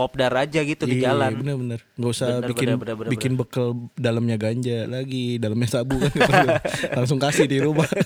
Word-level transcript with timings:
kopdar 0.00 0.32
aja 0.32 0.64
gitu 0.64 0.88
di 0.88 1.04
Iya, 1.04 1.12
jalan. 1.12 1.44
bener-bener. 1.44 1.80
Nggak 2.00 2.10
usah 2.16 2.28
Bener, 2.40 2.48
bikin 2.48 2.66
bener, 2.72 2.78
bener, 2.80 2.94
bener, 2.96 3.10
bikin 3.12 3.32
bekal 3.36 3.68
dalamnya 4.00 4.36
ganja 4.40 4.88
lagi 4.88 5.36
dalamnya 5.36 5.68
sabu 5.68 6.00
kan. 6.00 6.56
Langsung 6.96 7.20
kasih 7.20 7.44
di 7.44 7.60
rumah. 7.60 7.84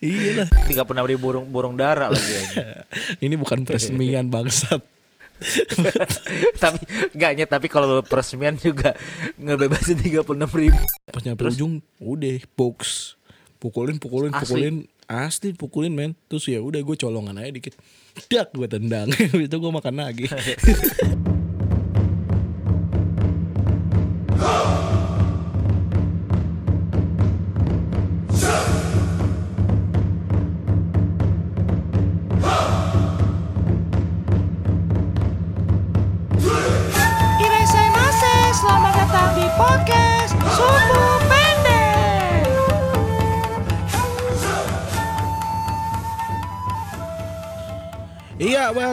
Iya 0.00 0.44
lah 0.44 0.48
Tiga 0.64 0.88
puluh 0.88 1.04
ribu 1.04 1.28
burung 1.28 1.46
burung 1.52 1.74
dara 1.76 2.08
lagi 2.08 2.24
aja. 2.24 2.88
ini 3.24 3.36
bukan 3.36 3.68
peresmian 3.68 4.32
bangsat. 4.32 4.80
Tapi 6.56 6.80
enggaknya 7.12 7.44
tapi 7.44 7.68
kalau 7.68 8.00
peresmian 8.00 8.56
juga 8.56 8.96
ngebebasin 9.36 10.00
tiga 10.00 10.24
puluh 10.24 10.40
enam 10.40 10.50
ribu. 10.50 10.80
pas 11.12 11.20
nyampe 11.20 11.44
ujung 11.52 11.84
udah 12.00 12.40
box. 12.56 13.12
Pukulin 13.60 14.00
pukulin 14.00 14.32
Asli. 14.32 14.40
pukulin 14.46 14.74
asli 15.08 15.56
pukulin 15.56 15.96
men. 15.96 16.12
Terus 16.28 16.46
ya 16.46 16.60
udah 16.60 16.84
gue 16.84 16.96
colongan 17.00 17.40
aja 17.40 17.50
dikit. 17.50 17.74
Dak 18.28 18.52
gue 18.54 18.68
tendang. 18.68 19.08
Itu 19.48 19.56
gue 19.58 19.72
makan 19.72 20.04
lagi 20.04 20.28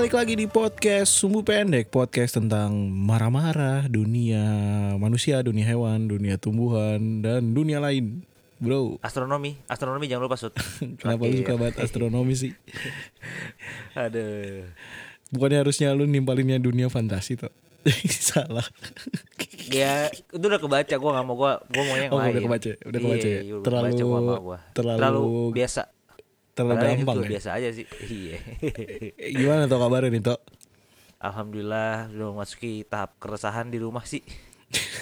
balik 0.05 0.22
lagi 0.22 0.38
di 0.38 0.45
podcast 0.45 1.18
Sumbu 1.18 1.41
Pendek 1.41 1.90
Podcast 1.90 2.38
tentang 2.38 2.77
marah-marah 2.94 3.90
Dunia 3.90 4.46
manusia, 5.02 5.41
dunia 5.41 5.66
hewan, 5.66 6.05
dunia 6.05 6.38
tumbuhan 6.38 7.26
Dan 7.26 7.57
dunia 7.57 7.82
lain 7.82 8.21
Bro 8.62 9.02
Astronomi, 9.02 9.57
astronomi 9.65 10.05
jangan 10.05 10.30
lupa 10.30 10.38
sud. 10.38 10.54
Kenapa 11.02 11.26
lu 11.26 11.41
suka 11.41 11.57
banget 11.57 11.82
astronomi 11.82 12.38
sih? 12.38 12.54
Aduh. 13.98 14.70
Bukannya 15.34 15.65
harusnya 15.65 15.90
lu 15.98 16.05
nimpalinnya 16.05 16.62
dunia 16.62 16.85
fantasi 16.85 17.41
tuh 17.41 17.49
Salah 18.30 18.70
Ya, 19.74 20.13
itu 20.13 20.37
udah 20.37 20.62
kebaca 20.62 20.93
gua 21.02 21.12
nggak 21.18 21.26
mau 21.26 21.34
gua 21.34 21.65
gua 21.65 21.82
mau 21.82 21.98
yang 21.98 22.13
Oh, 22.13 22.21
udah 22.21 22.30
lain. 22.30 22.46
kebaca, 22.46 22.70
udah 22.77 22.99
kebaca 23.02 23.26
ya? 23.26 23.40
Iya, 23.41 23.54
udah 23.58 23.65
Terlalu- 23.65 23.90
kebaca, 23.90 24.04
gua 24.05 24.37
gua. 24.37 24.58
terlalu- 24.77 25.49
biasa. 25.49 25.82
Terlalu 26.56 26.72
Padahal 26.74 26.96
gampang 26.98 27.18
ya 27.18 27.30
biasa 27.30 27.50
aja 27.54 27.70
sih. 27.70 27.86
Iya. 28.16 28.38
Gimana 29.36 29.68
tuh 29.68 29.76
kabarnya 29.76 30.10
nih 30.10 30.24
Tok? 30.24 30.40
Alhamdulillah 31.18 32.12
udah 32.12 32.28
memasuki 32.32 32.84
tahap 32.84 33.18
keresahan 33.18 33.68
di 33.68 33.78
rumah 33.78 34.04
sih. 34.04 34.24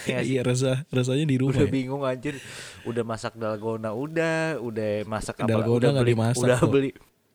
Iya 0.04 0.20
sih. 0.20 0.36
Iya 0.36 0.40
rasa 0.44 0.70
rasanya 0.88 1.24
di 1.24 1.36
rumah 1.36 1.56
Udah 1.56 1.64
ya? 1.64 1.72
bingung 1.72 2.02
anjir. 2.02 2.36
Udah 2.82 3.02
masak 3.02 3.32
dalgona 3.34 3.90
udah, 3.90 4.60
udah 4.60 5.02
masak 5.04 5.40
apa 5.40 5.48
Dalgona 5.48 5.88
udah 5.88 5.92
beli 5.96 6.12
dimasak 6.12 6.42
udah 6.42 6.58
kok. 6.58 6.68
beli 6.68 6.90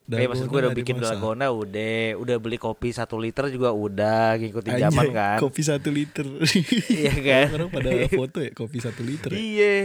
Eh 0.10 0.26
maksud 0.26 0.46
gue 0.46 0.60
udah 0.60 0.74
bikin 0.74 0.96
dimasak. 0.98 1.16
dalgona 1.16 1.48
udah, 1.50 1.98
udah 2.18 2.38
beli 2.38 2.58
kopi 2.58 2.90
satu 2.90 3.16
liter 3.16 3.46
juga 3.48 3.70
udah 3.70 4.36
ngikutin 4.36 4.72
Anjay, 4.72 4.86
zaman 4.86 5.06
kan. 5.12 5.38
Kopi 5.38 5.62
satu 5.62 5.90
liter 5.90 6.26
Iya 7.02 7.14
kan? 7.20 7.46
Orang 7.56 7.70
pada 7.70 7.90
foto 8.08 8.38
ya 8.40 8.52
kopi 8.52 8.78
satu 8.78 9.02
liter 9.02 9.30
ya? 9.30 9.38
Iya. 9.38 9.76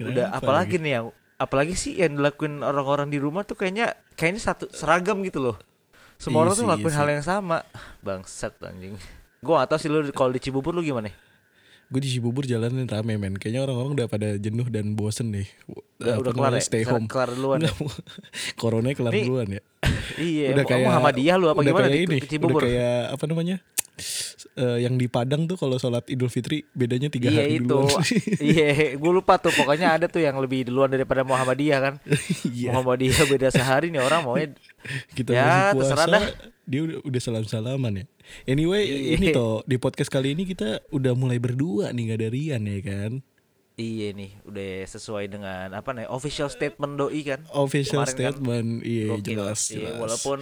Udah 0.00 0.26
Kenapa 0.26 0.38
apalagi 0.38 0.76
nih 0.78 0.92
yang 0.92 1.06
apalagi 1.40 1.72
sih 1.72 1.96
yang 1.96 2.20
dilakuin 2.20 2.60
orang-orang 2.60 3.08
di 3.08 3.16
rumah 3.16 3.48
tuh 3.48 3.56
kayaknya 3.56 3.96
kayaknya 4.12 4.44
satu 4.44 4.68
seragam 4.68 5.24
gitu 5.24 5.40
loh. 5.40 5.56
Semua 6.20 6.44
Iya 6.44 6.44
orang 6.44 6.52
tuh 6.52 6.60
sih, 6.60 6.66
ngelakuin 6.68 6.92
iya 6.92 7.00
hal 7.00 7.08
yang 7.08 7.24
sama. 7.24 7.58
Bangsat 8.04 8.60
anjing. 8.60 9.00
Gua 9.40 9.64
gak 9.64 9.72
tau 9.72 9.78
sih 9.80 9.88
lu 9.88 10.04
kalau 10.12 10.28
di 10.36 10.40
Cibubur 10.44 10.76
lu 10.76 10.84
gimana? 10.84 11.08
Gue 11.90 11.98
di 11.98 12.12
Cibubur 12.12 12.46
jalanin 12.46 12.86
rame 12.86 13.18
men 13.18 13.34
Kayaknya 13.34 13.66
orang-orang 13.66 13.98
udah 13.98 14.06
pada 14.06 14.38
jenuh 14.38 14.62
dan 14.70 14.94
bosen 14.94 15.34
nih 15.34 15.50
Udah, 15.98 16.22
udah 16.22 16.32
kelar 16.38 16.52
ya? 16.54 16.62
Stay 16.62 16.86
home 16.86 17.10
kelar 17.10 17.34
duluan 17.34 17.66
ya? 17.66 17.72
Corona 18.62 18.94
kelar 18.94 19.10
duluan 19.10 19.58
ya 19.58 19.62
iya, 20.22 20.54
Udah 20.54 20.62
kayak 20.70 20.86
Muhammadiyah 20.86 21.34
lu 21.34 21.50
apa 21.50 21.58
udah 21.58 21.72
gimana 21.74 21.86
kayak 21.90 21.98
di, 21.98 22.06
ini, 22.06 22.18
Cibubur? 22.30 22.62
Udah 22.62 22.70
kayak 22.70 23.00
apa 23.18 23.24
namanya 23.26 23.56
eh, 24.54 24.78
Yang 24.80 24.94
di 24.96 25.06
Padang 25.06 25.44
tuh 25.44 25.54
kalau 25.54 25.76
sholat 25.76 26.04
Idul 26.06 26.26
Fitri 26.26 26.64
Bedanya 26.68 27.06
tiga 27.06 27.28
iya 27.28 27.42
hari 27.42 27.56
itu. 27.56 27.66
duluan 27.66 28.02
iya, 28.42 28.68
gue 28.92 29.12
lupa 29.12 29.36
tuh 29.36 29.50
pokoknya 29.50 29.94
ada 29.94 30.06
tuh 30.06 30.20
yang 30.20 30.36
lebih 30.36 30.66
duluan 30.66 30.88
daripada 30.88 31.22
Muhammadiyah 31.22 31.78
kan. 31.80 31.94
Iya 32.50 32.72
Muhammadiyah 32.72 33.24
beda 33.26 33.48
sehari 33.48 33.88
nih 33.88 34.00
orang 34.00 34.20
maunya 34.22 34.48
Kita 35.12 35.30
Ya, 35.30 35.44
masih 35.70 35.74
puasa 35.76 35.94
dah. 36.04 36.24
Dia 36.64 36.80
udah, 36.82 36.98
udah 37.02 37.20
salam-salaman 37.20 37.92
ya 37.96 38.04
Anyway 38.46 38.82
Iya. 38.82 39.16
ini 39.16 39.26
toh 39.30 39.60
Di 39.70 39.76
podcast 39.76 40.08
kali 40.08 40.32
ini 40.32 40.44
kita 40.44 40.82
udah 40.88 41.12
mulai 41.12 41.36
berdua 41.36 41.90
nih 41.90 42.04
Gak 42.06 42.18
ada 42.18 42.28
Rian 42.28 42.62
ya 42.62 42.80
kan 42.80 43.12
Iya 43.72 44.12
nih, 44.12 44.36
udah 44.44 44.84
sesuai 44.84 45.24
dengan 45.26 45.72
apa 45.72 45.90
nih 45.90 46.04
official 46.04 46.52
statement 46.52 47.00
doi 47.00 47.24
kan. 47.24 47.40
Official 47.48 48.04
Kemarin 48.04 48.04
kan 48.04 48.12
statement 48.12 48.68
Iya 48.84 49.06
Gokil. 49.10 49.24
jelas, 49.24 49.60
Iya, 49.66 49.80
jelas 49.80 49.96
walaupun 49.96 50.38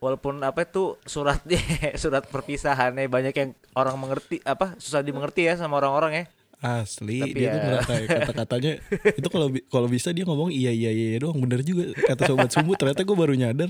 walaupun 0.00 0.44
apa 0.44 0.68
itu 0.68 1.00
suratnya 1.08 1.60
surat 2.02 2.28
perpisahannya 2.28 3.08
banyak 3.08 3.34
yang 3.34 3.50
orang 3.72 3.96
mengerti 3.96 4.44
apa 4.44 4.76
susah 4.76 5.00
dimengerti 5.00 5.48
ya 5.48 5.56
sama 5.56 5.80
orang-orang 5.80 6.12
ya. 6.12 6.26
Asli 6.56 7.20
Tapi 7.20 7.36
dia 7.36 7.52
tuh 7.52 7.60
ya. 7.60 7.64
ngerasa 7.68 7.92
kata-katanya 8.24 8.72
itu 9.12 9.28
kalau 9.28 9.52
kalau 9.68 9.88
bisa 9.92 10.08
dia 10.16 10.24
ngomong 10.24 10.48
iya 10.48 10.72
iya 10.72 10.88
iya 10.88 11.20
doang 11.20 11.36
bener 11.44 11.60
juga 11.60 11.92
kata 11.92 12.32
sobat 12.32 12.48
sumbu 12.48 12.72
ternyata 12.80 13.04
gue 13.04 13.12
baru 13.12 13.36
nyadar 13.36 13.68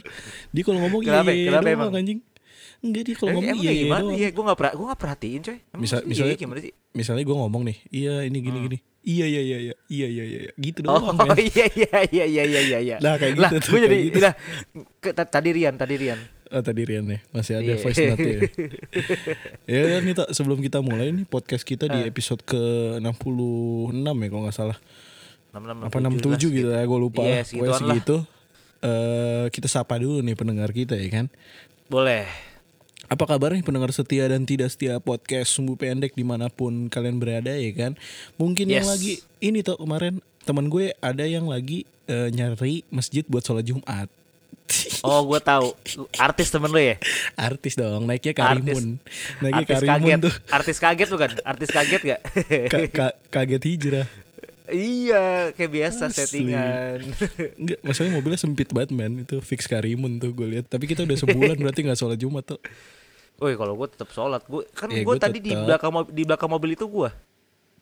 dia 0.54 0.62
kalau 0.62 0.78
ngomong 0.86 1.02
iya 1.02 1.18
iya, 1.26 1.34
iya 1.34 1.50
doang 1.58 1.66
emang? 1.66 1.90
anjing 1.98 2.22
enggak 2.78 3.02
dia 3.02 3.14
kalau 3.14 3.30
ngomong 3.34 3.56
iya 3.56 3.62
iya 3.66 3.82
gimana? 3.82 4.00
doang 4.02 4.14
Iya, 4.14 4.28
gue 4.30 4.42
nggak 4.42 4.58
gue 4.72 4.86
nggak 4.86 5.00
perhatiin 5.00 5.40
coy. 5.40 5.58
Emang 5.66 5.80
Misal- 5.80 6.00
iya, 6.00 6.08
misalnya- 6.08 6.36
gimana 6.36 6.60
sih? 6.60 6.72
misalnya 6.90 7.22
gue 7.22 7.36
ngomong 7.36 7.62
nih 7.62 7.76
iya 7.90 8.14
ini 8.22 8.38
gini 8.38 8.58
gini 8.62 8.78
iya 9.02 9.26
iya 9.26 9.40
iya 9.40 9.58
iya 9.60 9.74
iya 9.86 10.06
iya 10.08 10.24
iya 10.24 10.50
gitu 10.56 10.80
Hmm. 10.80 10.90
Oh 10.90 11.00
doang 11.06 11.28
men. 11.28 11.36
iya 11.38 11.66
iya 11.70 11.92
iya 12.06 12.24
iya 12.24 12.42
iya 12.42 12.60
iya 12.62 12.78
iya. 12.80 12.96
Lah, 12.98 13.14
kayak 13.16 13.36
Lah, 13.36 13.50
gitu 13.50 13.60
tuh, 13.60 13.70
gue 13.70 13.80
jadi 13.84 13.96
gitu. 14.02 14.18
lah 14.18 14.34
ke- 14.98 15.12
ta- 15.12 15.28
tadi 15.28 15.50
Rian, 15.52 15.74
tadi 15.74 15.94
Rian. 15.94 16.20
Oh 16.46 16.58
tadi 16.60 16.82
Rian 16.82 17.04
nih 17.04 17.20
masih 17.28 17.54
ada 17.54 17.68
Iya. 17.68 17.76
voice 17.76 18.00
note 18.02 18.22
ya. 18.22 18.40
ya 19.66 19.80
kan 19.90 20.02
kita 20.04 20.24
sebelum 20.30 20.58
kita 20.58 20.78
mulai 20.80 21.12
nih 21.12 21.24
podcast 21.24 21.62
kita 21.62 21.84
Ah. 21.84 21.92
di 21.92 22.00
episode 22.06 22.40
ke 22.40 22.58
66 22.98 23.92
ya 24.16 24.28
kalau 24.28 24.42
nggak 24.42 24.56
salah. 24.56 24.78
66, 25.52 25.84
Apa 25.84 25.96
67 25.98 26.48
gitu 26.54 26.68
ya 26.70 26.82
gue 26.82 26.98
lupa 26.98 27.20
Iya, 27.22 27.32
lah. 27.32 27.44
Pokoknya 27.46 27.68
lah. 27.68 27.80
segitu. 27.82 28.16
Eh 28.78 29.44
kita 29.50 29.66
sapa 29.66 29.96
dulu 29.96 30.20
nih 30.20 30.34
pendengar 30.34 30.70
kita 30.70 30.94
ya 30.94 31.08
kan. 31.10 31.26
Boleh. 31.86 32.26
Apa 33.06 33.24
kabar 33.24 33.50
nih 33.50 33.62
pendengar 33.62 33.90
setia 33.90 34.26
dan 34.26 34.42
tidak 34.42 34.68
setia 34.68 34.98
podcast 34.98 35.50
Sumbu 35.50 35.74
Pendek 35.74 36.12
di 36.12 36.22
mana 36.22 36.46
pun 36.48 36.86
kalian 36.86 37.16
berada 37.16 37.50
ya 37.50 37.70
kan 37.72 37.92
Mungkin 38.34 38.66
yang 38.66 38.82
Yes. 38.82 38.90
lagi 38.90 39.12
ini 39.40 39.62
tuh 39.62 39.76
kemarin 39.76 40.18
teman 40.42 40.66
gue 40.66 40.90
ada 40.96 41.22
yang 41.22 41.46
lagi 41.46 41.82
eh, 42.04 42.28
nyari 42.28 42.82
masjid 42.88 43.22
buat 43.24 43.40
sholat 43.40 43.62
Jumat 43.62 44.10
Oh, 45.06 45.22
gue 45.24 45.38
tahu. 45.38 45.78
Artis 46.12 46.50
temen 46.50 46.66
lu 46.66 46.78
ya? 46.78 46.98
Artis 47.36 47.74
dong 47.74 48.02
naiknya 48.04 48.34
Karimun 48.34 48.98
Naiknya 49.38 49.62
Artis 49.62 49.78
Karimun 49.80 49.94
kaget. 50.08 50.18
tuh 50.20 50.34
Artis 50.50 50.76
kaget 50.76 51.08
bukan? 51.08 51.30
Artis 51.44 51.70
kaget 51.70 52.02
gak? 52.04 52.20
Ka- 52.72 52.90
ka- 52.90 53.16
kaget 53.30 53.62
hijrah 53.64 54.08
iya, 54.66 55.54
kayak 55.54 55.70
biasa 55.72 56.10
Asli. 56.10 56.42
settingan. 56.42 56.98
Enggak, 57.62 57.78
masalahnya 57.80 58.18
mobilnya 58.18 58.34
sempit 58.36 58.66
banget 58.68 58.90
man 58.90 59.22
Itu 59.22 59.38
fix 59.38 59.62
Karimun 59.64 60.18
tuh 60.18 60.34
gue 60.34 60.58
lihat 60.58 60.66
Tapi 60.66 60.90
kita 60.90 61.06
udah 61.06 61.14
sebulan 61.14 61.54
berarti 61.56 61.86
gak 61.86 61.94
sholat 61.94 62.18
Jumat 62.18 62.42
tuh 62.44 62.58
Woi, 63.36 63.52
kalau 63.52 63.76
gue 63.76 63.88
tetap 63.88 64.08
sholat, 64.10 64.40
gue 64.44 64.64
kan 64.72 64.88
Ya, 64.88 65.04
gue 65.04 65.06
gua 65.06 65.20
tadi 65.20 65.38
di 65.38 65.52
tetep. 65.52 65.68
belakang 65.68 65.92
mobil, 65.92 66.10
di 66.10 66.22
belakang 66.24 66.48
mobil 66.48 66.70
itu 66.72 66.86
gue. 66.88 67.10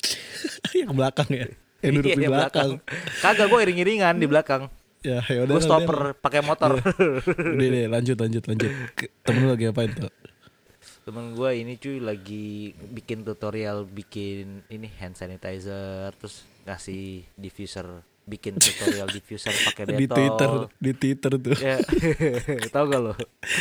Yang 0.83 0.93
belakang 0.93 1.29
ya 1.31 1.47
Yang 1.81 1.93
duduk 1.95 2.11
Iya, 2.11 2.17
di 2.17 2.25
yang 2.25 2.35
belakang 2.35 2.71
Kagak 3.21 3.47
gue 3.47 3.59
iring-iringan 3.63 4.15
di 4.19 4.27
belakang. 4.27 4.63
Ya 5.01 5.21
yaudah 5.23 5.53
Gue 5.53 5.63
stopper 5.63 5.99
pakai 6.17 6.41
motor. 6.41 6.81
Udah 6.81 7.69
deh 7.71 7.87
lanjut 7.87 8.17
lanjut 8.17 8.43
lanjut 8.45 8.71
Temen 9.23 9.41
lu 9.41 9.49
lagi 9.53 9.65
apain 9.69 9.93
tuh 9.93 10.11
Temen 11.05 11.37
gue 11.37 11.51
ini 11.55 11.77
cuy 11.77 12.01
lagi 12.01 12.47
bikin 12.73 13.23
tutorial 13.23 13.85
bikin 13.85 14.65
ini 14.67 14.89
hand 14.97 15.15
sanitizer 15.15 16.09
terus 16.17 16.43
ngasih 16.65 17.29
diffuser 17.37 17.85
bikin 18.25 18.57
tutorial 18.57 19.05
diffuser 19.07 19.53
pakai 19.53 19.85
detol. 19.85 20.01
Di 20.01 20.07
Twitter 20.09 20.51
Di 20.81 20.93
Twitter 20.93 21.31
tuh 21.37 21.57
Ya. 21.61 21.77
Tahu 22.75 22.85
gak 22.89 23.01
lo? 23.01 23.13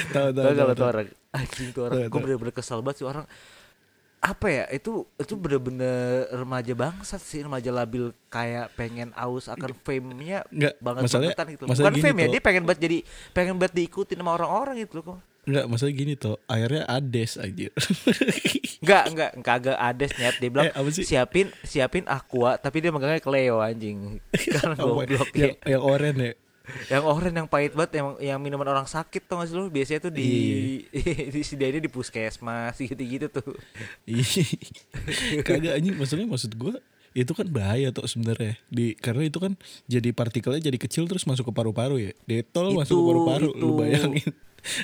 Tahu 0.09 0.27
tahu 0.31 0.43
Tahu 0.45 0.53
gak 0.55 0.75
tuh 0.75 0.87
orang? 0.87 1.07
Anjing 1.31 1.69
tuh 1.69 1.81
orang. 1.83 2.07
Gue 2.07 2.19
bener-bener 2.19 2.53
kesel 2.53 2.79
banget 2.79 2.97
sih 2.99 3.05
orang. 3.05 3.25
Apa 4.19 4.47
ya? 4.47 4.63
Itu 4.71 5.03
itu 5.15 5.35
bener-bener 5.35 6.31
remaja 6.31 6.71
bangsat 6.71 7.19
sih, 7.19 7.43
remaja 7.43 7.67
labil 7.69 8.15
kayak 8.27 8.71
pengen 8.73 9.11
aus 9.13 9.51
akan 9.51 9.75
fame-nya 9.83 10.47
Nggak, 10.47 10.73
banget 10.79 11.01
masalahnya- 11.03 11.35
bangetan 11.35 11.47
gitu. 11.51 11.63
masalah 11.67 11.83
Bukan 11.83 11.93
gini 11.93 12.03
fame 12.07 12.19
ya, 12.19 12.27
dia 12.31 12.41
pengen 12.41 12.63
banget 12.63 12.79
jadi 12.81 12.97
pengen 13.35 13.55
banget 13.59 13.73
diikutin 13.75 14.17
sama 14.17 14.31
orang-orang 14.33 14.75
gitu 14.79 14.93
loh 14.95 15.03
kok. 15.03 15.19
Enggak 15.43 15.65
masalah 15.67 15.91
gini 15.91 16.13
tuh 16.15 16.39
Akhirnya 16.47 16.87
Ades 16.87 17.35
aja 17.35 17.67
Enggak, 18.83 19.03
enggak, 19.11 19.31
kagak 19.43 19.77
ada 19.79 20.05
nyet. 20.07 20.35
Dia 20.43 20.49
bilang 20.51 20.67
Eh, 20.67 20.91
sih? 20.91 21.03
siapin 21.07 21.47
siapin 21.63 22.03
aqua 22.03 22.59
tapi 22.59 22.83
dia 22.83 22.91
megangnya 22.91 23.23
Cleo 23.23 23.59
anjing. 23.59 24.19
Karena 24.55 24.75
Apa, 24.75 24.83
goblok 24.83 25.31
yang, 25.35 25.55
ya. 25.55 25.75
yang 25.75 25.83
oren 25.83 26.15
ya 26.19 26.33
yang 26.87 27.03
oren 27.03 27.35
yang 27.43 27.47
pahit 27.47 27.75
banget 27.75 27.99
yang 27.99 28.07
yang 28.23 28.39
minuman 28.39 28.63
orang 28.63 28.87
sakit 28.87 29.27
tuh 29.27 29.35
gak 29.35 29.51
sih 29.51 29.55
lu? 29.55 29.67
Biasanya 29.67 30.07
tuh 30.07 30.13
di 30.15 30.31
disediainnya 31.27 31.83
di 31.83 31.91
puskesmas 31.91 32.79
gitu-gitu 32.79 33.27
tuh. 33.27 33.51
Ih, 34.07 34.23
Kagak 35.43 35.75
anjing 35.75 35.95
maksudnya 35.95 36.23
maksud 36.23 36.55
gua 36.55 36.79
itu 37.13 37.29
kan 37.35 37.45
bahaya 37.45 37.91
tuh 37.91 38.07
sebenarnya. 38.07 38.55
Di 38.71 38.95
karena 38.95 39.27
itu 39.27 39.37
kan 39.37 39.59
jadi 39.85 40.15
partikelnya 40.15 40.63
jadi 40.63 40.77
kecil 40.79 41.03
terus 41.05 41.27
masuk 41.27 41.51
ke 41.51 41.53
paru-paru 41.53 41.99
ya. 41.99 42.11
Detol 42.23 42.73
masuk 42.73 42.95
ke 42.95 43.01
Itu, 43.01 43.07
paru-paru 43.11 43.47
lu 43.51 43.59
itu. 43.59 43.67
bayangin 43.75 44.29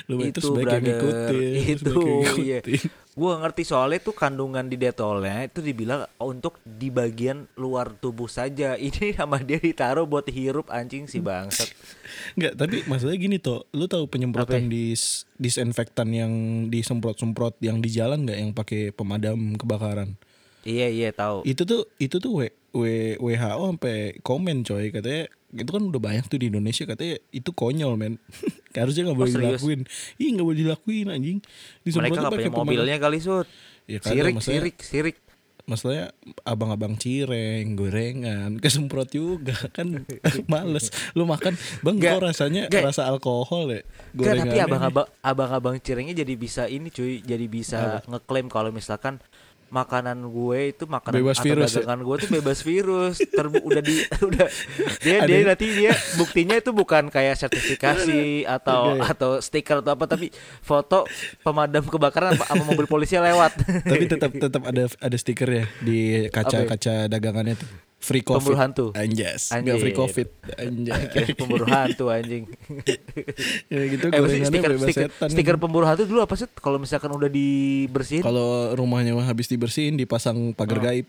lu 0.08 0.20
itu 0.20 0.38
terus 0.38 0.48
sebaiknya 0.52 0.78
brother. 0.78 0.88
ngikutin 0.92 1.78
terus 1.80 1.96
itu 1.96 2.00
sebaiknya 2.00 2.60
iya. 2.60 2.60
gua 3.16 3.32
ngerti 3.42 3.62
soalnya 3.66 4.00
tuh 4.00 4.14
kandungan 4.14 4.64
di 4.68 4.76
detolnya 4.76 5.44
itu 5.44 5.60
dibilang 5.60 6.06
untuk 6.20 6.60
di 6.64 6.88
bagian 6.88 7.44
luar 7.58 7.92
tubuh 7.98 8.30
saja. 8.30 8.76
Ini 8.90 9.12
sama 9.12 9.42
dia 9.42 9.60
ditaruh 9.60 10.06
buat 10.08 10.24
hirup 10.30 10.70
anjing 10.72 11.04
si 11.10 11.20
bangsat. 11.20 11.68
Enggak, 12.38 12.52
tapi 12.56 12.76
masalahnya 12.88 13.20
gini 13.20 13.36
toh, 13.36 13.66
lu 13.76 13.84
tahu 13.90 14.08
penyemprotan 14.08 14.64
Apa 14.64 14.66
ya? 14.66 14.72
dis 14.72 15.28
disinfektan 15.36 16.08
yang 16.12 16.32
disemprot-semprot 16.72 17.60
yang 17.60 17.80
di 17.80 17.90
jalan 17.92 18.24
nggak 18.24 18.38
yang 18.38 18.50
pakai 18.56 18.94
pemadam 18.94 19.56
kebakaran? 19.58 20.16
Iya 20.62 20.86
iya 20.86 21.08
tahu 21.10 21.42
Itu 21.42 21.62
tuh 21.62 21.88
itu 21.96 22.16
tuh 22.16 22.30
W, 22.30 22.40
W, 22.70 22.82
WHO 23.16 23.62
sampai 23.68 23.96
komen 24.20 24.62
coy. 24.62 24.88
Katanya 24.88 25.24
itu 25.50 25.66
kan 25.66 25.82
udah 25.84 25.98
banyak 25.98 26.24
tuh 26.26 26.38
di 26.38 26.46
Indonesia. 26.46 26.84
Katanya 26.84 27.18
itu 27.30 27.50
konyol 27.50 27.94
men. 27.94 28.14
Harusnya 28.76 29.04
nggak 29.04 29.18
boleh 29.18 29.32
Oh, 29.32 29.40
dilakuin. 29.40 29.80
Iya 30.14 30.28
nggak 30.32 30.46
boleh 30.46 30.58
dilakuin 30.60 31.06
anjing. 31.08 31.38
Mereka 31.40 31.82
Disemprotnya 31.82 32.20
nggak 32.20 32.32
punya 32.36 32.50
mobilnya 32.52 32.96
kali 32.98 33.18
sud. 33.18 33.46
Ya, 33.84 33.98
sirik 33.98 34.34
maksudnya, 34.34 34.60
sirik 34.62 34.76
sirik. 34.80 35.16
masalahnya 35.62 36.10
abang-abang 36.42 36.94
cireng 36.94 37.74
gorengan 37.74 38.58
kesemprot 38.58 39.06
juga 39.08 39.54
kan 39.76 40.02
males. 40.52 40.90
Lu 41.12 41.22
makan 41.24 41.54
bang 41.80 41.94
Nggak, 41.96 42.12
kok 42.12 42.22
rasanya 42.24 42.62
nggak. 42.66 42.84
rasa 42.84 43.06
alkohol 43.06 43.70
ya? 43.70 43.82
Enggak, 44.12 44.34
tapi 44.40 44.56
abang-abang 44.58 45.06
abang-abang 45.20 45.74
cirengnya 45.78 46.14
jadi 46.16 46.34
bisa 46.34 46.66
ini 46.66 46.86
cuy, 46.88 47.18
jadi 47.20 47.46
bisa 47.46 47.78
ngeklaim 48.04 48.46
kalau 48.46 48.70
misalkan 48.70 49.18
makanan 49.70 50.18
gue 50.24 50.60
itu 50.68 50.84
makanan 50.84 51.14
Bebas 51.16 51.36
atau 51.36 51.46
virus 51.46 51.70
ya? 51.70 51.74
dagangan 51.80 52.00
gue 52.02 52.16
tuh 52.16 52.28
bebas 52.32 52.58
virus. 52.60 53.16
Terbu 53.22 53.58
udah 53.62 53.80
di 53.80 53.94
udah 54.28 54.46
dia 54.98 55.16
Ada 55.16 55.26
dia 55.26 55.38
nanti 55.44 55.66
dia 55.70 55.92
buktinya 56.14 56.54
itu 56.54 56.70
bukan 56.70 57.06
kayak 57.06 57.38
sertifikasi 57.38 58.22
atau 58.44 58.80
Iya, 58.90 58.94
iya. 58.96 59.02
atau 59.08 59.30
stiker 59.38 59.80
atau 59.80 59.92
apa 59.92 60.04
tapi 60.06 60.28
foto 60.60 61.06
pemadam 61.40 61.82
kebakaran 61.84 62.34
sama- 62.34 62.48
sama 62.48 62.64
mobil 62.66 62.84
polisi 62.84 63.14
lewat. 63.14 63.52
tapi 63.82 64.04
tetap 64.06 64.30
tetap 64.32 64.62
ada 64.62 64.90
ada 64.90 65.16
stiker 65.16 65.48
ya 65.48 65.64
di 65.78 65.98
kaca-kaca 66.28 67.06
dagangannya 67.06 67.54
tuh 67.54 67.89
free 68.00 68.20
covid 68.20 68.40
Pemburu 68.42 68.56
hantu. 68.56 68.84
anjas 68.92 69.52
nggak 69.52 69.76
free 69.76 69.92
covid 69.92 70.28
anjas 70.56 71.00
pemburu 71.34 71.64
hantu 71.64 72.08
anjing. 72.08 72.48
ya 73.72 73.80
gitu 73.86 74.04
eh, 74.08 74.20
stiker 74.42 74.72
stiker, 74.74 75.08
setan 75.10 75.28
stiker 75.28 75.56
pemburu 75.56 75.84
hantu 75.84 76.04
dulu 76.04 76.20
apa 76.20 76.32
sih 76.32 76.48
kalau 76.56 76.76
misalkan 76.76 77.08
udah 77.08 77.28
dibersihin? 77.28 78.20
kalau 78.20 78.72
rumahnya 78.72 79.12
mah 79.12 79.24
habis 79.24 79.46
dibersihin 79.46 79.94
dipasang 79.94 80.50
pagar 80.50 80.80
Oh. 80.80 80.82
gaib 80.82 81.06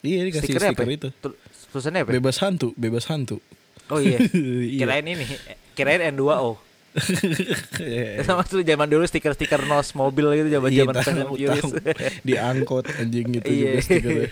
iya 0.00 0.24
dikasih 0.24 0.48
Stikernya 0.48 0.72
stiker 0.72 0.82
apa? 0.82 0.96
itu 0.96 1.08
Tul- 1.18 1.36
Tulisannya 1.68 2.00
apa? 2.00 2.10
bebas 2.10 2.36
hantu 2.38 2.72
bebas 2.74 3.04
hantu 3.06 3.36
Oh 3.86 4.00
iya. 4.00 4.18
Iya. 4.66 4.82
Kirain 4.82 5.06
ini, 5.06 5.22
kirain 5.72 6.02
N2O. 6.10 6.58
Iya. 7.76 8.24
Sama 8.24 8.40
tuh 8.42 8.60
zaman 8.60 8.86
dulu 8.86 9.04
stiker-stiker 9.04 9.62
nos 9.64 9.92
mobil 9.92 10.24
gitu 10.34 10.48
zaman 10.50 10.68
Iya, 10.68 10.80
zaman 10.82 10.94
Fast 10.94 11.08
and 11.08 11.18
tahu, 11.18 11.34
tahu. 11.36 11.70
diangkut 12.28 12.84
anjing 12.90 13.26
gitu 13.34 13.46
Iya. 13.46 13.70
juga 13.70 13.80
stikernya. 13.80 14.26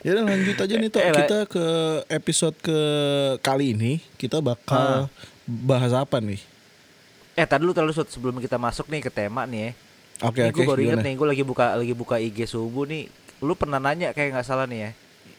Ya 0.00 0.10
udah 0.12 0.24
lanjut 0.26 0.56
aja 0.58 0.74
nih 0.76 0.90
Tok. 0.90 1.00
Eh. 1.00 1.12
Kita 1.16 1.38
ke 1.46 1.66
episode 2.08 2.56
ke 2.58 2.78
kali 3.40 3.72
ini 3.72 3.92
kita 4.14 4.38
bakal 4.38 5.08
bahas 5.44 5.90
apa 5.90 6.20
nih? 6.20 6.40
eh, 7.32 7.46
tadi 7.48 7.64
dulu 7.64 7.72
terlalu 7.72 7.96
sebelum 7.96 8.36
kita 8.36 8.56
masuk 8.56 8.86
nih 8.86 9.00
ke 9.00 9.08
tema 9.08 9.44
nih 9.44 9.60
ya. 9.62 9.70
Oke 10.20 10.38
Ini 10.38 10.52
oke. 10.52 10.54
gue 10.54 10.64
baru 10.66 10.80
inget 10.82 11.00
nih, 11.00 11.14
gue 11.16 11.24
lagi 11.26 11.40
buka 11.40 11.72
lagi 11.72 11.94
buka 11.94 12.16
IG 12.16 12.44
subuh 12.44 12.84
nih. 12.84 13.08
Lu 13.40 13.56
pernah 13.56 13.80
nanya 13.80 14.12
kayak 14.12 14.36
nggak 14.36 14.44
salah 14.44 14.68
nih 14.68 14.78
ya. 14.78 14.90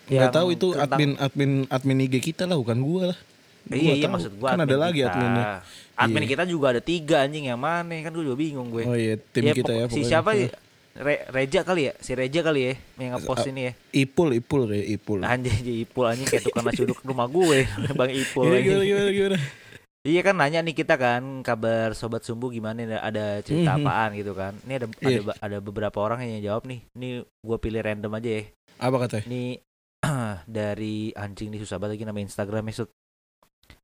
Nggak 0.09 0.33
tahu 0.33 0.47
itu 0.49 0.73
tentang- 0.73 0.89
admin 0.89 1.11
admin 1.15 1.51
admin 1.69 1.97
IG 2.01 2.15
kita 2.25 2.43
lah 2.43 2.57
bukan 2.57 2.81
gua 2.81 3.13
lah. 3.13 3.19
Iya 3.63 3.77
Gua 3.77 3.93
iya 3.93 4.01
tahu. 4.01 4.13
maksud 4.13 4.31
gua 4.35 4.47
kan 4.47 4.57
ada 4.57 4.65
admin 4.65 4.79
lagi 4.79 4.99
kita. 4.99 5.11
adminnya. 5.11 5.45
Admin 5.93 6.17
Iya. 6.19 6.29
kita 6.29 6.43
juga 6.45 6.65
ada 6.69 6.81
tiga 6.81 7.15
anjing 7.21 7.45
yang 7.45 7.59
mana 7.59 7.93
kan 7.99 8.11
gue 8.11 8.23
juga 8.23 8.35
bingung 8.35 8.67
gue. 8.69 8.83
Oh 8.83 8.95
iya 8.95 9.15
tim 9.21 9.43
Ya, 9.43 9.53
kita 9.53 9.71
ya. 9.71 9.85
Si 9.87 10.01
siapa 10.01 10.33
ya? 10.33 10.49
Re- 10.91 11.23
Reja 11.29 11.61
kali 11.61 11.87
ya? 11.87 11.93
Si 11.97 12.11
Reja 12.11 12.41
kali 12.41 12.61
ya 12.61 12.73
yang 12.97 13.15
ngepost 13.15 13.47
ini 13.47 13.61
ya. 13.63 13.73
Ipul 13.95 14.33
Ipul 14.33 14.67
kayak 14.67 14.87
Ipul. 14.91 15.19
Anjing 15.21 15.55
Ipul 15.79 16.05
anjing 16.05 16.25
kayak 16.25 16.43
tukang 16.43 16.63
nasi 16.63 16.81
uduk 16.81 16.99
rumah 17.01 17.25
gue, 17.25 17.63
Bang 17.95 18.09
Ipul. 18.09 18.43
Gimana, 18.43 18.59
gimana 18.59 18.83
gimana 18.83 19.09
gimana? 19.09 19.37
Iya 20.01 20.21
kan 20.21 20.33
nanya 20.33 20.59
nih 20.59 20.73
kita 20.73 20.97
kan 20.97 21.21
kabar 21.41 21.93
sobat 21.93 22.21
sumbu 22.21 22.49
gimana 22.49 22.81
ada, 22.81 22.97
ada 22.99 23.25
cerita 23.39 23.71
Mhm. 23.71 23.79
apaan 23.79 24.09
gitu 24.15 24.33
kan. 24.33 24.57
Ini 24.59 24.73
ada 24.75 24.85
ada 24.89 25.05
Iya. 25.07 25.21
ba- 25.21 25.37
ada 25.39 25.57
beberapa 25.61 25.97
orang 26.01 26.25
yang 26.25 26.41
jawab 26.43 26.65
nih. 26.65 26.81
Ini 26.91 27.09
gua 27.39 27.55
pilih 27.55 27.79
random 27.79 28.11
aja 28.11 28.29
ya. 28.31 28.43
Apa 28.81 28.97
katanya? 28.99 29.29
Ini 29.29 29.43
dari 30.49 31.13
anjing 31.13 31.47
nih 31.47 31.61
susah 31.61 31.77
banget 31.77 31.95
lagi 31.95 32.05
nama 32.05 32.19
Instagramnya 32.19 32.73
Sud. 32.75 32.89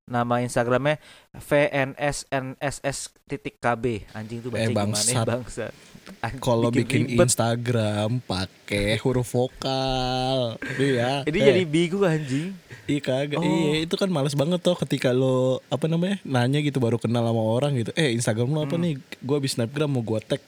Nama 0.07 0.39
Instagramnya 0.39 1.03
VNSNSS 1.35 2.97
titik 3.25 3.59
KB 3.59 4.07
anjing 4.11 4.39
tuh 4.39 4.49
baca 4.49 4.63
Eh, 4.63 4.71
bangsat. 4.71 5.11
ya 5.13 5.21
bangsat. 5.21 5.73
Anjing, 6.17 6.39
Kalau 6.39 6.71
bikin, 6.71 7.03
ribet. 7.05 7.27
Instagram 7.27 8.23
pakai 8.23 8.95
huruf 8.97 9.27
vokal. 9.29 10.55
Iya. 10.77 11.21
Ini 11.27 11.35
Eh, 11.35 11.45
jadi 11.45 11.61
bingung 11.63 12.01
anjing. 12.01 12.55
Iya 12.87 12.99
kagak. 13.01 13.35
Oh. 13.35 13.43
Iya 13.43 13.83
itu 13.83 13.93
kan 13.93 14.07
males 14.07 14.31
banget 14.31 14.63
tuh 14.63 14.79
ketika 14.79 15.11
lo 15.11 15.59
apa 15.67 15.85
namanya 15.85 16.23
nanya 16.23 16.63
gitu 16.63 16.79
baru 16.79 16.95
kenal 16.95 17.21
sama 17.21 17.43
orang 17.43 17.75
gitu. 17.75 17.91
Eh 17.93 18.15
Instagram 18.15 18.47
lo 18.47 18.63
apa 18.63 18.73
Hmm. 18.73 18.83
nih? 18.87 18.93
Gua 19.19 19.37
habis 19.37 19.53
snapgram 19.53 19.91
mau 19.91 19.99
gua 19.99 20.23
tag. 20.23 20.39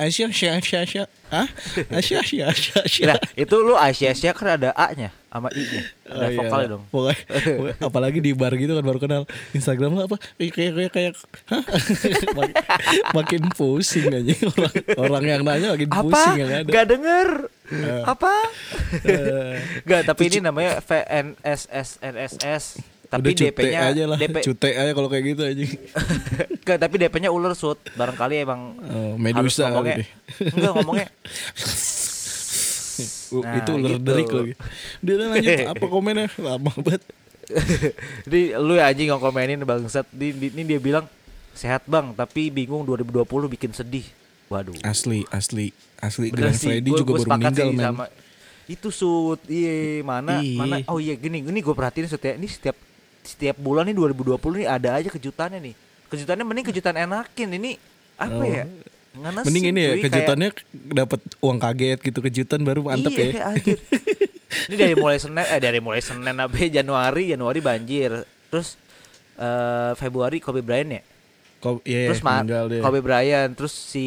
Asia 0.00 0.32
Asia 0.32 0.56
Asia 0.56 0.78
Asia. 0.80 1.04
Hah? 1.28 1.44
Asia 1.92 2.24
Asia 2.24 2.48
Asia 2.48 2.80
Asia. 2.80 3.04
Nah, 3.06 3.18
itu 3.36 3.54
lu 3.60 3.76
Asia 3.76 4.10
Asia 4.10 4.32
kan 4.32 4.56
ada 4.56 4.72
A-nya 4.72 5.12
sama 5.28 5.46
I-nya. 5.52 5.84
Ada 6.02 6.10
Oh, 6.10 6.26
iya. 6.26 6.38
vokalnya 6.42 6.68
dong. 6.74 6.82
Pokoknya, 6.90 7.16
apalagi 7.92 8.18
di 8.18 8.32
bar 8.34 8.50
gitu 8.56 8.72
kan 8.74 8.82
baru 8.82 8.98
kenal. 8.98 9.22
Instagram 9.52 9.94
lo 9.94 10.08
apa? 10.08 10.16
Kayak 10.40 10.52
kayak 10.74 10.90
kayak 10.90 11.12
hah? 11.46 11.62
makin, 12.38 12.54
makin 13.14 13.42
pusing 13.54 14.10
aja 14.10 14.34
orang, 14.42 14.74
orang 14.98 15.22
yang 15.28 15.40
nanya 15.44 15.68
makin 15.76 15.86
Apa? 15.86 16.02
pusing 16.02 16.34
yang 16.40 16.50
ada. 16.50 16.66
Gak 16.66 16.86
denger. 16.90 17.28
Eh. 17.70 18.02
Apa? 18.02 18.32
Eh, 19.06 19.54
Gak, 19.86 20.02
tapi 20.10 20.22
ini 20.26 20.42
namanya 20.42 20.82
VNSSNSS. 20.82 22.64
Tapi 23.10 23.34
DP-nya 23.34 23.90
aja 23.90 24.02
lah. 24.06 24.14
DP 24.14 24.36
Cute 24.40 24.70
aja 24.70 24.92
kalau 24.92 25.06
kayak 25.06 25.24
gitu 25.28 25.42
aja. 25.42 25.64
Gak, 26.64 26.78
tapi 26.78 26.94
DP-nya 26.96 27.28
ular 27.28 27.52
sud. 27.52 27.74
Barangkali 27.92 28.38
emang 28.38 28.78
Oh, 28.80 29.18
harus 29.18 29.50
Medusa 29.50 29.66
ngomongnya. 29.68 29.96
kali 29.96 30.00
deh. 30.00 30.08
Enggak 30.48 30.72
ngomongnya. 30.72 31.08
Uh, 33.30 33.40
Nah, 33.40 33.56
itu 33.56 33.70
ular 33.72 33.90
gitu. 33.92 34.02
derik 34.04 34.28
lagi. 34.28 34.52
Dia 35.00 35.14
lanjut 35.16 35.58
apa 35.72 35.84
komennya 35.86 36.26
lama 36.36 36.72
banget. 36.76 37.02
Jadi 38.24 38.40
lu 38.54 38.74
ya 38.74 38.86
anjing 38.86 39.08
yang 39.08 39.18
komenin 39.18 39.58
bangsat. 39.60 40.06
Di, 40.08 40.30
di- 40.30 40.50
ini 40.52 40.62
dia 40.64 40.78
bilang 40.78 41.06
sehat 41.52 41.82
bang, 41.84 42.10
tapi 42.12 42.46
bingung 42.48 42.82
2020 42.82 43.22
bikin 43.50 43.70
sedih. 43.70 44.02
Waduh. 44.46 44.74
Asli, 44.82 45.22
asli, 45.28 45.70
asli. 45.96 46.28
Bener 46.28 46.50
Grand 46.50 46.56
sih, 46.56 46.68
Freddy 46.68 46.90
gua- 46.90 46.98
juga 47.00 47.10
gua 47.12 47.18
baru 47.20 47.30
meninggal 47.32 47.68
men. 47.70 47.86
sama 47.86 48.04
itu 48.66 48.86
sud 48.88 49.42
iya 49.46 49.74
mana 50.00 50.38
Iya. 50.38 50.54
mana 50.54 50.74
oh 50.86 51.02
iya 51.02 51.18
gini 51.18 51.42
gini 51.42 51.58
gue 51.58 51.74
perhatiin 51.74 52.06
sud 52.06 52.22
ya 52.22 52.38
ini 52.38 52.46
setiap 52.46 52.78
setiap 53.30 53.56
bulan 53.56 53.86
nih 53.86 53.94
2020 53.94 54.36
nih 54.60 54.68
ada 54.68 54.98
aja 54.98 55.08
kejutannya 55.08 55.62
nih 55.62 55.74
kejutannya 56.10 56.42
mending 56.42 56.66
kejutan 56.66 56.94
enakin 56.96 57.48
ini 57.54 57.78
apa 58.18 58.34
Oh. 58.34 58.44
ya 58.44 58.66
Ngenes 59.10 59.42
Mending 59.42 59.64
ini 59.74 59.80
ya 59.80 59.90
cuy, 59.90 59.98
kayak- 59.98 60.06
kejutannya 60.06 60.48
dapat 60.94 61.20
uang 61.38 61.58
kaget 61.58 61.98
gitu 61.98 62.18
kejutan 62.20 62.60
baru 62.62 62.86
mantep 62.86 63.10
iya, 63.10 63.26
ya. 63.26 63.42
anjir. 63.50 63.78
ini 64.70 64.76
dari 64.76 64.94
mulai 64.94 65.18
Senin 65.18 65.42
eh 65.42 65.58
dari 65.58 65.78
mulai 65.82 65.98
Senin 65.98 66.30
ya, 66.34 66.46
Januari 66.78 67.26
Januari 67.26 67.58
banjir 67.58 68.22
terus 68.50 68.78
eh 69.34 69.92
Februari 69.94 70.38
Kobe 70.38 70.62
Bryant 70.62 70.90
ya 70.92 71.02
Kok 71.60 71.82
iya 71.84 72.06
terus 72.08 72.22
Ma-. 72.22 72.46
Kobe 72.80 73.02
Bryant 73.02 73.52
terus 73.52 73.74
si 73.74 74.06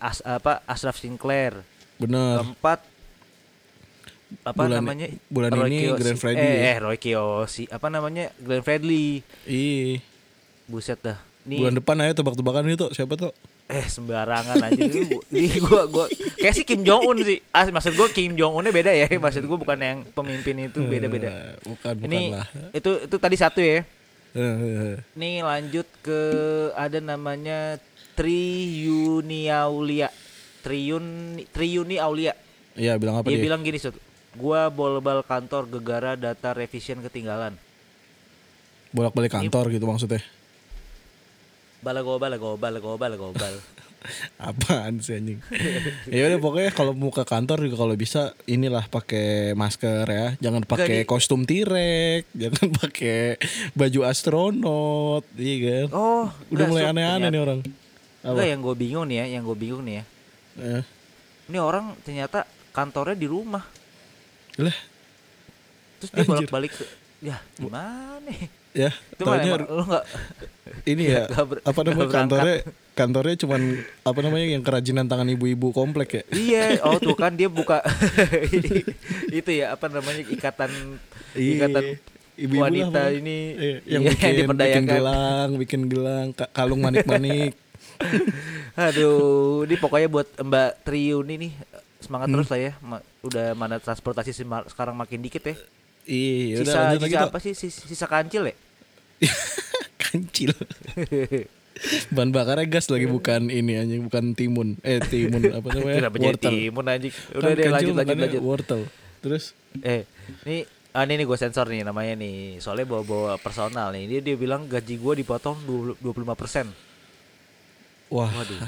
As, 0.00 0.24
apa 0.24 0.64
Ashraf 0.64 0.96
Sinclair 0.96 1.60
Bener. 2.00 2.40
keempat 2.40 2.80
apa 4.42 4.56
Bulan- 4.58 4.80
namanya? 4.80 5.06
bulan 5.26 5.50
Roy 5.50 5.66
ini 5.66 5.76
Kiyoshi. 5.82 5.98
Glenn 5.98 6.16
Fredly 6.16 6.42
eh, 6.42 6.52
ya? 6.52 6.62
eh 6.64 6.76
Roy 6.78 6.96
Kiyoshi 6.96 7.64
apa 7.66 7.86
namanya? 7.86 8.24
Glenn 8.36 8.60
Fredly 8.60 9.20
Iya. 9.44 10.00
buset 10.64 10.98
dah. 10.98 11.18
Nih. 11.42 11.58
Bulan 11.58 11.74
depan 11.74 11.96
ayo 11.98 12.12
tebak-tebakan 12.12 12.68
itu 12.68 12.86
siapa 12.90 13.14
tuh? 13.14 13.32
eh 13.64 13.88
sembarangan 13.88 14.58
aja 14.60 14.76
ini 14.76 15.00
gua- 15.06 15.26
ini 15.32 15.48
gua 15.58 15.82
gua. 15.86 16.04
Kayak 16.36 16.54
sih 16.54 16.64
Kim 16.64 16.82
Jong 16.82 17.02
Un 17.04 17.18
sih. 17.20 17.40
Ah 17.50 17.64
maksud 17.64 17.94
gua 17.94 18.04
Kim 18.06 18.34
Jong 18.34 18.52
Unnya 18.54 18.68
beda 18.68 18.90
ya. 18.90 19.08
Maksud 19.08 19.42
gua 19.42 19.56
bukan 19.56 19.76
yang 19.76 19.98
pemimpin 20.06 20.60
itu 20.62 20.82
beda 20.82 21.06
beda 21.06 21.26
Eh, 21.26 21.54
bukan 21.62 21.94
bukan 21.96 22.06
ini 22.06 22.20
lah. 22.30 22.44
itu 22.70 22.90
itu 23.00 23.16
tadi 23.16 23.32
satu 23.34 23.58
ya. 23.58 23.80
Eh, 24.32 24.96
nih 25.14 25.40
lanjut 25.40 25.84
ke 26.00 26.20
ada 26.74 26.98
namanya 26.98 27.76
Triyuni 28.14 29.48
Aulia 29.48 30.08
Triyun 30.60 31.04
Triyuni 31.46 31.96
Aulia 31.96 32.32
Iya 32.72 32.96
bilang 32.96 33.18
apa 33.18 33.26
dia 33.26 33.36
dia? 33.36 33.44
bilang 33.44 33.60
gini 33.60 33.76
Sud 33.76 33.92
gua 34.34 34.72
bolbal 34.72 35.20
kantor 35.22 35.68
gegara 35.68 36.16
data 36.16 36.56
revision 36.56 37.04
ketinggalan 37.04 37.56
Bolak-balik 38.92 39.32
kantor 39.32 39.72
gitu 39.72 39.88
maksudnya. 39.88 40.20
Bala 41.80 42.04
gobal, 42.04 42.36
gobal, 42.36 42.76
gobal, 42.76 43.12
gobal. 43.16 43.54
Apaan 44.36 44.98
sih 44.98 45.14
anjing? 45.16 45.38
ya 46.10 46.26
udah 46.28 46.38
pokoknya 46.42 46.70
kalau 46.74 46.92
mau 46.92 47.08
ke 47.08 47.24
kantor 47.24 47.64
juga 47.64 47.76
kalau 47.86 47.94
bisa 47.96 48.36
inilah 48.44 48.84
pakai 48.92 49.56
masker 49.56 50.04
ya. 50.04 50.26
Jangan 50.44 50.68
pakai 50.68 51.08
kostum 51.08 51.48
tirek, 51.48 52.28
jangan 52.42 52.68
pakai 52.84 53.40
baju 53.72 54.00
astronot, 54.04 55.24
iya 55.40 55.86
kan? 55.86 55.88
Oh, 55.96 56.26
Udah 56.52 56.66
mulai 56.68 56.92
aneh-aneh 56.92 57.32
nih 57.32 57.40
orang. 57.40 57.60
Enggak 58.22 58.46
yang 58.46 58.60
gue 58.60 58.74
bingung 58.76 59.06
nih 59.08 59.16
ya, 59.18 59.26
yang 59.38 59.42
gue 59.42 59.56
bingung 59.56 59.82
nih 59.88 59.94
ya. 59.98 60.04
Eh, 60.60 60.82
Ini 61.48 61.58
orang 61.58 61.96
ternyata 62.04 62.44
kantornya 62.76 63.16
di 63.16 63.26
rumah. 63.26 63.64
Lah, 64.54 64.76
Terus 65.98 66.10
dia 66.10 66.24
bolak-balik 66.24 66.72
ke 66.72 66.84
ya 67.22 67.38
gimana? 67.54 68.30
ya, 68.72 68.90
Itu 69.10 69.22
taunya 69.22 69.54
lu 69.54 69.80
enggak 69.80 70.04
ini 70.82 71.02
ya 71.14 71.24
ber- 71.40 71.62
apa 71.62 71.80
namanya 71.82 72.08
kantornya 72.10 72.56
kantornya 72.92 73.36
cuman 73.38 73.62
apa 74.02 74.18
namanya 74.20 74.46
yang 74.48 74.62
kerajinan 74.62 75.06
tangan 75.06 75.28
ibu-ibu 75.28 75.70
komplek 75.70 76.08
ya. 76.12 76.22
Iya, 76.28 76.64
oh 76.82 76.98
tuh 76.98 77.14
kan 77.14 77.32
dia 77.32 77.46
buka 77.46 77.80
itu 79.30 79.50
ya 79.52 79.72
apa 79.72 79.86
namanya 79.86 80.24
ikatan 80.26 80.70
ikatan 81.32 81.96
Ibu-ibu 82.32 82.56
lah 82.56 82.64
wanita 82.64 82.88
pokoknya. 82.98 83.12
ini 83.14 83.36
Iya, 83.54 83.76
yang 83.86 84.02
iya, 84.02 84.10
bikin, 84.12 84.32
bikin 84.50 84.84
gelang, 84.84 85.48
bikin 85.54 85.82
gelang, 85.86 86.26
ka- 86.32 86.50
kalung 86.50 86.80
manik-manik. 86.80 87.52
Aduh, 88.74 89.62
ini 89.62 89.76
pokoknya 89.76 90.08
buat 90.08 90.28
Mbak 90.34 90.70
Triun 90.82 91.28
ini 91.28 91.52
semangat 92.00 92.26
Hmm. 92.26 92.34
terus 92.34 92.48
lah 92.48 92.58
ya. 92.58 92.72
Udah 93.22 93.54
mana 93.54 93.78
transportasi 93.78 94.30
sih 94.30 94.42
sekarang 94.42 94.94
makin 94.94 95.22
dikit 95.22 95.42
ya. 95.42 95.54
Iya, 96.02 96.58
udah 96.58 96.66
Sisa, 96.66 96.80
lagi 96.98 97.06
sisa 97.06 97.20
apa 97.22 97.38
sih? 97.38 97.52
Sisa, 97.54 97.80
sisa 97.86 98.06
kancil 98.06 98.42
ya? 98.44 98.54
Kancil. 100.02 100.50
Bahan 102.10 102.30
bakarnya 102.30 102.66
gas 102.68 102.84
lagi 102.86 103.06
bukan 103.06 103.48
ini 103.48 103.78
anjing, 103.78 104.02
bukan 104.04 104.34
timun. 104.34 104.74
Eh, 104.82 104.98
timun 105.00 105.40
apa 105.48 105.68
namanya? 105.72 105.94
Kenapa 106.04 106.16
jadi 106.18 106.26
Wortel. 106.28 106.50
timun 106.52 106.84
anjing? 106.84 107.12
Kan 107.14 107.38
Udah 107.38 107.48
deh 107.48 107.64
kancil 107.64 107.70
lanjut 107.72 107.94
lanjut 107.96 108.16
lanjut. 108.18 108.42
Wortel. 108.42 108.80
Terus 109.20 109.44
Eh, 109.80 110.02
ini 110.44 110.66
ah 110.92 111.06
ini 111.06 111.16
nih 111.16 111.24
gue 111.24 111.38
sensor 111.38 111.64
nih 111.64 111.80
namanya 111.80 112.12
nih. 112.14 112.58
Soalnya 112.58 112.84
bawa-bawa 112.84 113.38
personal 113.38 113.88
nih. 113.90 114.04
Dia 114.04 114.20
dia 114.20 114.36
bilang 114.36 114.66
gaji 114.66 114.94
gua 114.96 115.14
dipotong 115.14 115.56
20 115.64 115.96
25%. 116.02 116.68
wah, 118.10 118.28
Waduh. 118.28 118.60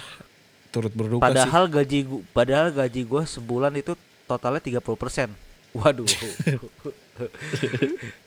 turut 0.71 0.89
berduka 0.91 1.21
sih. 1.21 1.27
Padahal 1.29 1.65
gaji 1.69 1.99
gua, 2.09 2.21
padahal 2.33 2.69
gaji 2.73 3.03
gua 3.05 3.23
sebulan 3.27 3.75
itu 3.75 3.93
totalnya 4.25 4.61
30%. 4.61 4.81
Waduh. 5.75 6.07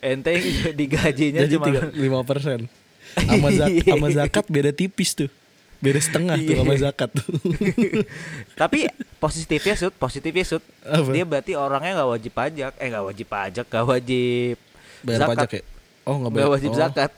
Ente 0.04 0.32
yang 0.36 0.76
digajinya 0.76 1.42
Jadi 1.48 1.56
cuma 1.56 1.68
lima 1.96 2.20
persen. 2.28 2.68
Sama, 3.16 3.50
zak 3.56 3.68
sama 3.96 4.08
zakat 4.12 4.46
beda 4.52 4.72
tipis 4.76 5.16
tuh. 5.16 5.32
Beda 5.78 6.02
setengah 6.02 6.36
tuh 6.42 6.54
Iya. 6.54 6.60
sama 6.60 6.74
zakat 6.76 7.10
tuh. 7.16 7.28
Tapi 8.62 8.90
positifnya 9.22 9.76
sud, 9.80 9.94
positifnya 9.96 10.44
sud. 10.44 10.64
Apa? 10.84 11.14
Dia 11.14 11.24
berarti 11.24 11.54
orangnya 11.56 12.04
nggak 12.04 12.10
wajib 12.18 12.32
pajak, 12.34 12.74
eh 12.82 12.88
nggak 12.90 13.06
wajib 13.06 13.28
pajak, 13.30 13.66
nggak 13.70 13.86
wajib 13.86 14.56
Bayar 15.06 15.20
zakat. 15.24 15.38
pajak 15.38 15.50
ya? 15.54 15.64
Oh 16.08 16.16
nggak 16.20 16.32
bayar. 16.34 16.50
wajib 16.52 16.72
oh. 16.74 16.78
zakat. 16.78 17.12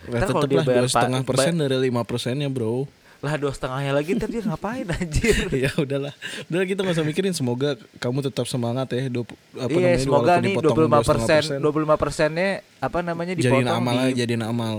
Ya, 0.00 0.24
tetep 0.24 0.34
lah 0.34 0.64
dua 0.64 0.88
setengah 0.88 1.22
persen 1.26 1.52
dari 1.58 1.76
lima 1.76 2.02
persennya 2.06 2.48
bro. 2.48 2.86
Lah 3.20 3.36
dua 3.36 3.52
setengahnya 3.52 3.92
lagi 3.92 4.16
ntar 4.16 4.32
dia 4.32 4.40
ngapain 4.40 4.88
anjir? 4.88 5.36
ya 5.68 5.70
udahlah, 5.76 6.12
udah 6.48 6.64
kita 6.64 6.80
nggak 6.80 6.96
usah 6.96 7.04
mikirin. 7.04 7.36
Semoga 7.36 7.76
kamu 8.00 8.24
tetap 8.24 8.48
semangat 8.48 8.88
ya. 8.96 9.12
Dua, 9.12 9.28
apa 9.60 9.68
iya, 9.76 9.92
namanya, 9.92 10.00
semoga 10.00 10.32
nih 10.40 10.54
dipotong 10.56 10.76
25 10.88 11.10
persen, 11.12 11.42
2,5%, 11.60 12.00
25 12.00 12.02
persennya 12.02 12.50
apa 12.80 12.98
namanya 13.04 13.32
jadiin 13.36 13.60
dipotong 13.60 13.76
amal 13.76 13.96
di, 14.00 14.12
jadiin 14.16 14.42
amal. 14.44 14.74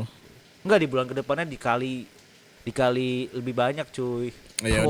Enggak 0.65 0.79
di 0.81 0.87
bulan 0.89 1.05
ke 1.05 1.15
depannya 1.21 1.45
dikali 1.45 1.93
dikali 2.65 3.11
lebih 3.29 3.53
banyak 3.53 3.85
cuy. 3.93 4.33
Ya 4.61 4.85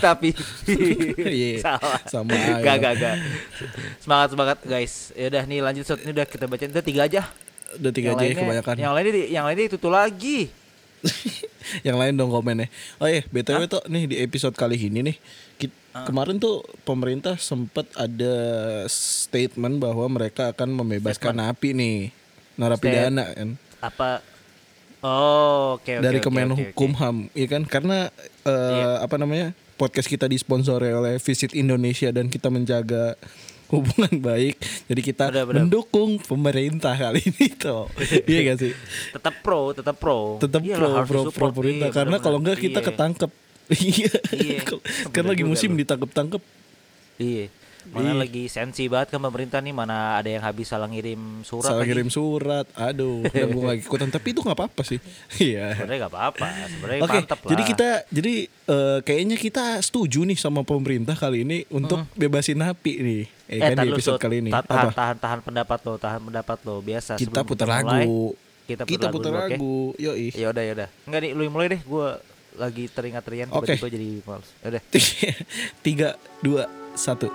tapi 0.00 0.32
Iya, 1.36 1.60
salah. 1.60 2.00
sama. 2.08 2.32
Gak 2.64 2.76
gak 2.80 2.92
gak. 2.96 3.16
Semangat 4.00 4.28
semangat 4.32 4.58
guys. 4.64 5.12
Ya 5.12 5.28
udah 5.28 5.44
nih 5.44 5.60
lanjut 5.60 5.84
Sud. 5.84 6.00
Ini 6.00 6.12
udah 6.16 6.26
kita 6.28 6.44
bacain 6.48 6.72
udah 6.72 6.84
tiga 6.84 7.00
aja. 7.04 7.22
Udah 7.76 7.92
tiga 7.92 8.12
Yang 8.12 8.16
aja 8.16 8.20
ya 8.20 8.28
lainnya- 8.28 8.40
kebanyakan. 8.44 8.74
Yang 8.76 8.92
lainnya 8.92 9.12
yang 9.28 9.44
lainnya 9.44 9.64
itu 9.68 9.76
tuh 9.76 9.92
lagi. 9.92 10.48
yang 11.86 11.96
lain 11.96 12.14
dong 12.14 12.30
komennya. 12.30 12.68
Oh 12.98 13.06
iya, 13.06 13.22
btw 13.26 13.66
tuh 13.66 13.82
nih 13.86 14.04
di 14.06 14.16
episode 14.18 14.52
kali 14.52 14.76
ini 14.78 15.00
nih, 15.02 15.16
kit- 15.58 15.80
Ah. 15.92 16.08
kemarin 16.08 16.40
tuh 16.40 16.64
pemerintah 16.88 17.36
sempat 17.36 17.84
ada 17.94 18.34
statement 18.88 19.76
bahwa 19.76 20.08
mereka 20.08 20.48
akan 20.48 20.72
membebaskan 20.72 21.36
napi 21.36 21.76
nih, 21.76 22.08
narapidana 22.56 23.28
kan 23.28 23.60
Apa 23.78 24.24
Oh, 25.02 25.76
oke 25.76 25.92
oke. 25.92 26.00
dari 26.00 26.16
oke, 26.16 26.24
oke, 26.24 26.32
oke. 26.32 26.46
Kemenkumham, 26.72 27.16
iya 27.34 27.46
kan? 27.50 27.62
Karena 27.66 28.08
eh, 28.46 28.72
Iya. 28.72 29.02
apa 29.02 29.18
namanya 29.18 29.50
podcast 29.74 30.06
kita 30.06 30.30
disponsori 30.30 30.94
oleh 30.94 31.18
Visit 31.18 31.52
Indonesia 31.52 32.08
dan 32.08 32.30
kita 32.30 32.48
menjaga 32.48 33.18
hubungan 33.72 34.12
baik, 34.14 34.54
jadi 34.84 35.00
kita 35.02 35.24
Benar, 35.26 35.44
benar. 35.44 35.56
mendukung 35.58 36.20
pemerintah 36.20 36.92
kali 36.92 37.24
ini 37.24 37.46
tuh, 37.50 37.88
iya 38.28 38.40
gak 38.46 38.58
sih? 38.60 38.72
Tetap 39.10 39.40
pro, 39.40 39.72
tetap 39.72 39.96
pro. 39.96 40.36
tetap 40.36 40.60
Iyalah, 40.60 41.02
pro 41.02 41.24
pro 41.24 41.32
pro 41.32 41.48
pemerintah 41.50 41.88
Iya, 41.88 41.96
karena 41.96 42.16
kalau 42.18 42.36
enggak 42.36 42.60
kita 42.60 42.78
Iya. 42.78 42.86
ketangkep 42.86 43.30
iya 43.88 44.12
Iya, 44.34 44.58
bener 45.08 45.24
lagi 45.26 45.44
musim 45.44 45.70
lu. 45.70 45.80
ditangkep 45.80 46.10
tangkep 46.10 46.42
Iya. 47.16 47.48
Mana 47.84 48.14
Iya. 48.14 48.22
lagi 48.22 48.46
sensi 48.46 48.86
banget 48.86 49.10
kan 49.10 49.18
pemerintah 49.20 49.58
nih 49.58 49.72
mana 49.72 50.14
ada 50.14 50.28
yang 50.28 50.38
habis 50.40 50.70
salah 50.70 50.86
ngirim 50.86 51.18
surat 51.42 51.66
salah 51.66 51.82
lagi. 51.82 51.90
kirim 51.90 52.06
surat 52.08 52.62
aduh 52.72 53.26
udah 53.26 53.42
gue 53.48 53.64
lagi 53.66 53.82
ikutan 53.82 54.06
tapi 54.06 54.30
itu 54.30 54.38
nggak 54.38 54.54
apa-apa 54.54 54.82
sih 54.84 55.02
iya 55.42 55.74
Sebenarnya 55.74 55.98
gak 56.00 56.12
apa-apa, 56.12 56.46
sebenarnya 56.68 57.00
Oke, 57.00 57.18
mantap 57.18 57.38
lah. 57.40 57.50
jadi 57.50 57.62
kita 57.64 57.88
jadi 58.06 58.34
eh, 58.46 58.98
kayaknya 59.02 59.34
kita 59.36 59.64
setuju 59.80 60.22
nih 60.22 60.36
sama 60.36 60.62
pemerintah 60.62 61.16
kali 61.16 61.42
ini 61.42 61.66
untuk 61.68 62.06
bebasin 62.14 62.62
napi 62.62 62.92
nih, 62.96 63.22
eh, 63.52 63.60
kan 63.60 63.76
tar 63.76 63.84
di 63.84 63.90
lu, 63.92 63.96
episode 63.96 64.16
Sud. 64.16 64.22
kali 64.24 64.36
ini. 64.40 64.50
Ta- 64.50 64.64
Tahan, 64.64 64.86
Apa? 64.88 64.94
tahan, 64.96 65.16
tahan 65.20 65.38
pendapat 65.44 65.78
lo, 65.84 65.94
tahan 65.96 66.20
pendapat 66.24 66.58
lo. 66.64 66.74
Biasa. 66.80 67.12
Kita 67.14 67.40
putar 67.44 67.66
mulai, 67.68 67.84
lagu. 67.84 68.32
Kita 68.62 68.82
Kita 68.88 69.06
putar 69.10 69.10
putar 69.12 69.32
lagu, 69.34 69.50
lagu, 69.52 69.74
yoi. 70.00 70.32
Ya 70.32 70.48
udah, 70.48 70.62
ya 70.64 70.72
udah. 70.72 70.88
Enggak 71.04 71.20
nih, 71.20 71.30
lu 71.34 71.42
yang 71.44 71.54
mulai 71.54 71.68
deh. 71.68 71.80
Gua 71.84 72.08
lagi 72.52 72.84
teringat-teringat 72.88 73.48
Oke. 73.50 73.76
tiba-tiba 73.76 73.88
jadi 73.90 74.08
males. 74.24 74.48
Ya 74.60 74.66
udah. 74.72 74.82
Tiga, 75.84 76.08
dua, 76.40 76.62
satu. 76.94 77.28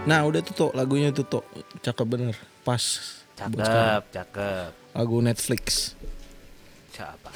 Nah 0.00 0.26
udah 0.26 0.40
tuh 0.42 0.54
Tok, 0.56 0.72
lagunya 0.74 1.12
tuh 1.12 1.22
Tok. 1.22 1.44
Cakep 1.80 2.06
bener 2.06 2.36
Pas. 2.60 2.82
Cakep, 3.36 4.02
cakep. 4.12 4.70
Lagu 4.92 5.16
Netflix 5.24 5.96
Siapa? 7.00 7.30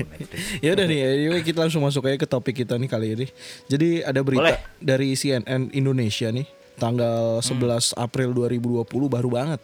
ya 0.64 0.74
udah 0.74 0.86
nih, 0.88 1.00
anyway, 1.04 1.42
kita 1.44 1.62
langsung 1.62 1.84
masuk 1.84 2.10
aja 2.10 2.18
ke 2.18 2.26
topik 2.26 2.64
kita 2.64 2.74
nih 2.74 2.90
kali 2.90 3.14
ini. 3.14 3.26
Jadi 3.70 4.02
ada 4.02 4.18
berita 4.24 4.56
Boleh. 4.56 4.58
dari 4.82 5.14
CNN 5.14 5.70
Indonesia 5.70 6.26
nih, 6.32 6.48
tanggal 6.74 7.38
11 7.38 7.94
April 7.94 8.34
2020 8.34 8.82
baru 9.06 9.28
banget, 9.30 9.60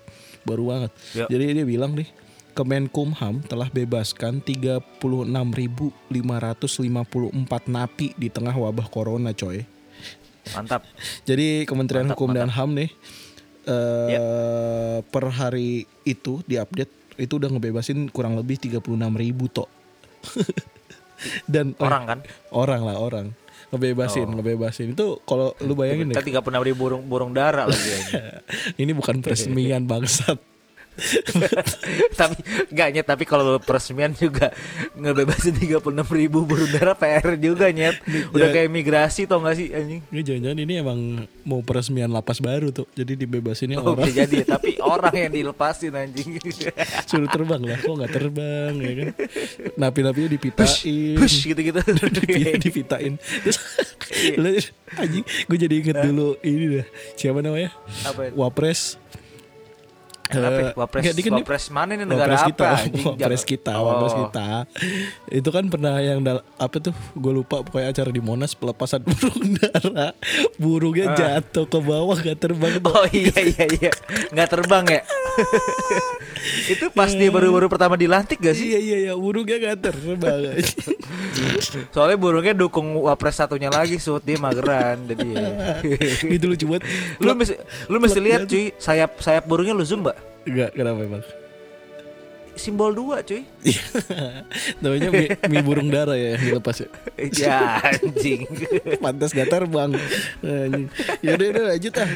baru 0.47 0.65
banget. 0.71 0.93
Yuk. 1.19 1.29
Jadi 1.33 1.45
dia 1.59 1.67
bilang 1.67 1.97
nih, 1.97 2.07
Kemenkumham 2.53 3.41
telah 3.49 3.67
bebaskan 3.73 4.45
36.554 4.45 6.13
napi 7.67 8.13
di 8.15 8.29
tengah 8.29 8.53
wabah 8.55 8.87
corona, 8.93 9.33
coy. 9.33 9.65
Mantap. 10.55 10.85
Jadi 11.25 11.65
Kementerian 11.65 12.07
Mantap, 12.07 12.21
Hukum 12.21 12.31
dan 12.37 12.53
HAM 12.53 12.77
nih 12.77 12.91
eh 13.67 14.99
per 15.03 15.25
hari 15.31 15.87
itu 16.03 16.43
diupdate 16.43 17.21
itu 17.21 17.33
udah 17.37 17.49
ngebebasin 17.53 18.09
kurang 18.09 18.35
lebih 18.35 18.57
36 18.59 18.83
ribu 19.15 19.47
tok. 19.47 19.69
dan 21.53 21.75
Orang 21.79 22.05
kan? 22.07 22.19
orang 22.51 22.83
lah 22.83 22.99
orang 22.99 23.27
ngebebasin 23.73 24.29
Oh. 24.29 24.37
ngebebasin 24.37 24.93
itu 24.93 25.07
kalau 25.25 25.57
lu 25.65 25.73
bayangin 25.73 26.13
tiga 26.13 26.45
puluh 26.45 26.61
ribu 26.61 26.93
burung 26.93 27.09
burung 27.09 27.33
dara 27.33 27.65
lagi 27.65 27.89
ini 28.83 28.93
bukan 28.93 29.19
peresmian 29.25 29.89
bangsat 29.89 30.37
tapi 32.19 32.37
enggak 32.69 32.89
nyet 32.91 33.07
tapi 33.07 33.25
kalau 33.25 33.57
peresmian 33.57 34.13
juga 34.13 34.53
ngebebasin 34.95 35.57
tiga 35.57 35.79
puluh 35.79 35.97
enam 35.97 36.07
ribu 36.07 36.45
burung 36.45 36.69
dara 36.69 36.93
PR 36.93 37.35
juga 37.37 37.69
nyet. 37.69 37.97
Udah 38.31 38.49
Ya. 38.49 38.55
kayak 38.55 38.71
migrasi 38.71 39.25
tau 39.25 39.41
gak 39.41 39.55
sih 39.55 39.71
anjing? 39.71 40.01
Ini 40.05 40.21
jangan-jangan 40.21 40.59
ini 40.59 40.75
emang 40.77 40.99
mau 41.43 41.61
peresmian 41.61 42.09
lapas 42.09 42.39
baru 42.39 42.71
tuh. 42.71 42.85
Jadi 42.93 43.17
dibebasinnya 43.19 43.79
Oh, 43.79 43.93
orang. 43.93 44.05
bisa 44.05 44.25
jadi 44.25 44.37
tapi 44.55 44.77
orang 44.79 45.15
yang 45.15 45.33
dilepasin 45.33 45.93
anjing. 45.93 46.37
suruh 47.05 47.27
terbang 47.27 47.63
lah 47.63 47.77
kok 47.77 47.93
nggak 47.93 48.13
terbang 48.13 48.73
ya 48.77 48.93
kan? 48.95 49.09
Napi-napinya 49.77 50.29
dipitain. 50.29 51.17
Hush 51.17 51.39
gitu-gitu. 51.45 51.81
Dipi- 52.17 52.61
dipitain. 52.61 53.15
Terus 53.17 53.59
lu- 54.37 54.61
anjing 54.95 55.25
gue 55.25 55.57
jadi 55.59 55.75
inget 55.75 55.97
dulu 56.03 56.37
ini 56.41 56.79
dah. 56.79 56.87
Siapa 57.15 57.41
namanya? 57.41 57.73
Apa? 58.05 58.29
wapres 58.33 59.01
Eh, 60.35 60.73
Wapres, 60.73 61.03
dia 61.05 61.23
kan 61.23 61.35
wapres 61.37 61.65
mana 61.69 61.93
nih 61.93 62.07
negara 62.07 62.33
Wapres 62.33 62.43
apa? 62.43 62.49
kita, 62.49 62.67
anjing? 62.73 63.07
wapres 63.21 63.43
kita, 63.45 63.73
Oh. 63.77 63.85
wapres 63.85 64.15
kita. 64.17 64.47
Itu 65.29 65.49
kan 65.49 65.65
pernah 65.67 65.95
yang 65.99 66.25
apa 66.57 66.77
tuh? 66.79 66.95
Gue 67.13 67.33
lupa 67.35 67.61
pokoknya 67.61 67.91
acara 67.91 68.09
di 68.09 68.19
Monas 68.19 68.53
pelepasan 68.53 69.05
burung 69.09 69.55
dara. 69.55 70.09
Burungnya 70.57 71.07
jatuh 71.13 71.67
ke 71.67 71.79
bawah 71.79 72.17
gak 72.17 72.39
terbang. 72.39 72.81
Oh 72.83 73.07
iya 73.09 73.37
iya 73.37 73.65
iya, 73.69 73.91
nggak 74.33 74.49
terbang 74.49 74.85
ya? 74.89 75.01
itu 76.73 76.87
pas 76.93 77.11
dia 77.11 77.31
baru-baru 77.33 77.67
pertama 77.71 77.95
dilantik 77.95 78.39
gak 78.39 78.57
sih? 78.57 78.75
Iya 78.75 78.81
iya 78.81 78.97
iya, 79.09 79.13
burungnya 79.15 79.57
gak 79.59 79.91
terbang. 79.91 80.57
Soalnya 81.95 82.19
burungnya 82.19 82.55
dukung 82.57 82.97
wapres 83.05 83.39
satunya 83.39 83.73
lagi, 83.73 83.97
sud 83.97 84.23
dia 84.25 84.39
mageran, 84.39 85.07
jadi. 85.09 85.27
ya. 85.33 85.49
Itu 86.37 86.47
lucu 86.51 86.65
banget. 86.69 86.85
lu 87.23 87.33
mesti 87.37 87.55
lu 87.89 87.97
mesti 87.99 88.19
lihat 88.21 88.41
cuy, 88.49 88.73
sayap 88.77 89.21
sayap 89.23 89.45
burungnya 89.47 89.75
lu 89.77 89.85
zoom 89.87 90.05
mbak, 90.05 90.17
Enggak, 90.49 90.71
kenapa 90.75 91.01
emang? 91.03 91.25
simbol 92.53 92.93
dua 92.93 93.25
cuy. 93.25 93.49
Iya. 93.65 93.83
Namanya 94.85 95.09
mie, 95.09 95.29
mie 95.49 95.63
burung 95.65 95.89
dara 95.89 96.13
ya 96.13 96.37
yang 96.37 96.53
dilepas 96.53 96.85
ya. 96.85 96.89
ya 97.33 97.61
anjing. 97.81 98.45
Pantas 99.01 99.33
gak 99.33 99.49
terbang. 99.49 99.97
Anjing. 100.45 100.87
Ya 101.25 101.33
udah 101.33 101.47
udah 101.49 101.65
lanjut 101.73 101.95
ah. 101.97 102.11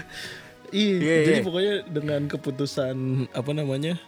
Iya, 0.72 0.96
Iya, 0.98 1.16
jadi 1.26 1.38
iya. 1.40 1.44
pokoknya 1.44 1.74
dengan 1.88 2.20
keputusan 2.26 2.96
apa 3.30 3.50
namanya 3.52 3.98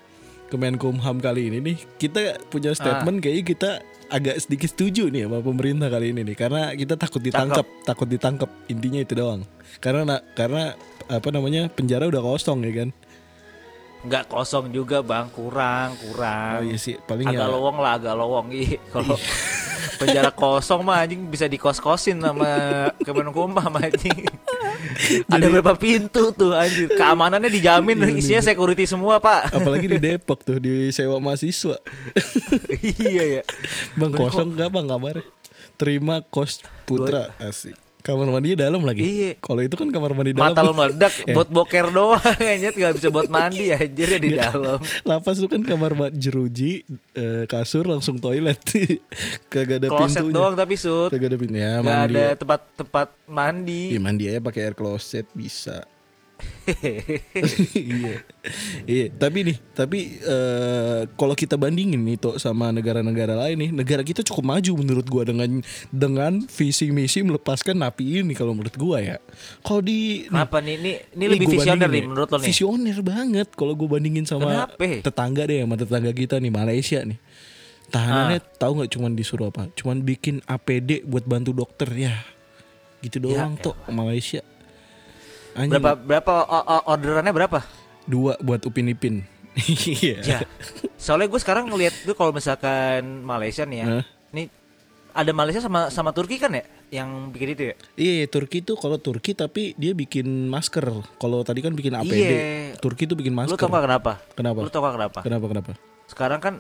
Kemenkumham 0.49 1.21
kali 1.21 1.53
ini 1.53 1.59
nih, 1.61 1.77
kita 2.01 2.41
punya 2.49 2.73
statement 2.73 3.21
kayaknya 3.21 3.45
kita 3.45 3.71
agak 4.09 4.41
sedikit 4.41 4.73
setuju 4.73 5.13
nih 5.13 5.29
sama 5.29 5.45
pemerintah 5.45 5.93
kali 5.93 6.17
ini 6.17 6.25
nih, 6.25 6.37
karena 6.41 6.73
kita 6.73 6.97
takut 6.97 7.21
ditangkap, 7.21 7.69
takut 7.85 8.09
ditangkap 8.09 8.49
intinya 8.65 8.97
itu 8.97 9.13
doang. 9.13 9.45
Karena 9.85 10.09
na- 10.09 10.25
karena 10.33 10.73
apa 11.05 11.29
namanya 11.29 11.69
penjara 11.69 12.09
udah 12.09 12.25
kosong 12.25 12.65
ya 12.65 12.73
kan. 12.81 12.89
Nggak 14.09 14.25
kosong 14.33 14.73
juga 14.73 15.05
bang, 15.05 15.29
kurang 15.29 15.93
kurang. 16.01 16.59
Oh 16.61 16.65
iya 16.65 16.81
sih, 16.81 16.97
paling 17.05 17.29
agak 17.29 17.45
ya. 17.45 17.53
lowong 17.53 17.77
lah, 17.77 17.93
agak 18.01 18.15
lowong. 18.17 18.47
Iya, 18.49 18.81
kalau 18.89 19.21
penjara 20.01 20.31
kosong 20.33 20.81
mah 20.81 21.05
anjing 21.05 21.29
bisa 21.29 21.45
dikos-kosin 21.45 22.17
sama 22.25 22.49
Kemenkumham 23.05 23.73
anjing. 23.77 24.25
Ada 25.33 25.47
berapa 25.53 25.75
pintu 25.77 26.33
tuh 26.33 26.55
anjing. 26.55 26.89
Keamanannya 26.89 27.51
dijamin 27.53 27.99
isinya 28.17 28.41
security 28.41 28.89
semua, 28.89 29.21
Pak. 29.21 29.53
Apalagi 29.53 29.87
di 29.91 29.99
Depok 30.01 30.41
tuh 30.41 30.57
di 30.57 30.89
sewa 30.95 31.21
mahasiswa. 31.21 31.77
iya 33.05 33.41
ya. 33.41 33.43
Bang 33.99 34.15
kosong 34.15 34.57
gak 34.57 34.73
bang 34.73 34.87
kamarnya? 34.89 35.27
Terima 35.79 36.25
kos 36.27 36.65
putra 36.89 37.35
asik. 37.39 37.88
Kamar 38.09 38.25
mandinya 38.33 38.65
dalam 38.65 38.81
lagi. 38.81 39.05
Iya. 39.05 39.31
Kalau 39.37 39.61
itu 39.61 39.77
kan 39.77 39.93
kamar 39.93 40.17
mandi 40.17 40.33
dalam. 40.33 40.57
Mata 40.57 40.65
meledak 40.65 41.13
Eh. 41.29 41.37
buat 41.37 41.45
boker 41.47 41.93
doang 41.93 42.25
anjir 42.41 42.73
nggak 42.73 42.95
bisa 42.97 43.09
buat 43.13 43.29
mandi 43.29 43.69
anjir 43.77 44.09
ya 44.09 44.19
di 44.19 44.31
dalam. 44.33 44.81
Lapas 45.05 45.37
itu 45.37 45.45
kan 45.45 45.61
kamar 45.61 45.93
mandi 45.93 46.17
jeruji, 46.17 46.89
eh, 47.13 47.45
kasur 47.45 47.85
langsung 47.85 48.17
toilet. 48.17 48.57
Kagak 49.53 49.85
ada 49.85 49.89
Kloset 49.93 50.25
pintunya. 50.25 50.33
doang 50.33 50.55
tapi 50.57 50.75
sud. 50.75 51.13
Kagak 51.13 51.29
ada 51.29 51.37
pintunya. 51.37 51.71
Nggak 51.79 51.99
mandi. 52.01 52.15
ada 52.17 52.25
tempat 52.33 52.61
tempat 52.75 53.09
mandi. 53.29 53.83
Iya 53.93 54.01
mandi 54.01 54.25
aja 54.25 54.41
pakai 54.41 54.61
air 54.65 54.73
closet 54.73 55.29
bisa. 55.37 55.85
iya. 57.75 58.15
Iya, 58.85 59.07
tapi 59.11 59.39
nih, 59.45 59.57
tapi 59.73 59.99
eh, 60.19 61.01
kalau 61.15 61.33
kita 61.33 61.57
bandingin 61.57 62.01
nih 62.01 62.17
Tok 62.17 62.37
sama 62.37 62.71
negara-negara 62.71 63.35
lain 63.37 63.57
nih, 63.59 63.71
negara 63.73 64.01
kita 64.01 64.21
cukup 64.23 64.57
maju 64.57 64.73
menurut 64.77 65.07
gua 65.07 65.25
dengan 65.25 65.61
dengan 65.89 66.45
visi 66.47 66.89
misi 66.89 67.21
melepaskan 67.21 67.79
napi 67.79 68.21
ini 68.21 68.33
kalau 68.33 68.53
menurut 68.53 68.77
gua 68.77 69.01
ya. 69.01 69.17
Kalau 69.61 69.81
di 69.81 70.29
Kenapa 70.29 70.61
nih? 70.61 70.75
Ini 70.79 70.93
ini 70.93 70.93
Nih, 71.17 71.27
lebih 71.35 71.47
gua 71.47 71.55
visioner 71.59 71.89
nih 71.89 72.01
ya. 72.01 72.07
menurut 72.07 72.29
lo 72.29 72.37
nih. 72.39 72.47
Visioner 72.47 72.99
banget 73.01 73.49
kalau 73.53 73.73
gue 73.73 73.89
bandingin 73.89 74.25
sama 74.25 74.69
Kenapa? 74.69 75.03
tetangga 75.03 75.43
deh 75.45 75.65
sama 75.65 75.75
tetangga 75.75 76.13
kita 76.13 76.37
nih 76.37 76.53
Malaysia 76.53 77.01
nih. 77.03 77.19
Tahanannya 77.89 78.39
Ah. 78.39 78.53
tahu 78.61 78.73
nggak 78.79 78.91
cuman 78.93 79.13
disuruh 79.17 79.49
apa? 79.49 79.73
Cuman 79.73 80.05
bikin 80.05 80.45
APD 80.45 81.03
buat 81.03 81.25
bantu 81.25 81.57
dokter 81.57 81.89
ya. 81.91 82.13
Gitu 83.01 83.17
doang 83.19 83.57
tuh 83.57 83.73
Malaysia. 83.89 84.45
Anjing, 85.59 85.75
Berapa 85.75 85.91
berapa 85.99 86.33
o- 86.41 86.67
o- 86.71 86.85
orderannya 86.89 87.35
berapa? 87.35 87.59
dua 88.07 88.39
buat 88.39 88.63
Upin 88.63 88.89
Ipin. 88.89 89.27
Iya. 89.59 90.17
Ya. 90.23 90.39
Soalnya 90.95 91.27
gue 91.27 91.37
sekarang 91.37 91.67
ngeliat 91.67 91.91
tuh 92.01 92.15
kalau 92.15 92.31
misalkan 92.31 93.03
Malaysia 93.21 93.67
nih 93.67 93.79
ya. 93.79 93.87
Hah? 93.91 94.05
Nih 94.31 94.47
ada 95.11 95.33
Malaysia 95.35 95.59
sama 95.59 95.91
sama 95.91 96.15
Turki 96.15 96.39
kan 96.39 96.55
ya 96.55 96.63
yang 96.89 97.29
bikin 97.29 97.49
itu 97.53 97.63
ya? 97.69 97.75
Iya, 97.99 98.31
Turki 98.31 98.63
tuh 98.63 98.79
kalau 98.79 98.97
Turki 98.97 99.35
tapi 99.35 99.75
dia 99.75 99.93
bikin 99.93 100.25
masker. 100.47 100.87
Kalau 101.19 101.43
tadi 101.43 101.59
kan 101.59 101.75
bikin 101.75 101.93
APD. 101.93 102.15
Iya. 102.15 102.39
Turki 102.79 103.05
tuh 103.05 103.19
bikin 103.19 103.35
Lu 103.35 103.39
masker. 103.43 103.59
tau 103.59 103.69
gak 103.69 103.85
kenapa? 103.85 104.13
Kenapa? 104.33 104.59
Lu 104.63 104.71
tau 104.71 104.81
gak 104.81 104.95
kenapa? 104.95 105.19
Kenapa 105.21 105.47
kenapa? 105.49 105.73
Sekarang 106.07 106.39
kan 106.39 106.55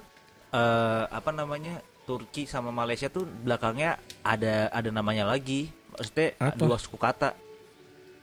eh, 0.50 1.04
apa 1.06 1.30
namanya 1.30 1.78
Turki 2.02 2.44
sama 2.44 2.68
Malaysia 2.68 3.06
tuh 3.06 3.24
belakangnya 3.24 3.94
ada 4.20 4.68
ada 4.68 4.90
namanya 4.90 5.22
lagi. 5.22 5.70
Maksudnya 5.94 6.34
Apa? 6.36 6.58
dua 6.58 6.76
suku 6.76 6.98
kata. 6.98 7.32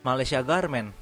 Malaysia 0.05 0.37
Garment 0.45 0.93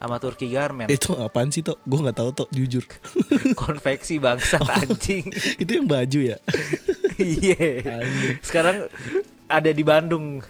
sama 0.00 0.16
Turki 0.16 0.48
Garment. 0.48 0.88
Itu 0.88 1.12
apaan 1.16 1.52
sih 1.52 1.60
toh? 1.60 1.76
Gue 1.84 2.00
nggak 2.00 2.16
tahu 2.16 2.30
toh, 2.32 2.48
jujur. 2.52 2.84
Konveksi 3.60 4.16
bangsa 4.16 4.60
anjing. 4.60 5.28
itu 5.62 5.70
yang 5.70 5.88
baju 5.88 6.20
ya. 6.36 6.38
Iya. 7.20 8.00
Sekarang 8.40 8.88
ada 9.44 9.68
di 9.76 9.84
Bandung. 9.84 10.40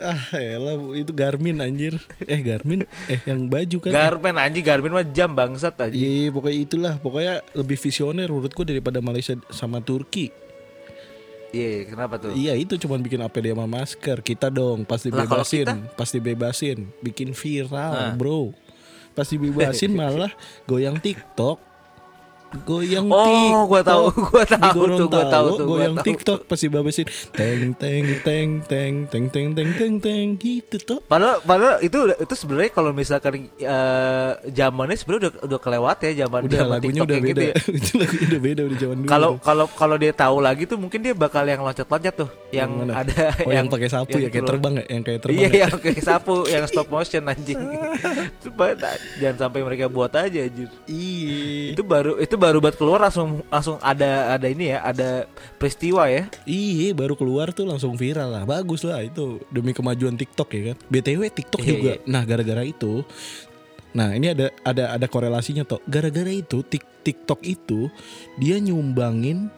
Ah, 0.00 0.16
elah 0.32 0.80
itu 0.96 1.12
Garmin 1.12 1.60
anjir. 1.60 2.00
Eh 2.24 2.40
Garmin, 2.40 2.88
eh 3.12 3.20
yang 3.28 3.44
baju 3.44 3.76
kan. 3.84 3.92
Garment 3.92 4.40
anjing, 4.40 4.64
Garment 4.64 4.96
mah 4.96 5.04
jam 5.04 5.36
bangsat 5.36 5.76
aja. 5.76 5.92
Iya, 5.92 6.32
pokoknya 6.32 6.58
itulah. 6.64 6.94
Pokoknya 6.96 7.44
lebih 7.52 7.76
visioner 7.76 8.24
menurutku 8.32 8.64
daripada 8.64 9.04
Malaysia 9.04 9.36
sama 9.52 9.84
Turki. 9.84 10.32
Iya, 11.54 11.86
kenapa 11.86 12.14
tuh? 12.18 12.34
Iya, 12.34 12.58
itu 12.58 12.74
cuman 12.82 12.98
bikin 12.98 13.22
APD 13.22 13.54
sama 13.54 13.66
masker. 13.70 14.18
Kita 14.26 14.50
dong 14.50 14.82
pasti 14.82 15.14
bebasin, 15.14 15.86
pasti 15.94 16.18
bebasin, 16.18 16.78
bikin 16.98 17.30
viral, 17.30 17.92
Nah. 17.94 18.14
Bro. 18.18 18.50
Pasti 19.14 19.38
bebasin 19.38 19.94
malah 20.00 20.34
goyang 20.66 20.98
TikTok. 20.98 21.73
Goyang 22.62 23.06
Oh, 23.08 23.66
gua 23.66 23.82
tahu, 23.82 24.14
gua 24.30 24.44
Di 24.44 24.54
tahu 24.54 24.80
tuh, 24.94 25.06
gua 25.08 25.24
tahu 25.26 25.46
tuh, 25.56 25.66
Goyang 25.66 25.94
TikTok 25.98 26.46
pasti 26.46 26.66
bebasin. 26.68 27.06
Teng 27.30 27.74
teng 27.74 28.06
teng 28.22 28.50
teng 28.62 28.94
teng 29.10 29.26
teng 29.28 29.48
teng 29.52 29.70
teng 29.74 29.94
teng 29.98 30.26
gitu 30.38 30.76
toh. 30.78 30.98
Padahal, 31.02 31.42
padahal 31.42 31.82
itu 31.82 31.98
itu 32.14 32.34
sebenarnya 32.34 32.70
kalau 32.70 32.90
misalkan 32.90 33.50
eh, 33.54 34.30
zamannya 34.50 34.94
sebenarnya 34.94 35.20
udah 35.26 35.32
udah 35.44 35.58
kelewat 35.58 35.96
ya 36.00 36.10
zaman 36.24 36.40
Udah 36.46 36.58
zaman 36.58 36.70
lagunya 36.70 36.92
TikTok 36.94 37.06
udah 37.06 37.16
kayak 37.16 37.26
beda. 37.26 37.34
gitu 37.34 37.42
ya. 37.42 37.54
Itu 37.82 37.90
lagunya 37.98 38.26
udah 38.30 38.40
beda 38.40 38.62
udah 38.62 38.78
zaman 38.78 38.96
dulu. 38.96 39.10
Kalau 39.10 39.28
tuh. 39.28 39.38
kalau 39.42 39.64
kalau 39.74 39.96
dia 39.98 40.12
tahu 40.14 40.36
lagi 40.38 40.62
tuh 40.64 40.78
mungkin 40.78 40.98
dia 41.00 41.14
bakal 41.14 41.42
yang 41.42 41.60
loncat-loncat 41.60 42.14
tuh, 42.14 42.30
yang, 42.50 42.70
mana? 42.70 43.02
ada 43.02 43.34
Oh, 43.42 43.50
yang, 43.50 43.66
pakai 43.66 43.88
sapu 43.88 44.14
ya 44.14 44.28
yang 44.28 44.30
kayak 44.30 44.44
keluar. 44.44 44.50
terbang 44.54 44.72
ya, 44.74 44.84
yang 44.86 45.02
kayak 45.02 45.20
terbang. 45.20 45.40
Iya, 45.40 45.48
ya? 45.48 45.58
yang 45.66 45.74
kayak 45.80 46.02
sapu, 46.02 46.36
yang 46.46 46.64
stop 46.64 46.86
motion 46.86 47.22
anjing. 47.26 47.60
Jangan 49.20 49.36
sampai 49.38 49.60
mereka 49.62 49.86
buat 49.88 50.12
aja 50.12 50.38
anjir. 50.40 50.68
Iya. 50.86 51.74
Itu 51.74 51.82
baru 51.82 52.18
itu 52.18 52.34
baru 52.44 52.60
buat 52.60 52.76
keluar 52.76 53.00
langsung 53.00 53.40
langsung 53.48 53.80
ada 53.80 54.36
ada 54.36 54.44
ini 54.44 54.68
ya, 54.68 54.84
ada 54.84 55.24
peristiwa 55.56 56.04
ya. 56.06 56.28
Iya 56.44 56.92
baru 56.92 57.16
keluar 57.16 57.50
tuh 57.50 57.64
langsung 57.64 57.96
viral 57.96 58.28
lah. 58.28 58.44
Bagus 58.44 58.84
lah 58.84 59.00
itu 59.00 59.40
Demi 59.48 59.72
kemajuan 59.72 60.12
TikTok 60.14 60.48
ya 60.52 60.62
kan. 60.70 60.76
BTW 60.86 61.20
TikTok 61.32 61.60
Iya, 61.60 61.70
juga. 61.70 61.92
iya. 61.96 62.04
Nah 62.04 62.22
gara-gara 62.22 62.60
itu 62.62 63.00
Nah 63.94 64.10
ini 64.10 64.26
ada 64.28 64.50
ada 64.60 64.92
ada 64.92 65.06
korelasinya 65.06 65.62
toh. 65.62 65.78
Gara-gara 65.86 66.28
itu 66.28 66.60
Tik- 66.60 67.00
TikTok 67.00 67.40
itu 67.42 67.88
Dia 68.36 68.58
nyumbangin 68.58 69.48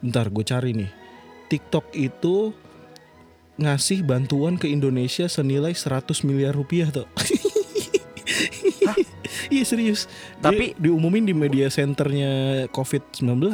Bentar 0.00 0.26
gue 0.26 0.42
cari 0.42 0.72
nih. 0.74 0.90
TikTok 1.46 1.92
itu 1.92 2.50
Ngasih 3.54 4.02
bantuan 4.02 4.58
ke 4.58 4.66
Indonesia 4.66 5.30
senilai 5.30 5.70
100 5.70 6.10
miliar 6.26 6.50
rupiah 6.50 6.90
toh 6.90 7.06
Iya 9.54 9.64
serius. 9.66 10.06
Dia 10.40 10.52
Tapi- 10.52 10.76
diumumin 10.80 11.24
di 11.28 11.34
media 11.36 11.68
centernya 11.68 12.64
COVID-19 12.72 13.50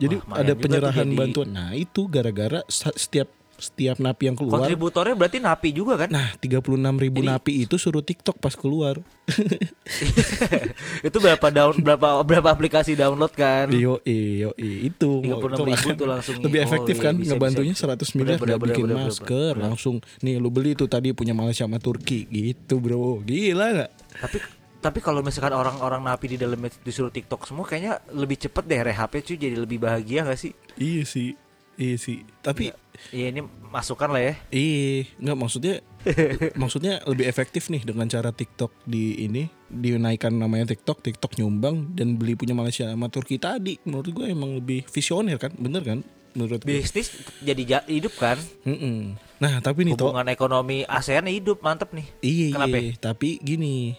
jadi 0.00 0.16
Wah, 0.24 0.40
ada 0.40 0.52
penyerahan 0.56 1.08
bantuan. 1.12 1.48
Nah, 1.52 1.76
itu 1.76 2.08
gara-gara 2.08 2.64
setiap 2.72 3.28
setiap 3.60 3.96
napi 4.02 4.32
yang 4.32 4.36
keluar. 4.36 4.64
Kontributornya 4.64 5.14
berarti 5.14 5.38
napi 5.38 5.68
juga 5.70 5.94
kan? 6.00 6.08
Nah, 6.10 6.34
36 6.40 6.98
ribu 6.98 7.20
Jadi- 7.22 7.30
napi 7.30 7.52
itu 7.68 7.76
suruh 7.76 8.02
TikTok 8.02 8.40
pas 8.40 8.56
keluar. 8.56 8.98
itu 11.06 11.16
berapa 11.20 11.46
down 11.52 11.78
berapa 11.78 12.24
berapa 12.26 12.48
aplikasi 12.50 12.98
download 12.98 13.32
kan? 13.36 13.70
Yo, 13.70 14.02
yo, 14.02 14.50
itu. 14.58 15.10
36 15.22 15.68
ribu 15.68 15.88
tuh 15.94 16.08
langsung 16.08 16.36
lebih 16.40 16.60
oh, 16.60 16.66
efektif 16.66 16.96
iya, 16.98 17.04
kan 17.04 17.14
bisa, 17.20 17.36
ngebantunya 17.36 17.74
bisa, 17.76 17.86
100 17.86 18.00
bisa. 18.00 18.12
miliar 18.16 18.38
bener, 18.40 18.58
bikin 18.58 18.84
bener, 18.88 18.96
masker 19.06 19.52
bener. 19.54 19.64
langsung 19.68 19.94
nih 20.24 20.36
lu 20.40 20.48
beli 20.48 20.72
tuh 20.74 20.88
tadi 20.88 21.12
punya 21.12 21.36
Malaysia 21.36 21.68
sama 21.68 21.78
Turki 21.78 22.26
gitu 22.28 22.80
bro 22.80 23.20
gila 23.22 23.66
nggak 23.76 23.90
Tapi 24.20 24.38
tapi 24.80 24.98
kalau 25.04 25.20
misalkan 25.20 25.52
orang-orang 25.52 26.00
napi 26.00 26.34
di 26.34 26.36
dalamnya 26.40 26.72
disuruh 26.80 27.12
TikTok 27.12 27.44
semua 27.44 27.68
kayaknya 27.68 28.00
lebih 28.16 28.40
cepet 28.40 28.64
deh 28.64 28.80
rehabnya 28.80 29.20
cuy 29.20 29.36
jadi 29.36 29.56
lebih 29.60 29.76
bahagia 29.76 30.24
gak 30.24 30.40
sih? 30.40 30.56
iya 30.80 31.04
sih 31.04 31.36
iya 31.80 31.96
sih 31.96 32.20
tapi 32.40 32.70
Iya 33.08 33.32
ini 33.32 33.40
masukan 33.72 34.12
lah 34.12 34.20
ya. 34.20 34.34
Iya, 34.52 35.08
nggak 35.16 35.38
maksudnya 35.40 35.80
maksudnya 36.60 37.00
lebih 37.08 37.24
efektif 37.24 37.72
nih 37.72 37.80
dengan 37.80 38.04
cara 38.04 38.28
TikTok 38.28 38.76
di 38.84 39.16
ini 39.18 39.48
dinaikkan 39.66 40.36
namanya 40.36 40.68
TikTok, 40.68 41.00
TikTok 41.00 41.40
nyumbang 41.40 41.96
dan 41.96 42.20
beli 42.20 42.36
punya 42.36 42.52
Malaysia 42.52 42.84
sama 42.84 43.08
Turki 43.08 43.40
tadi. 43.40 43.80
Menurut 43.82 44.12
gue 44.12 44.26
emang 44.28 44.52
lebih 44.52 44.84
visioner 44.84 45.40
kan, 45.40 45.48
bener 45.56 45.80
kan? 45.80 46.04
Menurut 46.36 46.60
gue. 46.60 46.76
Bisnis 46.76 47.08
jadi 47.40 47.62
ja- 47.64 47.88
hidup 47.88 48.12
kan. 48.20 48.36
Mm-mm. 48.68 49.16
Nah 49.40 49.64
tapi 49.64 49.88
nih 49.88 49.96
toh, 49.96 50.12
Hubungan 50.12 50.28
ekonomi 50.28 50.84
ASEAN 50.84 51.24
hidup 51.24 51.64
mantep 51.64 51.96
nih. 51.96 52.04
iya 52.20 52.48
Kenapa? 52.52 52.76
iya. 52.76 52.92
Tapi 53.00 53.40
gini, 53.40 53.96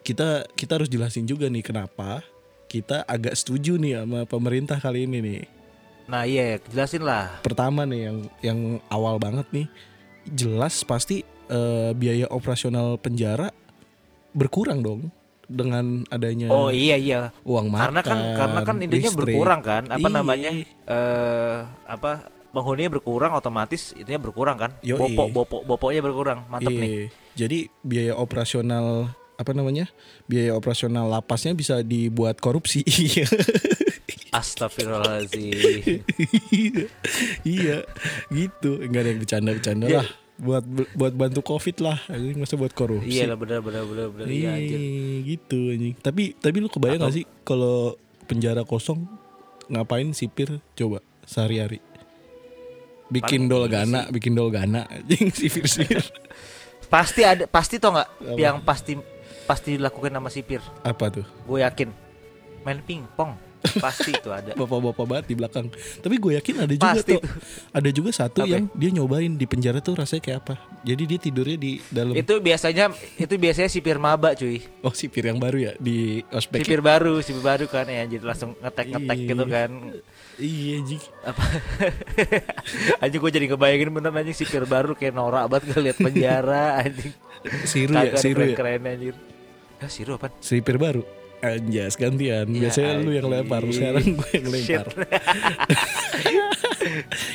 kita 0.00 0.48
kita 0.56 0.80
harus 0.80 0.88
jelasin 0.88 1.28
juga 1.28 1.52
nih 1.52 1.60
kenapa 1.60 2.24
kita 2.64 3.04
agak 3.04 3.36
setuju 3.36 3.76
nih 3.76 4.00
sama 4.00 4.24
pemerintah 4.24 4.80
kali 4.80 5.04
ini 5.04 5.20
nih. 5.20 5.42
Nah 6.08 6.24
iya 6.24 6.56
jelasin 6.72 7.04
lah. 7.04 7.28
Pertama 7.44 7.84
nih 7.84 8.00
yang 8.08 8.18
yang 8.40 8.58
awal 8.88 9.20
banget 9.20 9.44
nih, 9.52 9.66
jelas 10.24 10.80
pasti 10.82 11.20
eh, 11.46 11.90
biaya 11.92 12.24
operasional 12.28 12.96
penjara 12.96 13.52
berkurang 14.32 14.80
dong 14.80 15.12
dengan 15.48 16.04
adanya 16.08 16.48
Oh 16.48 16.68
iya 16.68 16.96
iya. 16.96 17.32
uang 17.44 17.68
makan. 17.68 17.84
Karena 17.92 18.00
kan 18.00 18.18
karena 18.36 18.60
kan 18.64 18.76
intinya 18.80 19.10
berkurang 19.12 19.60
kan. 19.60 19.82
Apa 19.88 20.08
Iya. 20.08 20.16
namanya? 20.16 20.50
Eh 20.88 21.56
apa 21.84 22.10
penghuninya 22.48 22.88
berkurang 22.90 23.36
otomatis 23.36 23.92
itunya 23.92 24.20
berkurang 24.20 24.56
kan. 24.56 24.70
Yoi. 24.80 24.96
Bopok 25.12 25.28
bopok 25.32 25.62
bopoknya 25.68 26.00
berkurang. 26.00 26.48
Mantep 26.48 26.72
Iya. 26.72 26.80
nih. 26.80 26.92
Jadi 27.36 27.58
biaya 27.80 28.12
operasional 28.16 29.12
apa 29.36 29.50
namanya? 29.52 29.88
Biaya 30.24 30.52
operasional 30.52 31.04
lapasnya 31.06 31.52
bisa 31.52 31.84
dibuat 31.84 32.40
korupsi. 32.40 32.80
Astagfirullahaladzim. 34.30 36.04
iya, 37.42 37.84
gitu. 38.28 38.70
Enggak 38.80 39.00
ada 39.04 39.08
yang 39.10 39.20
bercanda-bercanda 39.20 39.86
Iya. 39.86 40.00
lah. 40.04 40.08
Buat 40.38 40.64
buat 40.94 41.12
bantu 41.12 41.42
Covid 41.42 41.82
lah. 41.82 41.98
Anjing 42.06 42.38
masa 42.38 42.54
buat 42.54 42.70
korupsi. 42.70 43.10
Iya 43.10 43.26
lah 43.26 43.34
benar 43.34 43.58
benar 43.58 43.82
benar 43.82 44.06
benar 44.08 44.30
iya 44.30 44.54
gitu 45.26 45.74
anjing. 45.74 45.98
Tapi 45.98 46.38
tapi 46.38 46.56
lu 46.58 46.70
kebayang 46.70 47.02
Atau- 47.02 47.10
gak 47.10 47.16
sih 47.18 47.26
kalau 47.42 47.98
penjara 48.24 48.62
kosong 48.62 49.02
ngapain 49.66 50.14
sipir 50.14 50.62
coba 50.78 51.02
sehari-hari? 51.26 51.82
Bikin 53.10 53.50
dol 53.50 53.66
ini 53.66 53.72
gana, 53.72 54.00
bikin 54.08 54.38
dol 54.38 54.54
gana 54.54 54.86
anjing 54.94 55.34
sipir-sipir. 55.34 56.06
Pasti 56.86 57.26
ada 57.26 57.50
pasti 57.50 57.82
tau 57.82 57.98
nggak 57.98 58.08
yang 58.38 58.62
pasti 58.62 58.94
pasti 59.42 59.74
dilakukan 59.74 60.14
sama 60.14 60.30
sipir. 60.30 60.62
Apa 60.86 61.10
tuh? 61.10 61.26
Gue 61.50 61.66
yakin 61.66 61.90
main 62.62 62.78
pingpong 62.78 63.34
pasti 63.76 64.10
itu 64.10 64.28
ada. 64.28 64.52
Bapak-bapak 64.52 65.04
banget 65.04 65.24
di 65.26 65.34
belakang. 65.34 65.66
Tapi 65.98 66.14
gue 66.14 66.32
yakin 66.36 66.54
ada 66.60 66.72
juga 66.72 66.92
Pasti 66.94 67.12
tuh. 67.12 67.22
Ada 67.70 67.88
juga 67.90 68.10
satu 68.10 68.40
Apa? 68.40 68.48
yang 68.48 68.64
dia 68.72 68.90
nyobain 68.90 69.32
di 69.32 69.44
penjara 69.44 69.78
tuh 69.78 69.94
rasanya 69.94 70.22
kayak 70.22 70.38
apa. 70.42 70.54
Jadi 70.80 71.02
dia 71.04 71.18
tidurnya 71.20 71.56
di 71.56 71.72
dalam 71.88 72.14
Itu 72.14 72.38
biasanya 72.38 72.84
itu 73.16 73.34
biasanya 73.34 73.66
sipir 73.66 73.96
maba 73.96 74.32
cuy. 74.32 74.62
Oh 74.80 74.90
sipir 74.90 75.26
yang 75.26 75.36
baru 75.36 75.58
ya 75.60 75.72
di 75.76 76.22
ospek. 76.28 76.62
Sipir 76.62 76.80
baru, 76.80 77.18
sipir 77.18 77.42
baru 77.42 77.66
kan 77.66 77.84
ya 77.84 78.06
jadi 78.06 78.22
langsung 78.22 78.54
ngetek-ngetek 78.56 79.16
Iya. 79.16 79.28
gitu 79.28 79.44
kan. 79.44 79.70
Iya 80.38 80.72
anjing. 80.78 81.02
Apa 81.20 81.42
Anjing 83.02 83.20
gue 83.20 83.32
jadi 83.32 83.46
ngebayangin 83.48 83.90
bener 83.90 84.12
anjing 84.12 84.36
sipir 84.36 84.64
baru 84.64 84.94
kayak 84.94 85.12
norak 85.12 85.44
banget 85.48 85.64
ngeliat 85.72 85.96
penjara 85.98 86.78
anjing. 86.78 87.12
Siru 87.64 87.92
ya, 87.92 88.10
Kagak 88.10 88.22
siru 88.22 88.38
ya. 88.40 88.54
keren-keren 88.54 88.82
anjir. 88.88 89.14
Ah, 89.78 89.86
siru 89.86 90.14
apa? 90.14 90.30
Sipir 90.38 90.74
baru. 90.74 91.02
Anjas 91.38 91.94
gantian. 91.94 92.46
Ya, 92.50 92.60
Biasanya 92.66 92.92
lu 92.98 93.10
yang 93.14 93.26
lempar, 93.30 93.62
sekarang 93.70 94.18
gue 94.18 94.30
yang 94.34 94.48
lempar. 94.50 94.86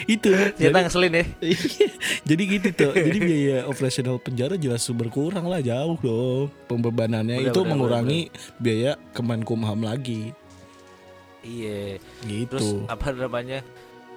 Itu. 0.07 0.29
Ternyata 0.33 0.59
Jadi, 0.59 0.85
ngeselin 0.87 1.13
ya. 1.13 1.25
jadi 2.29 2.41
gitu 2.57 2.67
tuh. 2.73 2.91
Jadi 2.95 3.17
biaya 3.21 3.57
operasional 3.69 4.17
penjara 4.19 4.55
jelas 4.59 4.83
berkurang 4.91 5.47
lah 5.47 5.63
jauh 5.63 5.97
dong 5.99 6.51
pembebanannya. 6.67 7.47
Itu 7.47 7.63
bener, 7.63 7.71
mengurangi 7.75 8.19
biaya 8.59 8.99
Kemenkumham 9.15 9.83
lagi. 9.83 10.35
Iya. 11.43 11.99
Gitu. 12.27 12.59
Terus 12.59 12.69
apa 12.87 13.11
namanya? 13.13 13.63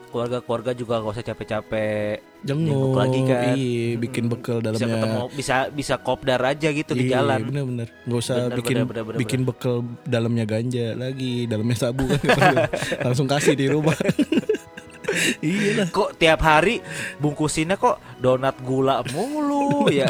Keluarga-keluarga 0.07 0.71
juga 0.73 0.99
gak 0.99 1.13
usah 1.13 1.25
capek-capek 1.25 2.17
Jenguk 2.41 2.95
lagi 2.95 3.21
kan. 3.23 3.53
Iya, 3.53 3.99
bikin 3.99 4.25
bekal 4.27 4.59
bisa 4.59 4.67
dalamnya. 4.71 4.95
ketemu 4.95 5.21
bisa 5.35 5.55
bisa 5.69 5.95
kopdar 5.97 6.41
aja 6.41 6.69
gitu 6.71 6.93
di 6.93 7.05
Iya, 7.05 7.19
jalan. 7.19 7.41
bener-bener 7.45 7.89
nggak 8.03 8.21
usah 8.21 8.37
Bener, 8.39 8.55
bikin 8.55 8.75
bener, 8.77 8.87
bener, 8.87 9.05
bener, 9.05 9.19
bikin 9.19 9.41
bekal 9.43 9.77
dalamnya 10.05 10.45
ganja 10.45 10.87
lagi 10.95 11.45
dalamnya 11.45 11.75
sabu 11.77 12.07
kan 12.07 12.55
langsung 13.05 13.27
kasih 13.27 13.53
di 13.53 13.67
rumah 13.67 13.99
iya 15.43 15.71
lah 15.77 15.87
Kok 15.89 16.15
tiap 16.15 16.39
hari 16.41 16.79
bungkusinnya 17.17 17.75
kok 17.75 17.99
donat 18.17 18.55
gula 18.61 19.03
mulu 19.11 19.89
ya. 19.89 20.07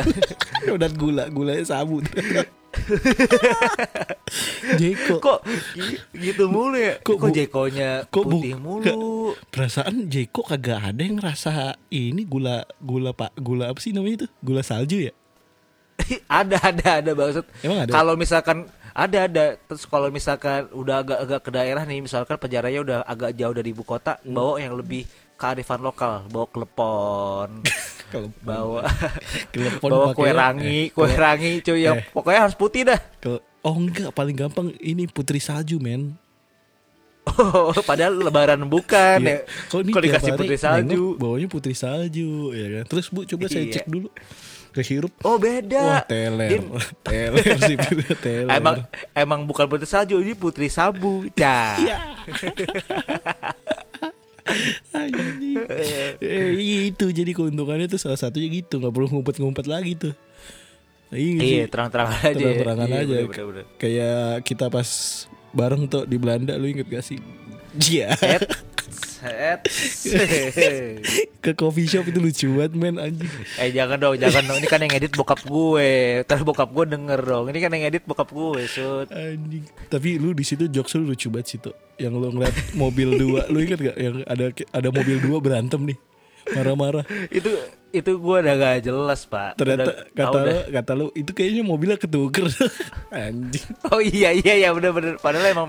udah 0.66 0.90
gula 0.90 1.24
gulanya 1.28 1.64
sabu 1.64 2.04
Jeko 4.76 5.18
kok 5.18 5.38
gi- 5.72 6.00
gitu 6.12 6.46
mulu 6.46 6.74
ya? 6.74 6.98
Kok 6.98 7.16
Kok, 7.18 7.28
jekonya 7.30 8.04
kok 8.04 8.22
putih 8.24 8.54
mulu? 8.56 9.32
perasaan 9.48 10.06
Jeko 10.06 10.42
kagak 10.42 10.80
ada 10.84 11.00
yang 11.00 11.16
rasa 11.16 11.74
ini 11.88 12.22
gula 12.22 12.62
gula 12.78 13.10
pak 13.10 13.32
gula 13.36 13.66
apa 13.66 13.78
sih 13.78 13.90
namanya 13.90 14.20
itu 14.20 14.26
gula 14.40 14.60
salju 14.60 15.02
ya 15.02 15.12
ada 16.30 16.56
ada 16.60 16.86
ada 17.00 17.10
maksud. 17.12 17.42
Emang 17.60 17.80
ada? 17.80 17.90
Kalau 17.90 18.12
misalkan 18.14 18.64
ada 18.92 19.16
ada 19.22 19.42
terus 19.58 19.84
kalau 19.84 20.08
misalkan 20.08 20.66
udah 20.70 21.00
agak-agak 21.00 21.40
ke 21.40 21.50
daerah 21.50 21.82
nih 21.82 22.00
misalkan 22.00 22.36
penjaranya 22.36 22.78
udah 22.80 22.98
agak 23.02 23.32
jauh 23.32 23.52
dari 23.52 23.70
ibu 23.70 23.82
kota 23.82 24.16
Hmm. 24.18 24.32
bawa 24.32 24.56
yang 24.56 24.72
lebih 24.72 25.04
kearifan 25.34 25.78
lokal 25.78 26.22
bawa 26.26 26.46
klepon 26.46 27.60
bawa 28.40 28.86
Klepon 29.48 29.88
bawa 29.88 30.06
kue 30.18 30.30
rangi 30.30 30.80
eh, 30.82 30.86
kue 30.88 31.08
rangi 31.08 31.60
cuy 31.60 31.80
yang 31.80 31.98
eh. 31.98 32.06
pokoknya 32.08 32.40
harus 32.42 32.54
putih 32.54 32.82
dah 32.84 33.00
ke- 33.16 33.42
oh 33.60 33.74
enggak 33.74 34.10
paling 34.10 34.34
gampang 34.34 34.70
ini 34.78 35.04
putri 35.04 35.36
salju 35.36 35.76
men 35.76 36.14
oh, 37.26 37.74
padahal 37.82 38.14
lebaran 38.16 38.62
bukan 38.64 39.18
ya 39.18 39.42
Iya. 39.42 39.66
Kok 39.66 39.78
ini 39.80 39.90
kok 39.90 39.98
tiap 39.98 40.06
dikasih 40.06 40.30
hari 40.30 40.40
putih 40.40 40.58
salju 40.58 41.02
bawanya 41.16 41.46
putri 41.46 41.74
salju 41.74 42.30
ya 42.50 42.66
kan. 42.72 42.84
Terus 42.86 43.06
Bu 43.08 43.24
coba 43.24 43.44
saya 43.46 43.64
Iya. 43.64 43.74
cek 43.74 43.86
dulu. 43.86 44.08
Kehirup. 44.68 45.08
oh 45.24 45.40
beda 45.40 45.80
Wah, 45.80 46.02
teler. 46.04 46.48
Dia- 46.52 46.68
teler 47.02 47.44
sih 47.58 47.76
teler. 48.22 48.52
emang 48.52 48.84
emang 49.10 49.40
bukan 49.42 49.64
putri 49.66 49.84
salju 49.84 50.20
ini 50.20 50.32
putri 50.32 50.68
sabu 50.68 51.24
Cah. 51.32 51.80
Iya. 54.94 55.64
Eh, 56.22 56.90
itu 56.92 57.06
jadi 57.10 57.30
keuntungannya 57.34 57.86
tuh 57.86 57.98
salah 57.98 58.18
satunya 58.18 58.48
gitu, 58.50 58.78
nggak 58.78 58.92
perlu 58.94 59.06
ngumpet-ngumpet 59.10 59.66
lagi 59.66 59.98
tuh. 59.98 60.14
Iya, 61.10 61.42
iya 61.42 61.64
terang-terangan 61.70 62.18
aja. 62.18 62.34
Terang-terangan 62.34 62.88
Iya, 62.90 62.98
aja. 62.98 63.16
bener, 63.22 63.28
bener, 63.30 63.44
bener. 63.46 63.64
Kayak 63.78 64.42
kita 64.42 64.66
pas 64.66 64.88
bareng 65.54 65.86
tuh 65.86 66.02
di 66.04 66.16
Belanda 66.18 66.58
lu 66.58 66.66
inget 66.66 66.86
gak 66.90 67.04
sih? 67.06 67.18
Iya. 67.78 68.14
Ke 71.44 71.54
coffee 71.54 71.86
shop 71.86 72.10
itu 72.10 72.18
lucu 72.18 72.46
banget 72.54 72.72
men 72.74 72.96
anjing. 72.98 73.30
Eh 73.60 73.70
jangan 73.70 73.98
dong, 73.98 74.16
jangan 74.18 74.42
dong. 74.46 74.58
Ini 74.58 74.68
kan 74.68 74.80
yang 74.82 74.94
edit 74.94 75.12
bokap 75.14 75.40
gue. 75.46 76.22
Terus 76.26 76.42
bokap 76.42 76.70
gue 76.74 76.84
denger 76.90 77.20
dong. 77.22 77.46
Ini 77.50 77.58
kan 77.62 77.70
yang 77.74 77.84
edit 77.86 78.02
bokap 78.06 78.30
gue, 78.30 78.66
sud. 78.66 79.10
Anjing. 79.10 79.64
Tapi 79.86 80.18
lu 80.18 80.34
di 80.34 80.42
situ 80.42 80.66
jokes 80.66 80.98
lu 80.98 81.12
lucu 81.12 81.30
banget 81.30 81.58
situ. 81.58 81.70
Yang 81.96 82.14
lu 82.18 82.28
ngeliat 82.34 82.54
mobil 82.74 83.08
dua, 83.16 83.40
lu 83.48 83.62
inget 83.62 83.80
gak 83.80 83.96
yang 83.96 84.20
ada 84.26 84.52
ada 84.52 84.88
mobil 84.90 85.16
dua 85.22 85.38
berantem 85.38 85.80
nih. 85.86 85.98
Marah-marah. 86.52 87.04
Itu 87.28 87.50
itu 87.90 88.10
gue 88.12 88.36
udah 88.38 88.54
gak 88.54 88.76
jelas, 88.84 89.24
Pak. 89.24 89.56
Ternyata 89.56 89.82
Udah- 89.88 89.98
kata 90.12 90.38
lu, 90.38 90.54
kata 90.68 90.92
lu 90.92 91.06
itu 91.16 91.30
kayaknya 91.32 91.62
mobilnya 91.64 91.96
ketuker. 91.96 92.46
Anjing. 93.10 93.66
Oh 93.88 93.98
iya 93.98 94.30
iya 94.30 94.54
iya 94.54 94.68
bener-bener. 94.70 95.16
Padahal 95.16 95.48
emang 95.48 95.66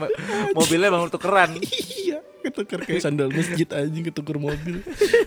mobilnya 0.52 0.88
emang 0.92 1.08
tukeran. 1.08 1.56
iya, 2.04 2.20
ketuker 2.44 2.84
kayak 2.84 3.02
sandal 3.02 3.32
masjid 3.32 3.66
anjing 3.72 4.04
ketuker 4.06 4.38
mobil. 4.38 4.84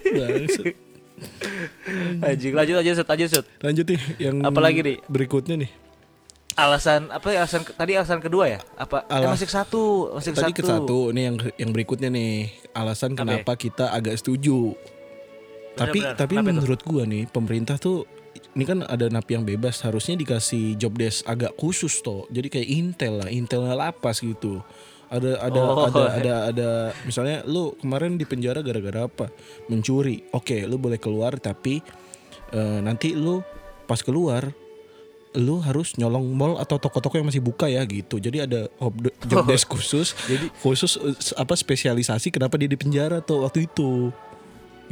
Bangsat. 0.06 0.76
Anjing 2.20 2.52
lanjut 2.52 2.76
aja 2.80 2.90
sud 2.96 3.08
aja 3.08 3.24
sud. 3.28 3.44
Lanjut 3.60 3.86
nih 3.88 4.00
yang 4.20 4.36
Apalagi 4.44 4.80
nih? 4.84 4.96
Berikutnya 5.08 5.56
nih. 5.56 5.70
Alasan 6.58 7.08
apa 7.08 7.30
ya 7.30 7.46
alasan 7.46 7.62
tadi 7.64 7.96
alasan 7.96 8.20
kedua 8.20 8.44
ya? 8.50 8.60
Apa? 8.76 9.06
Eh, 9.06 9.16
Alas- 9.16 9.38
masih 9.38 9.48
satu, 9.48 10.12
masih 10.12 10.34
Tadi 10.34 10.52
satu. 10.52 10.58
ke 10.58 10.62
satu, 10.66 10.98
nih 11.14 11.22
yang 11.30 11.36
yang 11.56 11.70
berikutnya 11.70 12.10
nih 12.10 12.52
alasan 12.74 13.14
ya? 13.14 13.24
kenapa 13.24 13.52
kita 13.56 13.88
agak 13.88 14.18
setuju. 14.18 14.74
Tapi 15.72 16.00
Benar-benar. 16.00 16.16
tapi 16.16 16.32
Kenapa 16.34 16.46
itu? 16.46 16.56
menurut 16.56 16.80
gua 16.82 17.02
nih 17.04 17.24
pemerintah 17.26 17.76
tuh 17.76 18.04
ini 18.50 18.64
kan 18.64 18.82
ada 18.82 19.06
napi 19.06 19.34
yang 19.34 19.44
bebas 19.44 19.80
harusnya 19.80 20.14
dikasih 20.14 20.74
job 20.74 20.94
desk 20.94 21.22
agak 21.24 21.54
khusus 21.54 21.98
toh. 22.00 22.26
Jadi 22.28 22.46
kayak 22.48 22.68
intel 22.68 23.12
lah, 23.18 23.28
intelnya 23.28 23.74
lapas 23.74 24.18
gitu. 24.18 24.62
Ada 25.06 25.38
ada 25.40 25.60
Oh. 25.60 25.86
ada 25.86 26.02
ada 26.14 26.34
ada 26.48 26.68
misalnya 27.02 27.42
lu 27.44 27.74
kemarin 27.76 28.14
di 28.14 28.22
penjara 28.22 28.62
gara-gara 28.62 29.06
apa? 29.06 29.30
Mencuri. 29.66 30.22
Oke, 30.30 30.62
lu 30.62 30.78
boleh 30.78 30.98
keluar 30.98 31.34
tapi 31.36 31.82
eh, 32.50 32.78
nanti 32.80 33.14
lu 33.14 33.42
pas 33.84 33.98
keluar 33.98 34.50
lu 35.30 35.62
harus 35.62 35.94
nyolong 35.94 36.26
mall 36.26 36.58
atau 36.58 36.74
toko-toko 36.76 37.14
yang 37.14 37.26
masih 37.26 37.38
buka 37.38 37.66
ya 37.66 37.82
gitu. 37.82 38.18
Jadi 38.18 38.42
ada 38.42 38.66
job 38.72 38.94
job 39.26 39.44
desk 39.50 39.66
khusus. 39.68 40.14
Jadi 40.26 40.50
khusus 40.58 40.98
eh, 40.98 41.14
apa 41.34 41.54
spesialisasi 41.54 42.30
kenapa 42.30 42.54
dia 42.54 42.66
di 42.66 42.74
penjara 42.74 43.18
tuh 43.18 43.46
waktu 43.46 43.66
itu. 43.66 44.10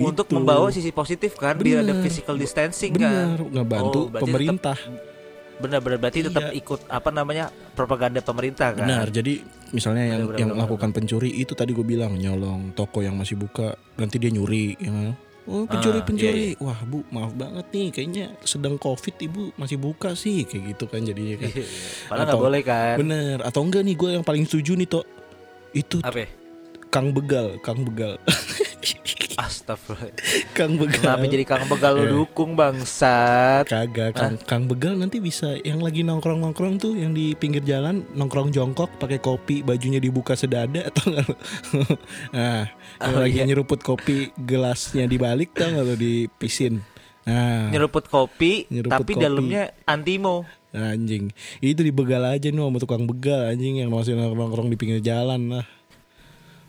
Untuk 0.00 0.24
Gitu. 0.24 0.34
membawa 0.34 0.68
sisi 0.68 0.90
positif 0.90 1.34
kan 1.34 1.54
biar 1.54 1.80
ada 1.80 1.90
Bener. 1.90 2.02
physical 2.02 2.34
distancing 2.34 2.92
kan. 2.92 3.34
Bener, 3.34 3.38
ngebantu 3.52 3.98
Oh, 3.98 4.06
berarti 4.08 4.24
pemerintah. 4.24 4.78
Benar-benar 5.58 5.98
berarti 5.98 6.20
tetap 6.22 6.44
Iya. 6.44 6.54
ikut 6.54 6.80
apa 6.86 7.10
namanya 7.10 7.44
propaganda 7.74 8.20
pemerintah 8.20 8.70
kan. 8.70 8.86
Benar, 8.86 9.10
jadi 9.10 9.42
misalnya 9.68 10.04
yang 10.08 10.22
Bener, 10.24 10.38
yang 10.38 10.48
bener, 10.48 10.58
melakukan 10.62 10.90
pencuri 10.92 11.34
itu 11.34 11.50
tadi 11.52 11.74
gue 11.74 11.82
bilang 11.82 12.14
nyolong 12.14 12.70
toko 12.72 13.02
yang 13.02 13.18
masih 13.18 13.34
buka, 13.34 13.74
nanti 13.94 14.16
dia 14.16 14.30
nyuri, 14.30 14.78
ya 14.78 14.86
kan? 14.88 15.18
Oh 15.44 15.64
pencuri 15.64 15.98
Ah, 15.98 16.04
pencuri, 16.04 16.52
iya, 16.52 16.60
wah 16.60 16.76
bu 16.84 17.02
maaf 17.08 17.32
banget 17.32 17.66
nih, 17.70 17.88
kayaknya 17.88 18.36
sedang 18.44 18.76
covid 18.76 19.16
ibu 19.18 19.50
masih 19.56 19.76
buka 19.76 20.12
sih, 20.12 20.44
kayak 20.44 20.76
gitu 20.76 20.84
kan 20.86 21.00
jadinya 21.00 21.40
kan. 21.40 21.50
Padahal 22.06 22.26
nggak 22.28 22.44
boleh 22.44 22.62
kan. 22.62 22.94
Bener, 22.96 23.36
atau 23.40 23.60
enggak 23.60 23.82
nih 23.82 23.96
gue 23.96 24.10
yang 24.12 24.22
paling 24.22 24.44
setuju 24.44 24.76
nih 24.76 24.86
toh, 24.86 25.02
itu 25.72 25.98
Apa? 26.00 26.28
Kang 26.86 27.10
Begal, 27.10 27.56
Kang 27.58 27.80
Begal, 27.80 28.20
Astagfirullah. 29.38 30.10
Kang 30.58 30.74
Begal. 30.74 30.98
Kenapa 30.98 31.24
jadi 31.24 31.44
Kang 31.46 31.64
Begal 31.64 31.92
lu 31.94 32.02
Iya. 32.02 32.10
dukung 32.12 32.50
bangsat? 32.52 33.64
Kagak, 33.64 34.10
Kang, 34.12 34.34
Kang 34.36 34.64
Begal 34.66 34.94
nanti 34.94 35.18
bisa 35.18 35.54
yang 35.58 35.78
lagi 35.78 36.02
nongkrong-nongkrong 36.02 36.74
tuh 36.76 36.92
yang 36.92 37.14
di 37.14 37.32
pinggir 37.32 37.62
jalan 37.62 38.02
nongkrong 38.12 38.50
jongkok 38.50 38.90
pakai 38.98 39.16
kopi 39.16 39.62
bajunya 39.62 39.96
dibuka 39.96 40.34
sedada 40.34 40.82
atau 40.90 41.06
enggak 41.06 41.28
nah, 42.28 42.66
yang 42.98 43.14
Oh, 43.14 43.22
lagi 43.22 43.38
iya. 43.38 43.46
nyeruput 43.46 43.78
kopi 43.78 44.34
gelasnya 44.34 45.06
dibalik 45.06 45.54
tau 45.54 45.70
enggak 45.70 45.86
lu 45.86 45.94
dipisin. 45.94 46.82
Nah, 47.22 47.68
Nyeruput 47.68 48.08
kopi 48.08 48.66
Nyeruput 48.66 48.90
tapi 48.96 49.12
kopi. 49.12 49.22
dalamnya 49.22 49.70
antimo. 49.84 50.48
anjing. 50.68 51.30
Itu 51.58 51.80
dibegal 51.80 52.26
aja 52.26 52.44
nih 52.44 52.58
sama 52.58 52.76
tukang 52.76 53.04
begal 53.04 53.46
anjing 53.46 53.78
yang 53.78 53.88
masih 53.88 54.12
nongkrong 54.12 54.66
di 54.66 54.74
pinggir 54.74 54.98
jalan 54.98 55.46
lah. 55.48 55.66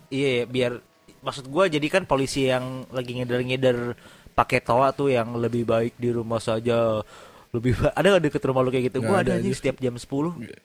Iya, 0.07 0.43
biar 0.43 0.81
maksud 1.19 1.45
gua 1.51 1.67
jadi 1.67 1.87
kan 1.91 2.03
polisi 2.07 2.47
yang 2.47 2.87
lagi 2.89 3.15
ngeder-ngeder 3.19 3.95
pakai 4.33 4.59
toa 4.63 4.95
tuh 4.95 5.11
yang 5.11 5.35
lebih 5.35 5.67
baik 5.67 5.93
di 5.99 6.09
rumah 6.15 6.39
saja. 6.39 7.03
Lebih 7.49 7.71
ada 7.89 8.05
nggak 8.07 8.23
deket 8.23 8.41
rumah 8.43 8.61
lu 8.61 8.69
kayak 8.69 8.85
gitu? 8.87 8.97
Nggak 8.99 9.09
Gua 9.09 9.17
ada 9.17 9.25
ada 9.25 9.33
anjing 9.35 9.49
aja. 9.49 9.57
setiap 9.57 9.77
jam 9.79 9.95
10 9.95 10.05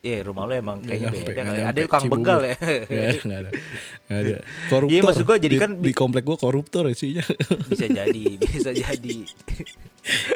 Iya, 0.01 0.19
rumah 0.21 0.45
lu 0.45 0.53
emang 0.53 0.77
kayaknya 0.79 0.93
Nggak 1.01 1.01
nyampe, 1.09 1.17
beda. 1.17 1.33
nggak 1.33 1.45
kali. 1.45 1.57
nyampe. 1.57 1.71
Ada 1.71 1.81
tukang 1.81 2.03
Cibubur. 2.03 2.19
begal 2.19 2.39
ya. 2.43 2.55
Ya, 2.85 3.09
enggak 3.17 3.39
ada. 3.39 3.51
Enggak 4.05 4.21
ada. 4.21 4.37
Koruptor. 4.69 4.93
Iya, 4.93 5.01
maksud 5.03 5.23
gua 5.23 5.37
jadi 5.39 5.49
Di- 5.51 5.63
kan 5.63 5.71
di, 5.73 5.83
bi- 5.83 5.97
komplek 5.97 6.23
gua 6.23 6.37
koruptor 6.37 6.85
isinya. 6.87 7.25
bisa 7.67 7.87
jadi, 7.89 8.25
bisa 8.37 8.71
jadi. 8.71 9.17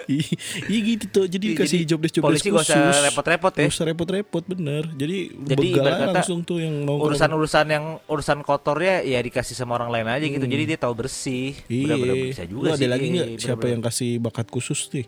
Iya 0.09 0.81
gitu 0.87 1.05
tuh. 1.11 1.25
Jadi 1.27 1.47
Iya, 1.47 1.59
kasih 1.59 1.81
job 1.85 2.01
desk 2.01 2.15
job 2.15 2.25
desk 2.25 2.41
polisi 2.41 2.49
gak 2.49 2.65
khusus. 2.65 2.73
usah 2.73 3.05
repot-repot 3.05 3.53
ya. 3.53 3.61
Gak 3.61 3.69
usah 3.71 3.85
repot-repot 3.85 4.45
bener. 4.47 4.83
Jadi, 4.95 5.17
Jadi 5.45 5.67
begal 5.69 5.85
langsung 6.09 6.41
tuh 6.41 6.57
yang 6.59 6.73
nongkrong. 6.83 7.13
Urusan-urusan 7.13 7.67
yang 7.69 7.85
urusan 8.07 8.41
kotornya 8.41 9.05
ya 9.05 9.21
dikasih 9.21 9.53
sama 9.53 9.77
orang 9.77 9.93
lain 9.93 10.09
aja 10.09 10.25
gitu. 10.25 10.41
Jadi 10.43 10.65
dia 10.65 10.79
tahu 10.79 10.97
bersih. 10.97 11.53
Iya. 11.67 11.85
Bener-bener 11.85 12.17
bisa 12.27 12.45
juga 12.45 12.65
Lu 12.65 12.71
ada 12.71 12.79
sih. 12.79 12.89
lagi 12.89 13.05
Iya, 13.05 13.13
nggak 13.13 13.27
siapa 13.29 13.45
bener-bener. 13.59 13.69
yang 13.69 13.83
kasih 13.85 14.11
bakat 14.19 14.47
khusus 14.49 14.81
nih? 14.89 15.05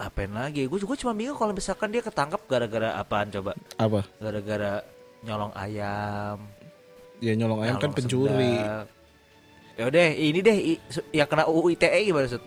Apain 0.00 0.32
lagi? 0.32 0.64
Gue 0.64 0.80
juga 0.80 0.96
cuma 0.96 1.12
bingung 1.12 1.36
kalau 1.36 1.52
misalkan 1.52 1.92
dia 1.92 2.00
ketangkap 2.00 2.40
gara-gara 2.48 2.96
apaan 2.96 3.28
coba? 3.28 3.52
Apa? 3.76 4.00
Gara-gara 4.16 4.80
nyolong 5.20 5.52
ayam. 5.52 6.40
Ya 7.20 7.36
nyolong 7.36 7.60
ayam 7.60 7.76
kan 7.76 7.92
pencuri. 7.92 8.56
Ya 9.76 9.84
udah, 9.84 10.06
ini 10.10 10.40
deh 10.40 10.56
yang 11.10 11.28
kena 11.28 11.44
UU 11.44 11.76
ITE 11.76 12.00
gimana 12.02 12.26
Sud? 12.26 12.40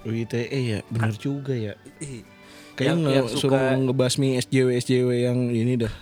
UITE 0.00 0.44
ya, 0.48 0.78
bener 0.88 1.12
juga 1.14 1.52
ya. 1.52 1.72
Kayak 2.72 2.88
Yang- 2.96 3.00
yang 3.06 3.26
suka- 3.28 3.40
suruh 3.52 3.80
ngebasmi 3.82 4.28
SJW 4.38 4.68
SJW 4.76 5.08
yang 5.22 5.38
ini 5.48 5.76
dah. 5.76 5.92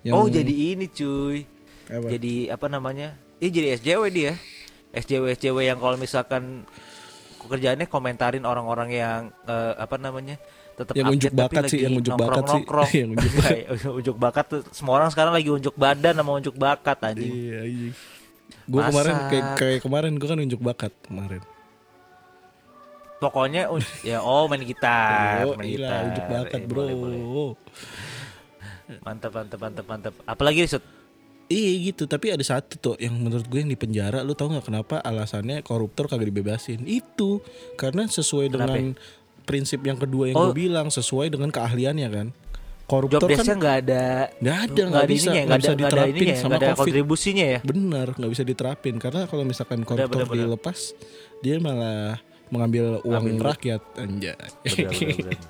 Yang 0.00 0.14
Oh 0.14 0.26
jadi 0.28 0.54
ini 0.72 0.86
cuy. 0.86 1.44
apa? 1.88 2.06
Jadi 2.08 2.34
apa 2.48 2.66
namanya? 2.68 3.16
Ini 3.36 3.48
jadi 3.48 3.68
SJW 3.74 4.02
dia. 4.08 4.32
SJW 4.92 5.28
SJW 5.30 5.58
yang 5.62 5.76
kalau 5.76 5.96
misalkan 5.96 6.64
kerjaannya 7.46 7.86
komentarin 7.86 8.44
orang-orang 8.44 8.88
yang 8.92 9.20
eh, 9.44 9.72
apa 9.76 9.96
namanya? 9.96 10.36
tetap 10.76 10.92
Yang 10.92 11.08
unjuk 11.08 11.32
update 11.32 11.40
bakat 11.40 11.62
sih, 11.64 11.68
lagi 11.72 11.84
yang 11.88 11.94
unjuk 11.96 12.14
bakat 12.14 12.44
sih. 12.44 12.62
Yang 13.00 13.10
unjuk 13.16 13.32
bakat. 13.32 13.56
Iya, 13.56 13.88
unjuk 14.04 14.16
bakat 14.20 14.44
tuh 14.44 14.60
semua 14.70 14.92
orang 14.96 15.08
sekarang 15.08 15.32
lagi 15.32 15.48
unjuk 15.48 15.74
badan 15.74 16.14
sama 16.14 16.30
unjuk 16.36 16.54
bakat 16.54 16.98
anjing. 17.00 17.32
Iya, 17.32 17.60
iya. 17.64 17.90
Gue 18.66 18.82
kemarin 18.82 19.14
kayak, 19.30 19.44
kayak 19.56 19.78
kemarin 19.80 20.12
gue 20.14 20.28
kan 20.28 20.38
unjuk 20.38 20.60
bakat 20.60 20.92
kemarin. 21.02 21.42
Pokoknya 23.16 23.72
ya 24.04 24.20
oh 24.20 24.44
main 24.44 24.60
gitar, 24.60 25.48
Oh, 25.48 25.56
main 25.56 25.72
gila, 25.72 25.88
gitar. 25.88 26.00
unjuk 26.04 26.26
bakat 26.28 26.60
Eh, 26.60 26.66
bro. 26.68 26.76
boleh, 26.84 26.94
boleh. 26.94 27.20
Mantap 29.00 29.30
mantap 29.32 29.58
mantap 29.58 29.86
mantap. 29.88 30.14
Apalagi 30.22 30.68
Sud? 30.68 30.84
Iya 31.46 31.94
gitu, 31.94 32.10
tapi 32.10 32.34
ada 32.34 32.42
satu 32.42 32.74
tuh 32.74 32.94
yang 32.98 33.14
menurut 33.14 33.46
gue 33.46 33.62
yang 33.62 33.70
di 33.70 33.78
penjara, 33.78 34.26
lu 34.26 34.34
tau 34.34 34.50
nggak 34.50 34.66
kenapa 34.66 34.98
alasannya 34.98 35.62
koruptor 35.62 36.10
kagak 36.10 36.26
dibebasin? 36.26 36.82
Itu 36.82 37.38
karena 37.78 38.10
sesuai 38.10 38.50
Kenapa 38.50 38.74
dengan 38.74 38.98
prinsip 39.46 39.78
yang 39.86 39.94
kedua 39.94 40.26
yang 40.26 40.34
Oh. 40.34 40.50
gue 40.50 40.66
bilang, 40.66 40.90
sesuai 40.90 41.30
dengan 41.30 41.54
keahliannya 41.54 42.08
kan. 42.10 42.28
Job 42.86 42.90
Koruptor 43.02 43.30
desk-nya 43.30 43.46
kan 43.50 43.58
nggak 43.58 43.76
ada 43.82 44.04
nggak 44.38 44.58
ada, 44.62 44.82
nggak 44.86 45.02
ada 45.02 45.10
bisa, 45.10 45.26
ininya, 45.26 45.42
nggak 45.42 45.58
bisa 45.58 45.66
ada- 45.66 45.74
ada 45.74 45.82
diterapin 45.90 46.14
ininya, 46.22 46.36
sama 46.38 46.54
ada 46.54 46.66
COVID. 46.66 46.78
kontribusinya 46.82 47.46
ya. 47.46 47.58
Bener, 47.62 48.06
nggak 48.14 48.30
bisa 48.30 48.42
diterapin 48.46 48.94
karena 48.98 49.20
kalau 49.26 49.42
misalkan 49.42 49.80
koruptor 49.82 50.06
bener, 50.22 50.26
bener. 50.30 50.42
dilepas, 50.54 50.78
dia 51.42 51.54
malah 51.58 52.18
mengambil 52.46 53.02
uang 53.02 53.24
duit. 53.26 53.42
rakyat, 53.42 53.82
anjay. 53.98 54.38
Bener, 54.62 54.86
bener, 54.86 55.14
bener. 55.18 55.40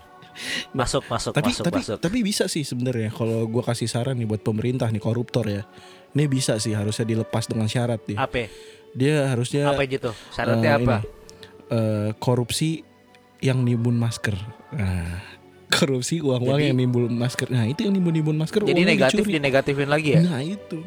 Masuk 0.79 1.03
masuk 1.07 1.33
tapi 1.33 1.51
masuk 1.53 1.65
tapi 1.65 1.81
masuk. 1.81 1.99
tapi 1.99 2.19
bisa 2.21 2.45
sih 2.47 2.63
sebenarnya 2.63 3.09
kalau 3.11 3.45
gua 3.47 3.65
kasih 3.65 3.89
saran 3.89 4.17
nih 4.17 4.27
buat 4.27 4.43
pemerintah 4.43 4.89
nih 4.89 5.01
koruptor 5.01 5.47
ya. 5.47 5.65
Ini 6.13 6.25
bisa 6.27 6.57
sih 6.57 6.73
harusnya 6.73 7.05
dilepas 7.05 7.45
dengan 7.45 7.69
syarat 7.69 8.01
nih. 8.09 8.17
Apa? 8.17 8.49
Dia 8.97 9.29
harusnya 9.29 9.69
Apa 9.69 9.85
gitu? 9.85 10.13
Syaratnya 10.33 10.73
eh, 10.73 10.79
apa? 10.81 10.97
ini, 10.97 11.09
eh, 11.69 12.09
korupsi 12.17 12.81
yang 13.45 13.61
nimbun 13.61 14.01
masker. 14.01 14.33
Nah, 14.73 15.21
korupsi 15.77 16.25
uang-uang 16.25 16.57
Jadi- 16.57 16.69
yang 16.73 16.77
nimbun 16.81 17.13
masker. 17.13 17.53
Nah, 17.53 17.69
itu 17.69 17.85
yang 17.85 17.93
nimbun-nimbun 17.93 18.33
masker 18.33 18.65
Jadi 18.65 18.83
negatif 18.83 19.21
dicuri. 19.21 19.37
dinegatifin 19.37 19.89
lagi 19.93 20.09
ya? 20.17 20.21
Nah, 20.25 20.41
itu. 20.41 20.81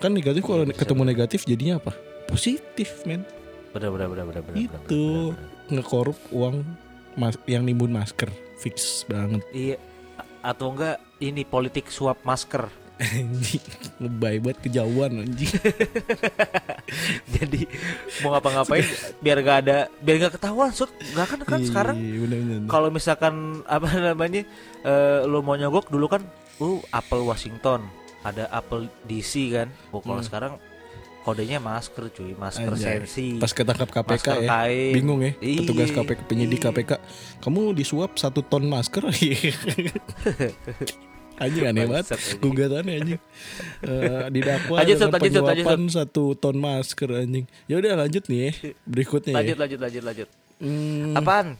Kan 0.00 0.16
negatif 0.16 0.40
kalau 0.40 0.64
Bisa, 0.64 0.80
ketemu 0.80 1.02
negatif 1.04 1.40
jadinya 1.44 1.76
apa? 1.76 1.92
Positif, 2.24 3.04
men. 3.04 3.28
Bener 3.76 3.92
bener 3.92 4.08
bener 4.08 4.24
bener 4.24 4.42
bener. 4.42 4.56
Itu. 4.64 5.36
Ngekorup 5.68 6.16
uang 6.32 6.64
mas 7.14 7.36
yang 7.44 7.68
nimbun 7.68 7.92
masker. 7.92 8.32
Fix 8.64 9.04
banget. 9.04 9.44
Iya. 9.52 9.76
Atau 10.40 10.72
enggak 10.72 10.96
ini 11.20 11.44
politik 11.44 11.92
suap 11.92 12.24
masker. 12.24 12.64
Anjing, 12.94 13.58
Lebay 13.98 14.38
banget 14.38 14.58
kejauhan 14.62 15.26
anjing. 15.26 15.50
Jadi 17.34 17.66
mau 18.22 18.32
ngapa-ngapain 18.32 18.86
biar 19.18 19.38
gak 19.42 19.58
ada 19.66 19.76
biar 19.98 20.16
gak 20.22 20.38
ketahuan 20.38 20.70
Sud. 20.70 20.90
Gak 21.12 21.26
kan 21.26 21.40
kan 21.42 21.60
Iya, 21.60 21.68
sekarang 21.68 21.96
iya, 21.98 22.62
kalau 22.70 22.88
misalkan 22.88 23.34
apa 23.66 23.88
namanya 23.98 24.46
eh, 24.82 25.20
lo 25.26 25.42
mau 25.42 25.58
nyogok 25.58 25.90
dulu 25.90 26.06
kan 26.06 26.22
uh 26.62 26.78
apel 26.94 27.26
Washington 27.26 27.82
ada 28.22 28.46
apel 28.48 28.86
DC 29.04 29.50
kan 29.52 29.68
oh, 29.90 29.98
kalau 29.98 30.22
Hmm. 30.22 30.28
sekarang 30.30 30.52
kodenya 31.24 31.56
masker 31.56 32.12
cuy 32.12 32.36
masker 32.36 32.68
Anjay. 32.68 33.00
sensi 33.00 33.40
Pas 33.40 33.48
ketangkap 33.48 33.88
KPK 33.88 34.04
masker 34.12 34.36
ya. 34.44 34.48
kain 34.52 34.92
Bingung 34.92 35.20
ya 35.24 35.32
petugas 35.34 35.88
Iya, 35.88 35.96
KPK 35.98 36.20
penyidik 36.28 36.60
iya. 36.60 36.68
KPK. 36.68 36.92
Kamu 37.40 37.72
disuap 37.72 38.14
satu 38.14 38.44
ton 38.44 38.68
masker. 38.68 39.08
anjing 41.34 41.64
aneh 41.66 41.90
banget. 41.90 42.14
Gugatannya 42.38 42.92
anjing. 42.94 43.20
Eh, 43.82 44.24
didakwa 44.30 44.76
Lanjut, 44.78 44.94
dengan 44.94 45.10
lanjut, 45.10 45.32
Sud, 45.34 45.42
lanjut, 45.42 45.42
penyuapan 45.42 45.80
satu 45.90 46.24
ton 46.36 46.56
masker 46.56 47.10
anjing. 47.10 47.44
Ya 47.66 47.74
udah 47.80 47.92
lanjut 47.98 48.22
nih 48.28 48.38
ya. 48.38 48.50
Berikutnya 48.86 49.32
lanjut 49.34 49.56
ya. 49.56 49.60
lanjut 49.66 49.80
lanjut 49.80 50.04
lanjut 50.04 50.28
Hmm, 50.54 51.18
apaan 51.18 51.58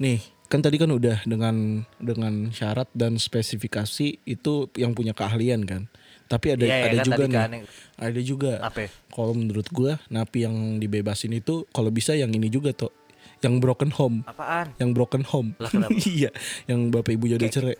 nih, 0.00 0.24
kan 0.48 0.64
tadi 0.64 0.80
kan 0.80 0.88
udah 0.88 1.20
dengan 1.28 1.84
dengan 2.00 2.48
syarat 2.48 2.88
dan 2.96 3.20
spesifikasi 3.20 4.24
itu 4.24 4.52
yang 4.74 4.96
punya 4.96 5.12
keahlian 5.12 5.68
kan. 5.68 5.92
Tapi 6.28 6.46
ada 6.52 6.62
Iya, 6.62 6.76
iya 6.76 6.84
ada 6.84 6.94
kan 6.94 7.06
juga 7.08 7.24
nih. 7.24 7.34
kan 7.34 7.50
Ada 7.98 8.20
juga. 8.20 8.52
ya? 8.60 8.88
Kalau 9.08 9.32
menurut 9.32 9.66
gua 9.68 9.96
napi 10.06 10.44
yang 10.44 10.56
dibebasin 10.76 11.32
itu 11.32 11.64
kalau 11.68 11.88
bisa 11.88 12.12
yang 12.12 12.28
ini 12.28 12.46
juga 12.46 12.70
tuh. 12.70 12.92
Yang 13.38 13.54
broken 13.58 13.90
home. 13.90 14.16
apaan 14.24 14.74
Yang 14.76 14.90
broken 14.92 15.24
home. 15.24 15.56
Lah, 15.56 15.70
kenapa? 15.70 15.94
iya, 16.10 16.28
yang 16.64 16.90
bapak 16.90 17.14
ibu 17.14 17.24
udah 17.26 17.38
Kayak- 17.38 17.54
cerai. 17.54 17.76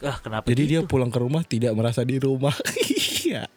ah 0.00 0.18
kenapa 0.18 0.44
Jadi 0.46 0.62
dia 0.66 0.80
gitu? 0.80 0.90
pulang 0.90 1.08
ke 1.08 1.16
rumah 1.16 1.42
tidak 1.42 1.72
merasa 1.72 2.00
di 2.00 2.16
rumah. 2.16 2.52
Iya. 3.24 3.48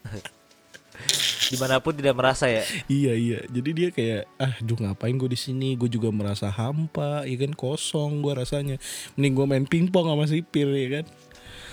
di 1.46 1.56
mana 1.56 1.78
pun 1.78 1.92
tidak 1.92 2.12
merasa 2.14 2.48
ya 2.48 2.64
Iya 2.88 3.14
iya. 3.14 3.40
Jadi 3.46 3.70
dia 3.72 3.90
kayak 3.90 4.28
ah 4.38 4.56
duh 4.60 4.76
ngapain 4.76 5.12
gue 5.14 5.28
di 5.28 5.36
sini? 5.36 5.76
Gue 5.76 5.88
juga 5.88 6.08
merasa 6.10 6.48
hampa, 6.48 7.24
ya 7.24 7.36
kan 7.38 7.52
kosong 7.52 8.20
gue 8.20 8.34
rasanya. 8.34 8.80
Mending 9.14 9.34
gue 9.34 9.46
main 9.46 9.66
pingpong 9.66 10.08
sama 10.08 10.24
sipir 10.24 10.68
ya 10.68 10.88
kan. 10.94 11.06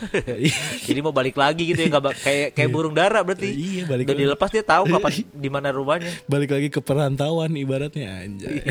jadi 0.87 0.99
mau 1.01 1.11
balik 1.11 1.35
lagi 1.35 1.67
gitu 1.67 1.79
ya 1.79 1.89
nggak 1.89 2.17
kayak 2.17 2.49
kayak 2.53 2.69
burung 2.69 2.93
dara 2.93 3.21
berarti 3.21 3.49
Iya, 3.49 3.83
balik 3.85 4.07
lagi. 4.07 4.19
dilepas 4.21 4.51
dia 4.51 4.63
tahu 4.63 4.85
kapan 4.89 5.13
di 5.45 5.49
mana 5.49 5.69
rumahnya 5.71 6.11
Balik 6.25 6.51
lagi 6.51 6.69
ke 6.69 6.81
perantauan 6.81 7.55
ibaratnya 7.55 8.21
anjay. 8.21 8.61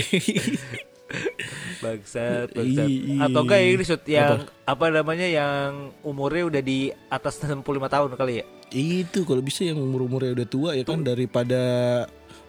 bangsat 1.80 2.50
bangsat 2.52 2.90
Ih, 2.90 3.22
atau 3.22 3.42
enggak 3.44 3.60
ih. 3.62 3.72
ini 3.72 3.84
shoot 3.84 4.04
yang 4.08 4.50
apa? 4.66 4.86
namanya 4.90 5.28
yang 5.28 5.70
umurnya 6.02 6.50
udah 6.50 6.62
di 6.62 6.80
atas 7.08 7.38
65 7.38 7.62
tahun 7.86 8.10
kali 8.14 8.34
ya 8.42 8.46
Itu 8.72 9.22
kalau 9.22 9.40
bisa 9.40 9.62
yang 9.62 9.78
umur-umurnya 9.78 10.34
udah 10.34 10.48
tua 10.48 10.70
ya 10.74 10.82
kan 10.82 11.06
daripada 11.06 11.62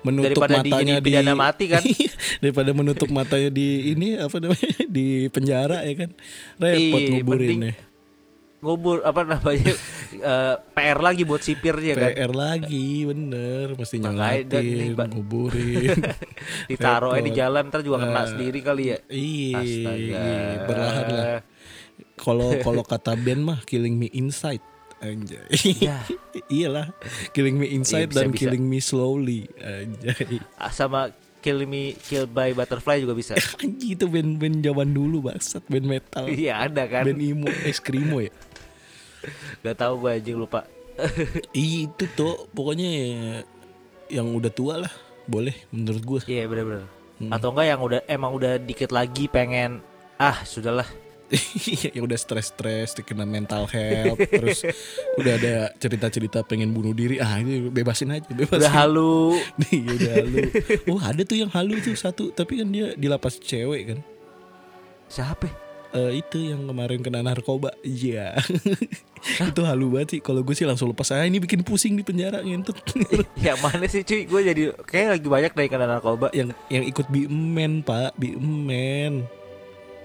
menutup 0.01 0.41
Daripada 0.41 0.55
matanya 0.59 0.97
dijadi 0.97 1.05
pidana 1.07 1.33
mati 1.35 1.65
kan? 1.67 1.83
daripada 2.41 2.71
menutup 2.73 3.09
matanya 3.11 3.51
di 3.51 3.69
ini 3.91 4.17
apa 4.17 4.37
namanya 4.39 4.71
di 4.87 5.07
penjara 5.29 5.79
ya 5.81 5.95
kan 5.99 6.11
repot 6.57 7.01
Iya, 7.01 7.11
nguburin 7.15 7.49
mending- 7.51 7.65
ya 7.69 7.75
ngubur 8.65 9.05
apa 9.05 9.21
namanya 9.23 9.77
eh, 10.33 10.55
PR 10.73 10.99
lagi 11.05 11.23
buat 11.29 11.45
sipirnya 11.45 11.93
kan? 11.95 12.11
PR 12.17 12.33
lagi 12.33 13.05
bener. 13.05 13.77
Mesti 13.77 14.01
Mbak. 14.01 15.09
nguburin. 15.13 16.01
Ditaruh 16.71 17.13
di 17.21 17.31
jalan 17.31 17.69
ntar 17.69 17.85
juga 17.85 18.01
kena 18.01 18.25
Nah, 18.25 18.27
sendiri 18.27 18.65
kali 18.65 18.97
ya? 18.97 18.99
iya 19.13 20.65
berlahan 20.65 21.07
lah. 21.13 21.27
Kalau 22.17 22.57
kalau 22.65 22.83
kata 22.83 23.13
band 23.15 23.43
mah 23.45 23.61
killing 23.69 24.01
me 24.01 24.09
inside 24.11 24.65
anjay. 25.05 25.45
Ya. 25.77 26.01
iyalah 26.57 26.89
killing 27.37 27.61
me 27.61 27.69
inside 27.69 28.09
Iya, 28.09 28.11
bisa, 28.11 28.19
dan 28.19 28.27
bisa. 28.33 28.41
killing 28.41 28.65
me 28.65 28.79
slowly 28.81 29.45
anjay. 29.61 30.41
Ah, 30.57 30.73
sama 30.73 31.13
Kill 31.45 31.69
Me 31.69 31.93
Kill 31.93 32.25
by 32.25 32.57
Butterfly 32.57 33.05
juga 33.05 33.13
bisa. 33.13 33.37
Anjing 33.61 34.01
itu 34.01 34.09
band-band 34.09 34.65
zaman 34.65 34.97
dulu 34.97 35.29
bangsat. 35.29 35.61
Band 35.69 35.85
metal. 35.85 36.25
Iya 36.25 36.65
ada 36.65 36.89
kan? 36.89 37.05
Band 37.05 37.21
emo 37.21 37.53
eskrimo 37.69 38.25
ya 38.25 38.33
Gak 39.63 39.77
tahu 39.79 40.07
gue 40.07 40.11
anjing 40.21 40.39
lupa. 40.39 40.67
Ih, 41.57 41.91
itu 41.91 42.05
tuh 42.15 42.47
pokoknya 42.55 42.91
yang 44.13 44.31
udah 44.31 44.53
tua 44.53 44.85
lah 44.85 44.93
boleh 45.25 45.57
menurut 45.73 46.03
gue 46.05 46.21
Iya 46.29 46.45
bener-bener. 46.47 46.87
Hmm. 47.19 47.31
Atau 47.31 47.55
enggak 47.55 47.67
yang 47.71 47.81
udah 47.81 48.01
emang 48.11 48.31
udah 48.35 48.59
dikit 48.59 48.91
lagi 48.91 49.31
pengen 49.31 49.81
Ah 50.19 50.43
sudahlah. 50.47 50.87
Yang 51.97 52.05
udah 52.05 52.19
stres-stres 52.21 52.95
kena 53.03 53.27
mental 53.27 53.67
health 53.67 54.21
terus 54.39 54.63
udah 55.19 55.33
ada 55.35 55.55
cerita-cerita 55.81 56.45
pengen 56.47 56.71
bunuh 56.71 56.95
diri 56.95 57.19
ah 57.19 57.41
ini 57.41 57.73
bebasin 57.73 58.15
aja 58.15 58.29
bebasin. 58.31 58.61
Udah 58.61 58.71
halu. 58.71 59.35
Nih 59.59 59.83
udah 59.89 60.11
halu. 60.21 60.39
Oh 60.93 61.01
ada 61.01 61.23
tuh 61.27 61.41
yang 61.41 61.51
halu 61.51 61.81
tuh 61.83 61.97
satu. 61.97 62.31
Tapi 62.31 62.63
kan 62.63 62.69
dia 62.71 62.95
di 62.95 63.11
lapas 63.11 63.41
cewek 63.41 63.83
kan? 63.91 63.99
Siapa? 65.11 65.64
Eh, 65.95 66.19
itu 66.19 66.37
yang 66.45 66.67
kemarin 66.67 66.99
kena 67.01 67.21
narkoba. 67.21 67.71
Iya. 67.81 68.35
Itu 69.41 69.63
halu 69.63 69.91
banget 69.91 70.07
sih. 70.11 70.21
Kalau 70.21 70.41
gue 70.41 70.53
sih 70.53 70.63
langsung 70.63 70.91
lepas. 70.91 71.09
Ah 71.09 71.23
ini 71.23 71.39
bikin 71.39 71.63
pusing 71.63 71.95
di 71.95 72.03
penjara 72.03 72.41
ngentut 72.41 72.75
Yang 73.39 73.59
mana 73.61 73.85
sih 73.87 74.03
cuy? 74.03 74.25
Gue 74.25 74.41
jadi 74.43 74.63
Kayak 74.83 75.07
lagi 75.15 75.27
banyak 75.29 75.53
dari 75.53 75.69
kena 75.69 75.87
narkoba. 75.87 76.29
Yang 76.31 76.53
yang 76.69 76.85
ikut 76.85 77.07
BMN 77.07 77.81
pak. 77.81 78.13
BMN 78.17 79.25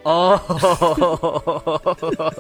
Oh. 0.02 0.40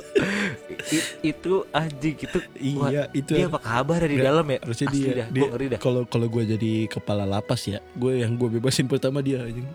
Itu 1.22 1.66
anjing 1.72 2.16
itu 2.16 2.40
Iya, 2.56 3.02
itu- 3.12 3.36
Dia 3.36 3.46
apa 3.46 3.60
kabar 3.60 4.00
ya 4.00 4.08
di 4.08 4.18
dalam 4.18 4.46
ya? 4.48 4.58
harusnya 4.64 4.88
Asli 4.88 4.98
dia 4.98 5.12
dah, 5.14 5.28
dia 5.28 5.68
dah. 5.70 5.80
kalau 5.80 6.02
kalau 6.06 6.26
gue 6.30 6.44
jadi 6.50 6.72
kepala 6.88 7.26
lapas 7.26 7.66
ya 7.66 7.78
gue 7.94 8.24
yang 8.24 8.34
gue 8.34 8.48
bebasin 8.50 8.88
pertama 8.88 9.20
dia 9.20 9.42
anjing 9.42 9.66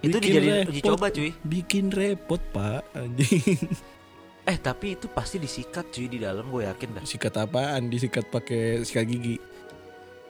Bikin 0.00 0.20
dijadiin 0.20 0.54
uji 0.64 0.78
repot. 0.78 0.90
coba 0.92 1.06
cuy 1.08 1.30
bikin 1.42 1.86
repot 1.88 2.42
pak 2.50 2.82
anjing 2.92 3.58
Eh 4.44 4.56
tapi 4.56 4.94
itu 4.94 5.06
pasti 5.06 5.36
disikat 5.36 5.88
cuy 5.88 6.06
di 6.06 6.18
dalam 6.18 6.46
gue 6.46 6.64
yakin 6.64 6.88
dah 6.90 7.02
sikat 7.02 7.34
apaan 7.36 7.86
disikat 7.86 8.24
pakai 8.26 8.80
sikat 8.80 9.04
gigi 9.04 9.36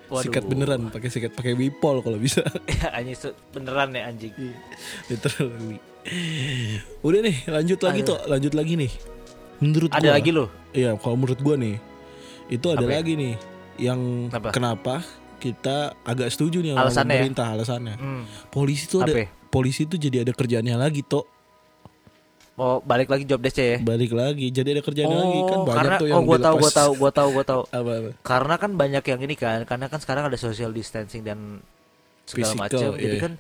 Waduh. 0.09 0.25
sikat 0.25 0.43
beneran 0.43 0.89
pakai 0.89 1.07
sikat 1.07 1.31
pakai 1.31 1.53
wipol 1.53 2.01
kalau 2.01 2.17
bisa 2.17 2.41
Ya 2.81 2.91
anjing 2.91 3.15
beneran 3.51 3.93
ya 3.93 4.09
anjing 4.09 4.33
literally 5.07 5.79
udah 6.99 7.21
nih 7.21 7.37
lanjut 7.47 7.79
lagi 7.79 8.01
Aduh. 8.01 8.09
toh 8.09 8.21
lanjut 8.27 8.53
lagi 8.53 8.75
nih 8.75 8.93
menurut 9.59 9.91
Ada 9.91 10.01
gua- 10.03 10.15
lagi 10.15 10.31
loh 10.33 10.49
iya 10.73 10.91
kalau 10.97 11.15
menurut 11.15 11.39
gua 11.39 11.55
nih 11.55 11.77
itu 12.49 12.67
ada 12.67 12.81
Apa 12.81 12.89
ya? 12.89 12.99
lagi 12.99 13.13
nih 13.15 13.35
yang 13.79 14.01
Apa? 14.29 14.49
kenapa 14.51 15.05
kita 15.39 15.95
agak 16.03 16.33
setuju 16.33 16.59
nih 16.59 16.73
sama 16.73 16.83
Alasannya 16.83 17.07
ya? 17.07 17.19
pemerintah 17.21 17.47
alasannya 17.53 17.95
hmm. 17.95 18.23
polisi 18.49 18.89
tuh 18.89 19.05
ada 19.05 19.13
Apa 19.13 19.21
ya? 19.21 19.29
Polisi 19.49 19.85
tuh 19.85 19.97
jadi 19.97 20.23
ada 20.23 20.33
kerjaannya 20.33 20.77
lagi 20.77 21.03
toh 21.03 21.25
Mau 22.55 22.83
balik 22.83 23.07
lagi 23.07 23.23
job 23.23 23.39
desk 23.39 23.55
ya? 23.57 23.79
Balik 23.79 24.11
lagi 24.11 24.51
jadi 24.51 24.75
ada 24.75 24.83
kerjaannya 24.83 25.15
Oh 25.15 25.23
lagi. 25.23 25.41
Kan 25.45 25.59
banyak 25.61 25.77
karena 25.79 25.95
tuh 25.95 26.07
yang 26.07 26.17
Oh 26.17 26.23
gue 26.25 26.39
tahu 26.39 26.57
gue 26.59 26.73
tahu 26.73 26.91
gue 26.97 27.11
tahu 27.13 27.29
gue 27.31 27.45
tahu. 27.45 27.63
Apa 27.79 27.91
apa? 27.95 28.11
Karena 28.21 28.55
kan 28.57 28.71
banyak 28.75 29.05
yang 29.05 29.21
ini 29.23 29.35
kan 29.35 29.59
Karena 29.63 29.87
kan 29.87 29.99
sekarang 29.99 30.27
ada 30.27 30.35
social 30.37 30.71
distancing 30.71 31.23
dan 31.23 31.63
Segala 32.25 32.59
macam 32.59 32.99
Jadi 32.99 33.07
iya. 33.09 33.23
kan 33.23 33.33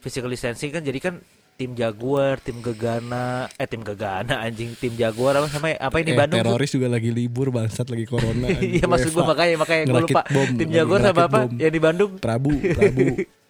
Physical 0.00 0.26
distancing 0.26 0.72
kan 0.72 0.80
Jadi 0.80 0.98
kan 0.98 1.20
Tim 1.52 1.76
Jaguar 1.76 2.40
Tim 2.40 2.64
Gegana 2.64 3.26
Eh 3.54 3.68
tim 3.68 3.84
Gegana 3.84 4.40
anjing 4.40 4.72
Tim 4.72 4.96
Jaguar 4.96 5.36
apa 5.36 5.52
sama 5.52 5.76
Apa 5.76 6.00
ini 6.00 6.10
Eh, 6.10 6.16
Bandung 6.16 6.40
tuh? 6.40 6.48
teroris 6.48 6.72
juga 6.72 6.88
lagi 6.88 7.12
libur 7.12 7.52
bangsat 7.52 7.84
lagi 7.86 8.08
corona 8.08 8.48
Iya 8.72 8.88
maksud 8.88 9.12
gue 9.12 9.20
WFH. 9.20 9.28
makanya 9.28 9.56
Makanya 9.60 9.82
Ngerakit 9.84 10.16
lupa. 10.16 10.22
bom, 10.26 10.48
Tim 10.48 10.70
Jaguar 10.72 11.00
sama 11.02 11.22
apa? 11.22 11.38
bom. 11.44 11.50
Yang 11.54 11.70
di 11.70 11.80
Bandung? 11.84 12.10
Prabu 12.16 12.56
Prabu 12.56 13.06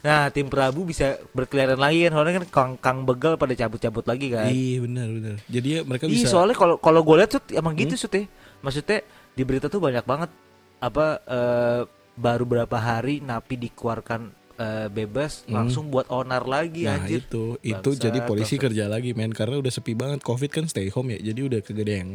Nah 0.00 0.28
tim 0.28 0.46
Prabu 0.46 0.82
bisa 0.82 1.16
berkeliaran 1.30 1.76
lagi 1.76 2.04
kan 2.04 2.12
Soalnya 2.14 2.34
kan 2.36 2.46
Kang, 2.48 2.72
Kang 2.76 2.98
Begal 3.02 3.36
pada 3.36 3.52
cabut-cabut 3.52 4.04
lagi 4.04 4.28
kan 4.28 4.48
iya 4.48 4.80
benar 4.80 5.08
benar 5.08 5.36
jadi 5.46 5.68
ya 5.68 5.80
mereka 5.82 6.04
Iya 6.06 6.12
bisa 6.12 6.26
Hmm? 6.26 6.34
soalnya 6.34 6.56
kalau 6.56 6.76
kalau 6.76 7.00
gue 7.00 7.16
lihat 7.16 7.30
tuh 7.30 7.42
emang 7.52 7.72
gitu 7.74 7.94
Sut, 7.94 8.12
ya. 8.12 8.24
Maksudnya 8.60 9.00
di 9.32 9.42
berita 9.42 9.66
tuh 9.66 9.78
banyak 9.78 10.02
banget 10.02 10.30
apa 10.76 11.06
eh, 11.22 11.80
baru 12.14 12.44
berapa 12.44 12.76
hari 12.76 13.20
napi 13.20 13.56
dikeluarkan 13.58 14.20
eh, 14.56 14.88
bebas 14.88 15.44
langsung 15.46 15.88
buat 15.88 16.08
onar 16.08 16.44
lagi 16.44 16.84
Hmm. 16.84 16.90
nah 16.90 16.98
anjir. 17.04 17.20
itu 17.20 17.44
itu 17.60 17.76
Bangsat, 17.92 18.00
jadi 18.00 18.18
polisi 18.24 18.56
kerja 18.56 18.84
lagi 18.86 19.12
men 19.12 19.32
karena 19.32 19.60
udah 19.60 19.68
sepi 19.68 19.92
banget 19.92 20.20
covid 20.20 20.48
kan 20.48 20.64
stay 20.64 20.88
home 20.88 21.12
ya 21.12 21.20
jadi 21.22 21.40
udah 21.44 21.60
ada 21.60 21.94
yang 21.94 22.10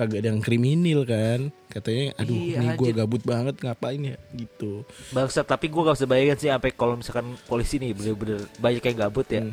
kagak 0.00 0.18
ada 0.18 0.28
yang 0.28 0.40
kriminal 0.40 1.04
kan 1.04 1.40
katanya 1.68 2.16
aduh 2.16 2.32
Iya, 2.32 2.56
ini 2.56 2.66
gue 2.72 2.90
gabut 2.90 3.20
banget 3.20 3.60
ngapain 3.60 4.00
ya 4.00 4.16
gitu 4.32 4.88
Bangsat, 5.10 5.44
tapi 5.44 5.68
gue 5.68 5.76
gak 5.78 5.94
bisa 5.94 6.08
bayangin 6.08 6.36
sih 6.36 6.48
sampai 6.48 6.72
kalau 6.72 6.96
misalkan 6.96 7.36
polisi 7.44 7.76
nih 7.76 7.92
bener-bener 7.92 8.40
banyak 8.56 8.80
yang 8.82 8.96
gabut 8.98 9.28
ya. 9.28 9.44
Hmm. 9.44 9.52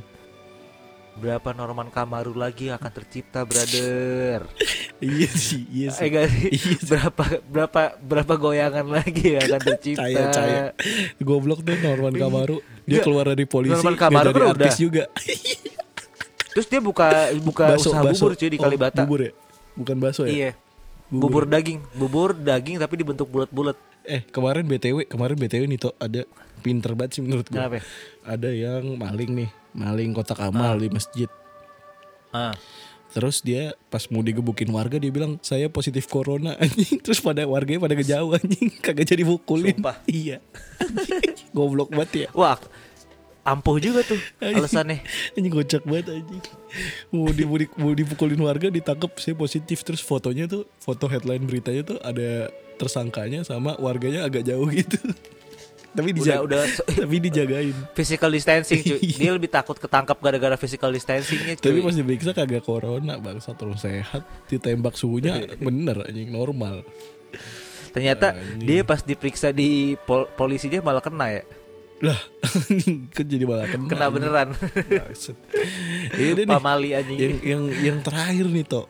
Berapa 1.18 1.50
Norman 1.52 1.90
Kamaru 1.90 2.32
lagi 2.32 2.70
akan 2.70 2.92
tercipta, 2.92 3.42
brother? 3.42 4.46
iya 5.04 5.26
sih 5.28 5.66
iya 5.68 5.90
Eh 5.90 5.94
sih 5.94 6.08
gak 6.08 6.26
sih? 6.28 6.50
Iya 6.56 6.78
sih. 6.78 6.88
berapa 6.88 7.24
berapa 7.44 7.82
berapa 8.00 8.34
goyangan 8.36 8.86
lagi 8.88 9.34
yang 9.34 9.44
akan 9.44 9.62
tercipta? 9.68 10.06
caya 10.06 10.24
caya 10.30 10.62
goblok 11.20 11.60
tuh 11.60 11.76
Norman 11.76 12.14
Kamaru 12.14 12.58
dia 12.84 13.02
keluar 13.02 13.28
dari 13.28 13.44
polisi 13.44 13.76
Norman 13.76 13.94
Kamaru 13.96 14.30
jadi 14.30 14.40
kan 14.40 14.48
artis 14.54 14.72
udah. 14.72 14.80
juga 14.80 15.04
Terus 16.50 16.68
dia 16.68 16.82
buka 16.82 17.08
buka 17.38 17.64
usaha 17.76 18.02
bubur 18.02 18.34
cuy 18.34 18.50
di 18.50 18.58
Oh, 18.58 18.64
Kalibata. 18.64 19.02
bubur 19.04 19.22
ya 19.24 19.32
bukan 19.78 19.96
bakso 20.02 20.26
ya 20.26 20.34
Iya. 20.34 20.52
Bubur 21.08 21.48
daging, 21.48 21.80
bubur 21.96 22.36
daging 22.36 22.84
tapi 22.84 23.00
dibentuk 23.00 23.32
bulat-bulat. 23.32 23.80
Eh 24.04 24.28
kemarin 24.28 24.68
BTW 24.68 25.08
kemarin 25.08 25.40
BTW 25.40 25.64
nih 25.64 25.80
toh 25.80 25.96
ada 25.96 26.28
pinter 26.60 26.92
banget 27.00 27.16
sih 27.16 27.24
menurut 27.24 27.48
gue. 27.48 27.56
Kenapa? 27.56 27.80
ya? 27.80 27.84
Ada 28.28 28.50
yang 28.52 29.00
maling 29.00 29.32
nih, 29.32 29.50
maling 29.72 30.12
kotak 30.12 30.44
amal 30.44 30.76
di 30.76 30.92
masjid. 30.92 31.32
Ah. 32.36 32.52
Terus 33.16 33.40
dia 33.40 33.72
pas 33.88 34.04
mau 34.12 34.20
digebukin 34.20 34.68
warga 34.68 35.00
dia 35.00 35.08
bilang 35.08 35.40
saya 35.40 35.72
positif 35.72 36.12
corona 36.12 36.54
anjing. 36.64 37.00
Terus 37.00 37.24
pada 37.24 37.48
warganya 37.48 37.88
pada 37.88 37.96
ngejauh 37.96 38.36
anjing, 38.36 38.68
kagak 38.84 39.08
jadi 39.08 39.24
pukulin. 39.24 39.80
Sumpah. 39.80 40.04
Iya. 40.12 40.44
Goblok 41.56 41.96
banget 41.96 42.28
ya. 42.28 42.30
Wah, 42.36 42.60
ampuh 43.48 43.80
juga 43.80 44.04
tuh 44.04 44.20
alasannya. 44.38 45.00
Anjing 45.34 45.54
kocak 45.54 45.82
banget 45.82 46.12
anjing. 46.14 46.44
Mau, 47.10 47.32
di, 47.32 47.44
mau, 47.44 47.56
di- 47.56 47.76
mau 47.76 47.92
dipukulin 47.92 48.40
warga 48.40 48.68
ditangkap 48.68 49.16
saya 49.16 49.34
positif 49.34 49.82
terus 49.82 50.04
fotonya 50.04 50.46
tuh 50.46 50.68
foto 50.78 51.08
headline 51.08 51.42
beritanya 51.42 51.88
tuh 51.88 51.98
ada 52.04 52.52
tersangkanya 52.76 53.42
sama 53.42 53.74
warganya 53.78 54.22
agak 54.22 54.44
jauh 54.44 54.68
gitu. 54.68 55.00
Tapi 55.88 56.14
Udah 56.14 56.20
dijaga, 56.20 56.42
udah 56.46 56.62
tapi 57.02 57.16
dijagain. 57.18 57.74
physical 57.98 58.30
distancing 58.30 58.86
cuy. 58.86 59.02
Dia 59.18 59.34
lebih 59.34 59.50
takut 59.50 59.74
ketangkap 59.74 60.14
gara-gara 60.22 60.54
physical 60.54 60.94
distancingnya 60.94 61.58
Tapi 61.58 61.82
cuy. 61.82 61.88
pas 61.90 61.96
diperiksa 61.96 62.32
kagak 62.32 62.62
corona 62.62 63.18
bangsa 63.18 63.58
terus 63.58 63.82
sehat 63.82 64.22
ditembak 64.46 64.94
suhunya 64.94 65.58
bener 65.58 66.06
anjing 66.06 66.30
normal. 66.30 66.86
Ternyata 67.90 68.38
Anjing. 68.38 68.62
dia 68.62 68.82
pas 68.86 69.02
diperiksa 69.02 69.50
di 69.50 69.98
pol 69.98 70.30
polisinya 70.30 70.86
malah 70.86 71.02
kena 71.02 71.34
ya. 71.34 71.44
Lah 71.98 72.20
kan 73.16 73.26
jadi 73.26 73.44
malah 73.44 73.66
kena. 73.66 73.90
Kena 73.90 74.08
beneran. 74.08 74.48
Iya 76.14 76.32
deh 76.34 76.44
nih. 76.46 76.54
Pamali 76.54 76.90
anjing. 76.94 77.18
Yang 77.18 77.34
yang 77.44 77.64
yang 77.74 77.98
terakhir 78.02 78.46
nih 78.48 78.66
toh. 78.66 78.86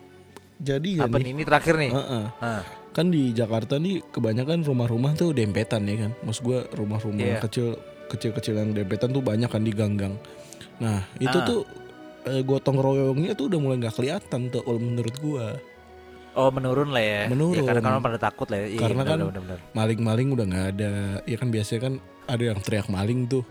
Jadi 0.58 0.98
ya 0.98 1.06
Apa 1.06 1.16
nih. 1.16 1.30
ini 1.32 1.42
terakhir 1.42 1.74
nih? 1.78 1.90
Heeh. 1.90 2.24
Ah. 2.38 2.62
Kan 2.90 3.08
di 3.08 3.30
Jakarta 3.30 3.78
nih 3.78 4.02
kebanyakan 4.04 4.66
rumah-rumah 4.66 5.14
tuh 5.14 5.30
dempetan 5.30 5.86
ya 5.86 6.06
kan. 6.06 6.12
Maksud 6.20 6.42
gua 6.42 6.66
rumah-rumah 6.70 7.22
Iya. 7.22 7.38
kecil 7.40 7.78
kecil-kecil 8.08 8.54
yang 8.56 8.70
dempetan 8.72 9.08
tuh 9.08 9.20
banyak 9.20 9.46
kan 9.46 9.60
di 9.60 9.70
gang-gang. 9.70 10.16
Nah, 10.78 11.04
itu 11.16 11.32
Ah. 11.34 11.44
tuh 11.44 11.60
eh, 12.24 12.42
gotong 12.42 12.76
royongnya 12.76 13.32
tuh 13.32 13.48
udah 13.48 13.56
mulai 13.56 13.76
nggak 13.78 13.94
kelihatan 13.94 14.50
tuh 14.50 14.60
kalau 14.60 14.76
menurut 14.78 15.14
gua. 15.18 15.56
Oh 16.34 16.50
menurun 16.50 16.90
lah 16.90 17.02
ya. 17.02 17.22
Menurun. 17.26 17.56
Ya, 17.56 17.62
karena 17.64 17.80
kan 17.80 17.90
orang 17.90 18.04
pada 18.04 18.18
takut 18.20 18.46
lah 18.46 18.58
ya. 18.62 18.66
Iya, 18.68 18.80
Karena 18.80 19.02
benar, 19.02 19.18
kan-. 19.32 19.62
Maling-maling 19.72 20.28
udah 20.34 20.44
nggak 20.44 20.66
ada. 20.76 20.92
Ya 21.24 21.36
kan 21.36 21.48
biasanya 21.48 21.80
kan 21.82 21.94
ada 22.28 22.42
yang 22.44 22.60
teriak 22.60 22.86
maling 22.86 23.24
tuh. 23.26 23.42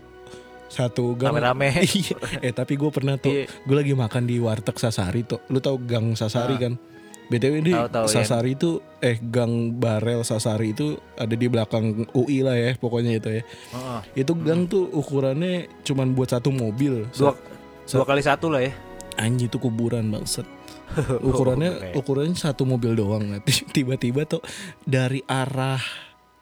Satu 0.68 1.16
gang 1.16 1.32
Rame-rame. 1.32 1.80
Iya. 1.96 2.16
eh 2.40 2.52
tapi 2.52 2.76
gue 2.76 2.88
pernah 2.88 3.16
tuh 3.16 3.32
Iya. 3.32 3.48
gue 3.48 3.76
lagi 3.76 3.92
makan 3.92 4.22
di 4.22 4.36
warteg 4.36 4.76
Sasari 4.76 5.24
tuh 5.24 5.40
lu 5.48 5.58
tau 5.58 5.76
gang 5.76 6.12
Sasari 6.12 6.54
Ah. 6.54 6.60
kan 6.60 6.72
BTW 7.28 7.54
ini 7.60 7.72
Tahu, 7.72 7.88
tahu, 7.88 8.04
ya. 8.04 8.12
Sasari 8.20 8.52
itu 8.52 8.70
eh 9.00 9.16
Gang 9.18 9.76
Barel 9.76 10.24
Sasari 10.24 10.72
itu 10.72 10.96
ada 11.12 11.32
di 11.32 11.44
belakang 11.44 12.08
UI 12.12 12.40
lah 12.40 12.52
ya 12.52 12.72
pokoknya 12.74 13.16
itu 13.16 13.28
ya. 13.28 13.42
Heeh. 13.44 14.00
Itu 14.24 14.32
gang 14.34 14.64
tuh 14.64 14.88
ukurannya 14.88 15.68
cuman 15.84 16.12
buat 16.12 16.32
satu 16.32 16.48
mobil. 16.48 17.04
Dua 17.12 17.32
dua 17.84 18.04
kali 18.04 18.20
satu 18.20 18.48
lah 18.48 18.64
ya. 18.64 18.72
Anjing 19.16 19.48
itu 19.48 19.56
kuburan 19.56 20.08
bangsat. 20.08 20.44
Ukurannya 21.20 21.92
ukurannya 21.92 22.32
satu 22.32 22.64
mobil 22.64 22.96
doang. 22.96 23.20
Nah, 23.24 23.40
Tiba-tiba 23.76 24.24
tuh 24.24 24.40
dari 24.80 25.20
arah 25.24 25.80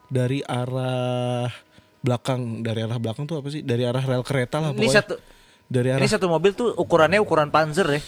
dari 0.07 0.39
arah 0.43 1.51
belakang 1.99 2.40
dari 2.61 2.80
arah 2.80 2.97
belakang 2.97 3.24
tuh 3.24 3.38
apa 3.38 3.49
sih? 3.49 3.61
Dari 3.61 3.82
arah 3.82 4.01
rel 4.01 4.20
kereta 4.20 4.59
lah 4.59 4.70
Ini 4.70 4.78
pokoknya. 4.78 4.97
satu 4.97 5.14
dari 5.66 5.88
arah 5.88 6.01
ini 6.01 6.09
satu 6.09 6.26
mobil 6.26 6.53
tuh 6.53 6.70
ukurannya 6.72 7.18
ukuran 7.18 7.49
Panzer 7.49 7.88
ya. 7.88 8.01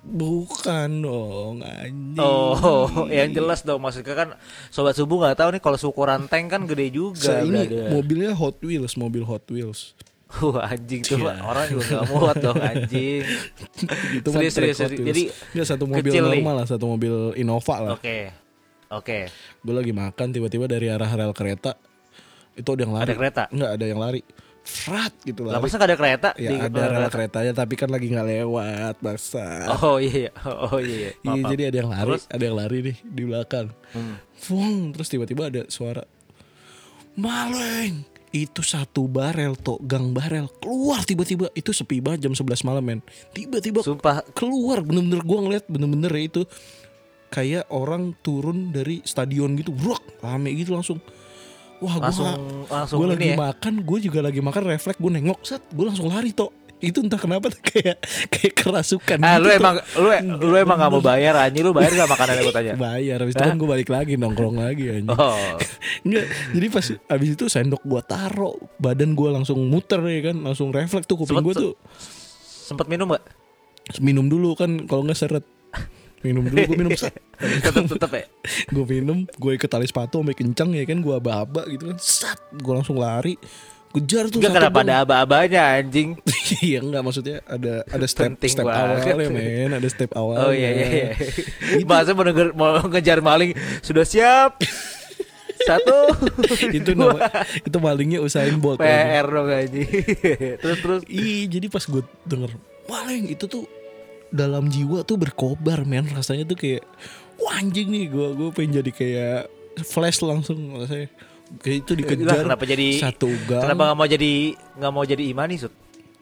bukan 0.00 0.90
dong 0.98 1.60
anjing. 1.60 2.16
Oh, 2.16 2.88
yang 3.12 3.30
jelas 3.30 3.60
dong 3.60 3.78
maksudnya 3.78 4.14
kan 4.14 4.28
sobat 4.68 4.94
subuh 4.94 5.20
nggak 5.20 5.36
tahu 5.36 5.48
nih 5.50 5.60
kalau 5.60 5.76
ukuran 5.78 6.24
tank 6.24 6.48
kan 6.48 6.64
gede 6.64 6.88
juga. 6.90 7.20
Saya 7.20 7.44
ini 7.44 7.64
brother. 7.64 7.88
mobilnya 7.92 8.32
Hot 8.32 8.56
Wheels, 8.60 8.96
mobil 8.96 9.22
Hot 9.22 9.44
Wheels. 9.46 9.92
Wah 10.40 10.62
anjing 10.64 11.02
tuh 11.02 11.18
Iya. 11.18 11.42
orang 11.42 11.66
juga 11.68 11.84
nggak 11.90 12.04
muat 12.08 12.36
dong 12.38 12.56
anjing. 12.56 13.22
itu 14.16 14.28
Serius, 14.30 14.54
serius, 14.54 14.76
serius. 14.78 15.02
Jadi, 15.04 15.22
Nggak, 15.52 15.66
satu 15.68 15.84
mobil 15.84 16.00
kecil 16.06 16.22
nih. 16.24 16.32
normal 16.38 16.54
lah, 16.56 16.66
satu 16.66 16.84
mobil 16.86 17.14
Innova 17.34 17.76
lah. 17.82 17.92
Oke, 17.92 18.30
oke. 18.88 19.18
Gue 19.60 19.74
lagi 19.74 19.92
makan 19.92 20.26
tiba-tiba 20.30 20.64
dari 20.64 20.86
arah 20.86 21.10
rel 21.10 21.34
kereta 21.34 21.74
itu 22.56 22.68
ada 22.72 22.82
yang 22.82 22.94
lari. 22.94 23.06
Ada 23.06 23.14
kereta? 23.16 23.42
Nggak 23.50 23.70
ada 23.76 23.84
yang 23.86 24.00
lari. 24.00 24.22
Frat 24.60 25.16
gitu 25.24 25.48
Lah 25.48 25.56
masa 25.56 25.80
nggak 25.80 25.88
ada 25.88 25.98
kereta? 25.98 26.28
Ya 26.36 26.50
di 26.52 26.56
ada 26.60 26.68
rel 26.68 27.08
kereta? 27.08 27.10
keretanya 27.10 27.52
tapi 27.56 27.74
kan 27.80 27.88
lagi 27.88 28.06
nggak 28.12 28.26
lewat 28.28 28.94
bangsa. 29.00 29.46
Oh 29.80 29.96
iya, 29.96 30.28
iya. 30.28 30.30
oh 30.46 30.78
iya. 30.78 30.96
iya. 30.96 31.10
Maaf, 31.24 31.32
Iya 31.32 31.42
maaf. 31.42 31.50
jadi 31.56 31.62
ada 31.72 31.76
yang 31.80 31.90
lari, 31.90 32.06
Terus? 32.06 32.24
ada 32.28 32.44
yang 32.44 32.56
lari 32.60 32.78
nih 32.84 32.96
di 33.00 33.22
belakang. 33.24 33.66
Hmm. 33.96 34.16
Fung, 34.36 34.92
terus 34.92 35.08
tiba-tiba 35.08 35.48
ada 35.48 35.62
suara 35.72 36.04
Maleng 37.18 38.06
itu 38.30 38.62
satu 38.62 39.10
barel 39.10 39.58
tuh 39.58 39.82
gang 39.82 40.14
barel 40.14 40.46
keluar 40.62 41.02
tiba-tiba 41.02 41.50
itu 41.58 41.74
sepi 41.74 41.98
banget 41.98 42.30
jam 42.30 42.34
11 42.38 42.62
malam 42.62 42.84
men 42.86 43.00
tiba-tiba 43.34 43.82
Sumpah 43.82 44.22
keluar 44.38 44.86
bener-bener 44.86 45.18
gua 45.26 45.42
ngeliat 45.42 45.66
bener-bener 45.66 46.14
ya 46.14 46.22
itu 46.30 46.42
kayak 47.26 47.66
orang 47.74 48.14
turun 48.22 48.70
dari 48.70 49.02
stadion 49.02 49.58
gitu 49.58 49.74
brok 49.74 50.22
rame 50.22 50.54
gitu 50.54 50.78
langsung 50.78 51.02
wah 51.80 51.94
gua 51.94 52.02
langsung 52.04 52.28
langsung 52.66 52.96
gua 52.96 53.06
ini 53.06 53.12
lagi 53.14 53.28
ya. 53.28 53.36
makan 53.36 53.74
gue 53.80 53.98
juga 54.00 54.20
lagi 54.20 54.40
makan 54.40 54.62
refleks 54.66 54.96
gue 54.96 55.12
nengok 55.12 55.40
set 55.42 55.62
gue 55.66 55.82
langsung 55.82 56.06
lari 56.06 56.30
toh 56.30 56.52
itu 56.78 56.96
entah 56.96 57.16
kenapa 57.16 57.48
tuh 57.48 57.60
kayak 57.62 58.00
kayak 58.32 58.54
kerasukan 58.54 59.20
Ah, 59.20 59.36
gitu, 59.36 59.44
lu 59.44 59.48
Tok. 59.50 59.58
emang 59.58 59.74
lu 59.94 60.08
lu 60.48 60.56
emang 60.56 60.76
gak 60.78 60.88
mau 60.90 61.02
bayar 61.02 61.36
anjing 61.36 61.60
lu 61.60 61.76
bayar 61.76 61.92
gak 61.94 62.08
makanan 62.08 62.40
gue 62.40 62.54
tanya? 62.54 62.72
bayar 62.88 63.16
habis 63.20 63.36
itu 63.36 63.42
kan 63.42 63.56
gue 63.56 63.68
balik 63.68 63.88
lagi 63.88 64.12
nongkrong 64.16 64.56
lagi 64.56 64.84
anjing 64.90 65.12
Oh. 65.12 65.36
Enggak, 66.08 66.24
jadi 66.50 66.66
pas 66.70 66.86
habis 67.06 67.28
itu 67.30 67.44
sendok 67.46 67.84
gua 67.84 68.00
taro, 68.00 68.56
badan 68.76 69.12
gua 69.12 69.36
langsung 69.36 69.60
muter 69.62 70.00
ya 70.00 70.32
kan, 70.32 70.40
langsung 70.40 70.72
refleks 70.72 71.04
tuh 71.04 71.20
kuping 71.20 71.44
gua 71.44 71.52
tuh 71.52 71.76
Sempet 72.64 72.88
minum 72.88 73.12
gak? 73.12 73.28
minum 74.00 74.24
dulu 74.24 74.54
kan 74.54 74.86
kalau 74.86 75.02
nggak 75.02 75.18
seret. 75.18 75.44
Minum 76.20 76.44
dulu 76.44 76.56
gua 76.68 76.76
minum 76.76 76.92
set. 76.92 77.16
tetep 77.64 77.84
tetep 77.88 78.10
ya. 78.12 78.24
Gua 78.68 78.84
minum, 78.84 79.24
gue 79.24 79.52
ke 79.56 79.64
tali 79.64 79.88
sepatu 79.88 80.20
sampai 80.20 80.36
kencang 80.36 80.76
ya 80.76 80.84
kan, 80.84 81.00
gua 81.00 81.16
aba-aba 81.16 81.64
gitu 81.72 81.88
kan. 81.92 81.96
Sat, 81.96 82.40
gua 82.60 82.80
langsung 82.80 83.00
lari. 83.00 83.40
Kejar 83.90 84.30
tuh 84.30 84.38
satu 84.38 84.54
kenapa 84.54 84.86
ada 84.86 85.02
aba-abanya 85.02 85.80
anjing. 85.80 86.14
Iya 86.60 86.84
enggak 86.84 87.02
maksudnya 87.06 87.40
ada 87.48 87.86
ada 87.88 88.06
step 88.10 88.36
Penting 88.36 88.52
step 88.52 88.68
awal 88.68 89.00
ya 89.00 89.30
men, 89.32 89.70
ada 89.72 89.88
step 89.88 90.12
awal. 90.12 90.50
Oh 90.50 90.52
iya 90.54 90.70
iya 90.76 90.86
iya. 90.92 91.08
Bahasa 91.90 92.12
mau, 92.12 92.26
denger, 92.26 92.52
mau 92.52 92.84
ngejar 92.84 93.18
maling 93.24 93.56
sudah 93.80 94.04
siap. 94.04 94.60
Satu. 95.64 96.10
itu 96.74 96.92
nama, 96.94 97.32
itu 97.64 97.76
malingnya 97.80 98.18
Usain 98.20 98.54
Bolt. 98.60 98.78
PR 98.82 99.24
dong 99.24 99.48
anjing. 99.48 99.88
terus 100.60 100.78
terus 100.84 101.02
Iya, 101.08 101.58
jadi 101.58 101.66
pas 101.72 101.84
gue 101.86 102.02
denger 102.28 102.50
maling 102.90 103.24
itu 103.30 103.44
tuh 103.46 103.64
dalam 104.30 104.66
jiwa 104.66 105.02
tuh 105.02 105.14
berkobar 105.14 105.82
men. 105.82 106.06
Rasanya 106.08 106.42
tuh 106.44 106.54
kayak 106.54 106.82
wah 107.36 107.58
anjing 107.58 107.90
nih 107.90 108.06
gue 108.06 108.26
gue 108.34 108.48
pengen 108.50 108.82
jadi 108.82 108.90
kayak 108.90 109.40
flash 109.84 110.22
langsung. 110.22 110.78
Rasanya 110.78 111.10
kayak 111.58 111.76
itu 111.82 111.92
dikejar 111.94 112.46
kenapa 112.46 112.64
jadi 112.64 112.88
satu 113.00 113.28
gang. 113.44 113.62
Kenapa 113.62 113.82
nggak 113.86 113.98
mau 113.98 114.06
jadi 114.06 114.32
nggak 114.78 114.92
mau 114.92 115.04
jadi 115.04 115.22
imani 115.26 115.56
sud? 115.58 115.74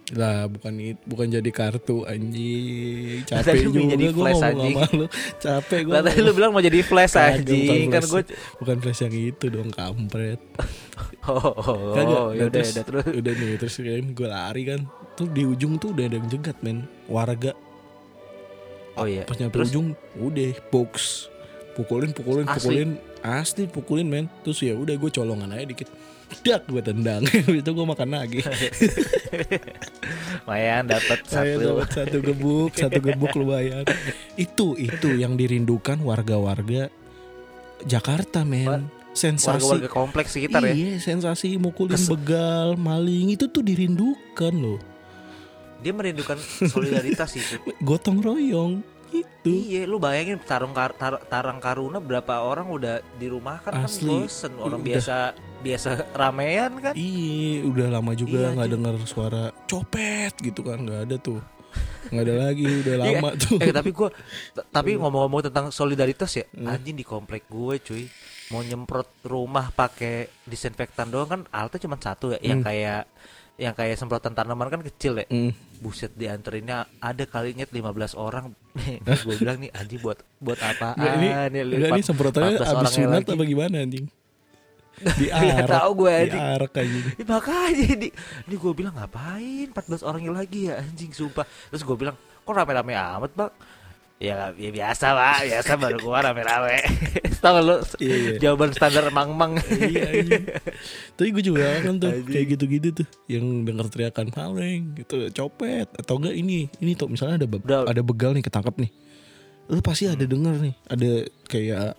lah 0.09 0.49
bukan 0.49 0.73
it- 0.81 1.05
bukan 1.05 1.29
jadi 1.29 1.51
kartu 1.53 2.09
anjing. 2.09 3.29
Tadi 3.29 3.45
capek 3.45 3.61
lu 3.61 3.71
juga 3.77 3.93
jadi 3.93 4.05
gue 4.09 4.17
flash, 4.17 4.33
ngomong 4.33 4.49
anjing. 4.49 4.77
sama 4.81 4.97
lu. 4.97 5.07
Capek 5.37 5.81
gue 5.85 5.99
tadi 6.01 6.19
lu 6.25 6.31
bilang 6.33 6.51
mau 6.57 6.63
jadi 6.65 6.81
flash 6.81 7.15
anjing. 7.15 7.87
Kan 7.93 8.03
gue 8.09 8.23
bukan 8.57 8.77
flash 8.81 9.01
yang 9.05 9.13
itu 9.13 9.45
dong 9.53 9.69
kampret. 9.69 10.41
Oh, 11.29 11.37
oh, 11.37 11.61
oh 11.61 11.93
Nah, 11.93 12.33
ya 12.33 12.49
udah 12.49 12.49
terus, 12.49 12.73
udah 12.73 12.85
terus. 12.89 13.05
udah 13.13 13.33
nih 13.37 13.57
terus 13.61 13.75
kan 13.77 14.07
gue 14.17 14.29
lari 14.33 14.63
kan. 14.65 14.81
Tuh 15.13 15.29
di 15.29 15.45
ujung 15.45 15.77
tuh 15.77 15.93
udah 15.93 16.09
ada 16.09 16.17
yang 16.17 16.29
jegat 16.33 16.57
men. 16.65 16.89
Warga 17.05 17.53
oh 18.99 19.07
iya. 19.07 19.23
Pas 19.25 19.39
nyampe 19.39 19.57
terus? 19.57 19.71
ujung 19.71 19.95
udah 20.19 20.53
box. 20.69 21.27
Pukulin 21.79 22.11
pukulin 22.11 22.45
Asli? 22.45 22.59
pukulin. 22.59 22.91
Asli 23.23 23.63
pukulin 23.71 24.07
men. 24.11 24.27
Terus 24.43 24.59
ya 24.61 24.75
udah 24.75 24.95
gue 24.95 25.11
colongan 25.11 25.55
aja 25.55 25.65
dikit. 25.65 25.89
Dak 26.43 26.67
gue 26.67 26.83
tendang. 26.83 27.23
Itu 27.63 27.71
gue 27.73 27.87
makan 27.87 28.09
lagi 28.13 28.43
lumayan 30.45 30.85
dapat 30.89 31.19
satu. 31.25 31.61
dapat 31.61 31.89
satu 31.93 32.17
gebuk 32.21 32.73
satu 32.75 32.99
gebuk 33.01 33.33
lumayan. 33.37 33.85
Itu 34.37 34.75
itu 34.77 35.17
yang 35.17 35.37
dirindukan 35.37 36.01
warga-warga 36.01 36.89
Jakarta 37.85 38.43
men. 38.43 38.91
Sensasi. 39.15 39.67
Warga-warga 39.67 39.91
kompleks 39.91 40.31
sekitar 40.37 40.63
ya? 40.63 40.75
Iya 40.75 40.93
sensasi 41.03 41.59
mukulin 41.59 41.97
Kes- 41.97 42.11
begal 42.11 42.77
maling. 42.77 43.35
Itu 43.35 43.51
tuh 43.51 43.65
dirindukan 43.65 44.53
loh 44.53 44.79
dia 45.79 45.91
merindukan 45.91 46.39
solidaritas 46.65 47.33
Sud. 47.33 47.63
gotong 47.81 48.19
royong 48.19 48.83
itu 49.09 49.49
Iya, 49.49 49.83
lu 49.83 49.97
bayangin 49.97 50.37
tarung 50.39 50.71
kar, 50.71 50.93
tar- 50.93 51.25
tarang 51.25 51.57
karuna 51.59 51.97
berapa 51.99 52.43
orang 52.43 52.69
udah 52.69 53.01
di 53.15 53.27
rumah 53.27 53.57
kan 53.59 53.81
Asli. 53.81 54.05
kan 54.05 54.21
bosen 54.21 54.53
orang 54.55 54.77
Udah. 54.77 54.87
biasa 54.87 55.17
biasa 55.59 55.89
ramean 56.13 56.73
kan. 56.79 56.93
Iya, 56.93 57.65
udah 57.65 57.87
lama 57.91 58.13
juga 58.13 58.37
Iya, 58.39 58.49
nggak 58.51 58.61
anjing. 58.63 58.75
dengar 58.77 58.95
suara 59.05 59.43
copet 59.65 60.33
gitu 60.39 60.61
kan, 60.61 60.79
nggak 60.79 61.01
ada 61.03 61.17
tuh, 61.17 61.41
nggak 62.07 62.21
ada 62.23 62.35
lagi, 62.43 62.65
udah 62.69 62.95
Iya. 62.99 63.03
lama 63.09 63.29
tuh. 63.35 63.57
Eh 63.59 63.73
tapi 63.73 63.91
gua 63.91 64.09
tapi 64.69 64.91
ngomong-ngomong 64.95 65.41
tentang 65.43 65.67
solidaritas 65.71 66.31
ya, 66.35 66.45
Hmm. 66.51 66.69
anjing 66.69 66.93
di 66.95 67.03
komplek 67.03 67.49
gue 67.49 67.75
cuy 67.81 68.05
mau 68.49 68.61
nyemprot 68.61 69.25
rumah 69.25 69.69
pakai 69.71 70.29
disinfektan 70.43 71.09
doang 71.09 71.29
kan 71.29 71.41
alatnya 71.49 71.81
cuma 71.81 71.97
satu 71.97 72.33
ya, 72.33 72.41
yang 72.43 72.61
Hmm. 72.61 72.69
kayak 72.69 73.09
yang 73.59 73.75
kayak 73.75 73.99
semprotan 73.99 74.39
tanaman 74.39 74.71
kan 74.71 74.81
kecil 74.87 75.19
ya. 75.19 75.27
Mm. 75.27 75.51
Buset 75.83 76.15
dianterinnya 76.15 76.87
ada 77.03 77.25
kalinya 77.27 77.67
15 77.67 78.15
orang. 78.15 78.55
gue 79.27 79.35
bilang 79.37 79.59
nih 79.59 79.75
anjing 79.75 79.99
buat 79.99 80.23
buat 80.39 80.59
Nggak, 80.63 81.13
ini, 81.19 81.29
nih, 81.51 81.91
ini 81.91 82.03
semprotannya 82.07 82.63
14 82.63 82.71
abis 82.71 82.91
sunat 82.95 83.23
apa 83.27 83.43
gimana 83.43 83.77
anjing? 83.83 84.07
Nggak 84.99 85.15
Diarak, 85.19 85.71
tahu 85.71 85.91
gue 86.03 86.11
anjing. 86.11 86.43
diarak 86.43 86.73
anjing. 86.75 87.05
Ya, 87.19 87.25
makanya 87.27 87.85
ini, 87.99 88.09
ini 88.47 88.55
gue 88.55 88.73
bilang 88.75 88.95
ngapain 88.95 89.67
14 89.75 90.07
orangnya 90.07 90.33
lagi 90.39 90.61
ya 90.71 90.79
anjing 90.79 91.11
sumpah. 91.11 91.47
Terus 91.71 91.83
gue 91.83 91.97
bilang 91.99 92.15
kok 92.19 92.55
rame-rame 92.55 92.95
amat 92.95 93.31
bang? 93.35 93.53
Ya, 94.19 94.51
ya 94.51 94.71
biasa 94.75 95.15
lah, 95.15 95.39
biasa 95.41 95.79
baru 95.79 95.95
keluar 95.97 96.27
rame-rame. 96.27 96.83
Tahu 97.39 97.57
lu 97.63 97.79
Iya, 97.97 98.15
iya. 98.19 98.31
jawaban 98.43 98.75
standar 98.75 99.07
mang-mang. 99.09 99.55
iya 99.71 100.11
anjing. 100.11 100.43
Tapi 101.17 101.29
gue 101.31 101.45
juga 101.45 101.79
kan 101.79 101.95
tuh 101.97 102.11
Anjing. 102.11 102.27
kayak 102.27 102.47
gitu-gitu 102.51 102.89
tuh, 102.93 103.07
yang 103.31 103.47
dengar 103.63 103.87
teriakan 103.87 104.35
maling 104.35 104.99
gitu, 104.99 105.23
copet 105.33 105.87
atau 105.95 106.19
enggak 106.19 106.35
ini, 106.35 106.67
ini 106.77 106.93
tuh 106.93 107.07
misalnya 107.07 107.39
ada 107.39 107.47
be- 107.47 107.63
Udah. 107.63 107.87
ada 107.87 108.03
begal 108.03 108.35
nih 108.35 108.43
ketangkep 108.43 108.75
nih, 108.83 108.91
lu 109.69 109.79
pasti 109.79 110.05
ada 110.05 110.21
denger 110.21 110.55
nih, 110.59 110.75
ada 110.87 111.11
kayak 111.45 111.93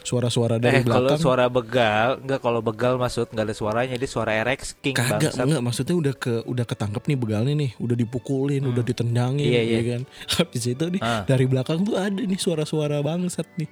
suara-suara 0.00 0.56
dari 0.56 0.78
eh 0.78 0.82
kalau 0.82 1.08
belakang. 1.08 1.18
suara 1.18 1.46
begal, 1.48 2.20
enggak 2.20 2.36
kalau 2.38 2.60
begal 2.60 2.94
maksud 2.94 3.32
enggak 3.32 3.48
ada 3.48 3.56
suaranya, 3.56 3.96
dia 3.96 4.04
suara 4.06 4.44
Rex 4.44 4.76
King 4.76 4.92
Kagak 4.92 5.32
enggak 5.34 5.60
maksudnya 5.60 5.96
udah 5.96 6.14
ke 6.14 6.44
udah 6.44 6.62
ketangkep 6.62 7.00
nih 7.02 7.16
begalnya 7.16 7.54
nih, 7.54 7.70
udah 7.76 7.96
dipukulin, 7.96 8.60
udah 8.62 8.82
ditendangin 8.82 9.40
Iya, 9.46 9.56
ya 9.58 9.64
iya. 9.64 9.80
kan. 9.90 10.02
Habis 10.36 10.64
itu 10.68 10.84
nih 10.86 11.00
Ah. 11.00 11.24
dari 11.24 11.44
belakang 11.44 11.80
tuh 11.80 11.96
ada 11.96 12.12
nih 12.14 12.36
suara-suara 12.36 13.00
bangsat 13.00 13.48
nih. 13.56 13.68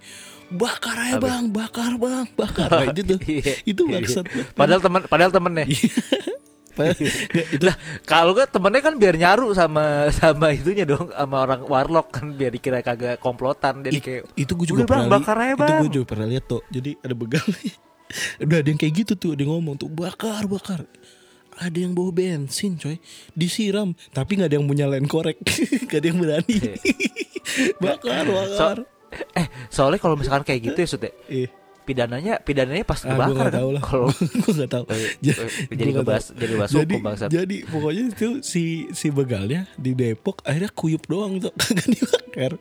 Bakar 0.49 0.97
aja 0.99 1.17
Habis. 1.17 1.25
bang, 1.29 1.45
bakar 1.51 1.93
bang, 1.97 2.27
bakar. 2.33 2.69
Nah, 2.69 2.85
itu 2.89 3.01
tuh, 3.07 3.19
Iya, 3.25 3.53
itu 3.65 3.83
iya. 3.83 3.93
bangsat. 3.95 4.25
Padahal 4.53 4.81
teman 4.81 5.01
padahal 5.05 5.29
temennya. 5.31 5.69
Nggak, 6.73 7.47
itu 7.55 7.65
Lah, 7.65 7.77
kalau 8.03 8.33
kan 8.33 8.47
temennya 8.47 8.81
kan 8.81 8.95
biar 8.95 9.15
nyaru 9.15 9.53
sama 9.53 9.85
sama 10.11 10.51
itunya 10.51 10.83
dong 10.83 11.09
sama 11.09 11.37
orang 11.41 11.61
warlock 11.63 12.09
kan 12.11 12.33
biar 12.33 12.51
dikira 12.51 12.81
kagak 12.81 13.17
komplotan 13.17 13.81
jadi 13.81 13.93
It- 13.95 14.03
kayak 14.03 14.23
itu 14.35 14.53
gue 14.53 14.67
juga 14.67 14.79
"Udah, 14.79 14.89
Bang, 14.89 15.05
pernah 15.05 15.13
bakar 15.15 15.37
aja, 15.39 15.51
itu 15.51 15.61
Bang." 15.61 15.79
gue 15.79 15.91
juga 15.93 16.07
pernah 16.07 16.27
lihat 16.27 16.45
tuh 16.47 16.63
jadi 16.67 16.91
ada 16.99 17.15
begal 17.15 17.45
udah 18.45 18.59
ada 18.59 18.69
yang 18.69 18.77
kayak 18.77 18.95
gitu 18.99 19.13
tuh 19.15 19.33
dia 19.33 19.45
ngomong 19.45 19.77
tuh 19.77 19.89
bakar 19.89 20.45
bakar. 20.45 20.85
Ada 21.53 21.79
yang 21.79 21.93
bawa 21.93 22.09
bensin 22.11 22.77
coy. 22.77 22.97
Disiram 23.31 23.93
tapi 24.09 24.37
nggak 24.37 24.49
ada 24.49 24.57
yang 24.57 24.65
punya 24.65 24.89
line 24.89 25.05
korek 25.05 25.37
gak 25.85 26.01
ada 26.01 26.07
yang 26.07 26.17
berani. 26.17 26.57
Bakar 27.79 28.25
bakar 28.33 28.77
So- 28.81 28.91
Eh, 29.37 29.45
soalnya 29.69 30.01
kalau 30.01 30.17
misalkan 30.17 30.41
kayak 30.41 30.73
gitu 30.73 30.79
ya 30.79 30.89
Sud 30.89 31.05
ya, 31.05 31.13
Eh, 31.29 31.45
pidananya 31.83 32.39
pidananya 32.39 32.83
pas 32.83 33.03
ah, 33.03 33.11
gue 33.27 33.35
kebakar 33.35 33.47
nggak 33.51 33.53
kan. 33.53 33.83
Kalau 33.83 34.09
gue 34.43 34.53
nggak 34.55 34.71
tahu. 34.71 34.85
Eh, 34.87 34.97
eh, 34.97 35.49
jadi 35.71 35.91
ngebahas 35.93 36.25
jadi 36.33 36.53
bahas 36.55 36.71
jadi, 36.71 36.95
hukum 36.95 37.05
bangsat. 37.05 37.29
jadi 37.29 37.57
pokoknya 37.67 38.03
itu 38.09 38.29
si 38.41 38.65
si 38.91 39.07
begalnya 39.09 39.67
di 39.75 39.93
Depok 39.93 40.41
akhirnya 40.43 40.71
kuyup 40.71 41.05
doang 41.05 41.39
tuh 41.39 41.53
kagak 41.61 41.89
dibakar. 41.89 42.53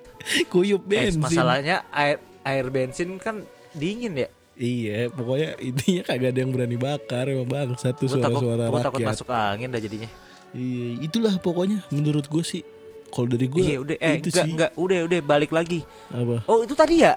Kuyup 0.47 0.81
Eh, 0.87 1.09
bensin. 1.09 1.21
masalahnya 1.21 1.85
air 1.89 2.17
air 2.41 2.65
bensin 2.67 3.15
kan 3.15 3.45
dingin 3.71 4.17
ya. 4.17 4.29
Iya, 4.53 5.09
pokoknya 5.09 5.57
intinya 5.57 6.03
kagak 6.03 6.29
ada 6.31 6.39
yang 6.39 6.51
berani 6.51 6.77
bakar 6.77 7.25
emang 7.25 7.47
bang 7.47 7.69
satu 7.73 8.05
suara-suara 8.05 8.67
gua 8.67 8.83
takut 8.83 8.99
rakyat. 8.99 9.09
masuk 9.09 9.27
angin 9.29 9.69
dah 9.69 9.79
jadinya. 9.79 10.09
Iya, 10.51 10.87
itulah 11.01 11.33
pokoknya 11.37 11.81
menurut 11.89 12.25
gue 12.25 12.43
sih. 12.43 12.61
Kalau 13.07 13.27
dari 13.27 13.47
gue 13.47 13.59
Iya 13.59 13.77
udah, 13.77 13.97
eh 13.97 14.15
itu 14.17 14.29
enggak 14.29 14.39
sih 14.39 14.51
enggak, 14.51 14.71
udah 14.75 14.99
udah 15.03 15.19
balik 15.21 15.51
lagi. 15.51 15.83
apa? 16.09 16.43
Oh 16.45 16.61
itu 16.61 16.71
tadi 16.71 17.01
ya? 17.01 17.15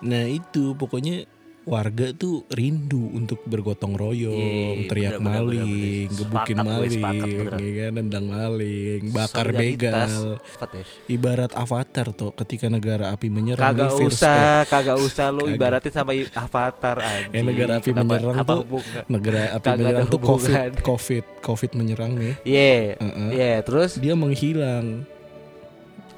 Nah 0.00 0.24
itu 0.24 0.74
pokoknya 0.74 1.26
warga 1.68 2.06
tuh 2.12 2.48
rindu 2.48 3.12
untuk 3.12 3.44
bergotong 3.44 3.92
royong, 3.92 4.34
Iya, 4.34 4.88
teriak 4.88 5.12
bener, 5.14 5.20
bener, 5.20 5.38
bener, 5.38 5.44
maling, 5.44 5.68
bener. 6.02 6.16
gebukin 6.16 6.58
maling, 6.58 6.98
ya 6.98 7.72
kan, 7.78 7.92
nendang 7.94 8.26
maling, 8.26 9.00
bakar 9.10 9.46
begal. 9.50 10.08
Ya. 10.40 10.80
Ibarat 11.06 11.52
avatar 11.52 12.06
tuh 12.10 12.32
ketika 12.34 12.66
negara 12.66 13.10
api 13.10 13.28
menyerang 13.28 13.76
Kagak 13.76 13.92
usah, 13.94 14.64
kagak 14.64 14.96
usah 14.96 15.28
lu 15.28 15.46
ibaratin 15.46 15.92
sama 15.92 16.12
avatar 16.14 16.96
anjing. 16.98 17.32
Eh, 17.32 17.42
negara 17.42 17.72
api 17.76 17.90
Kenapa- 17.90 18.06
menyerang 18.08 18.36
apa 18.36 18.48
tuh- 18.48 18.60
hubungan? 18.64 19.02
negara 19.08 19.40
api 19.52 19.66
menyerang 19.74 20.06
tuh 20.06 20.20
covid, 20.20 20.54
covid, 20.80 21.24
covid 21.40 21.70
menyerang 21.74 22.12
nih. 22.14 22.34
Iya. 22.42 22.80
Heeh. 22.96 23.28
Iya, 23.30 23.54
terus 23.60 23.90
Dia 23.98 24.14
menghilang 24.14 25.04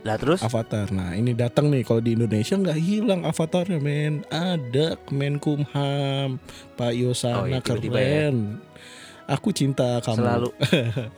lah 0.01 0.17
terus 0.17 0.41
avatar. 0.41 0.89
Nah 0.89 1.13
ini 1.13 1.33
datang 1.33 1.69
nih 1.69 1.83
kalau 1.83 2.01
di 2.01 2.15
Indonesia 2.15 2.55
nggak 2.55 2.77
hilang 2.77 3.23
avatarnya 3.23 3.77
men. 3.77 4.25
Ada 4.27 4.97
Kemenkumham, 5.03 6.41
Pak 6.75 6.93
Yosana 6.93 7.37
Oh, 7.37 7.47
iya, 7.47 7.57
ya. 7.57 7.63
keren. 7.63 8.59
Aku 9.29 9.55
cinta 9.55 10.03
kamu. 10.03 10.19
selalu 10.19 10.51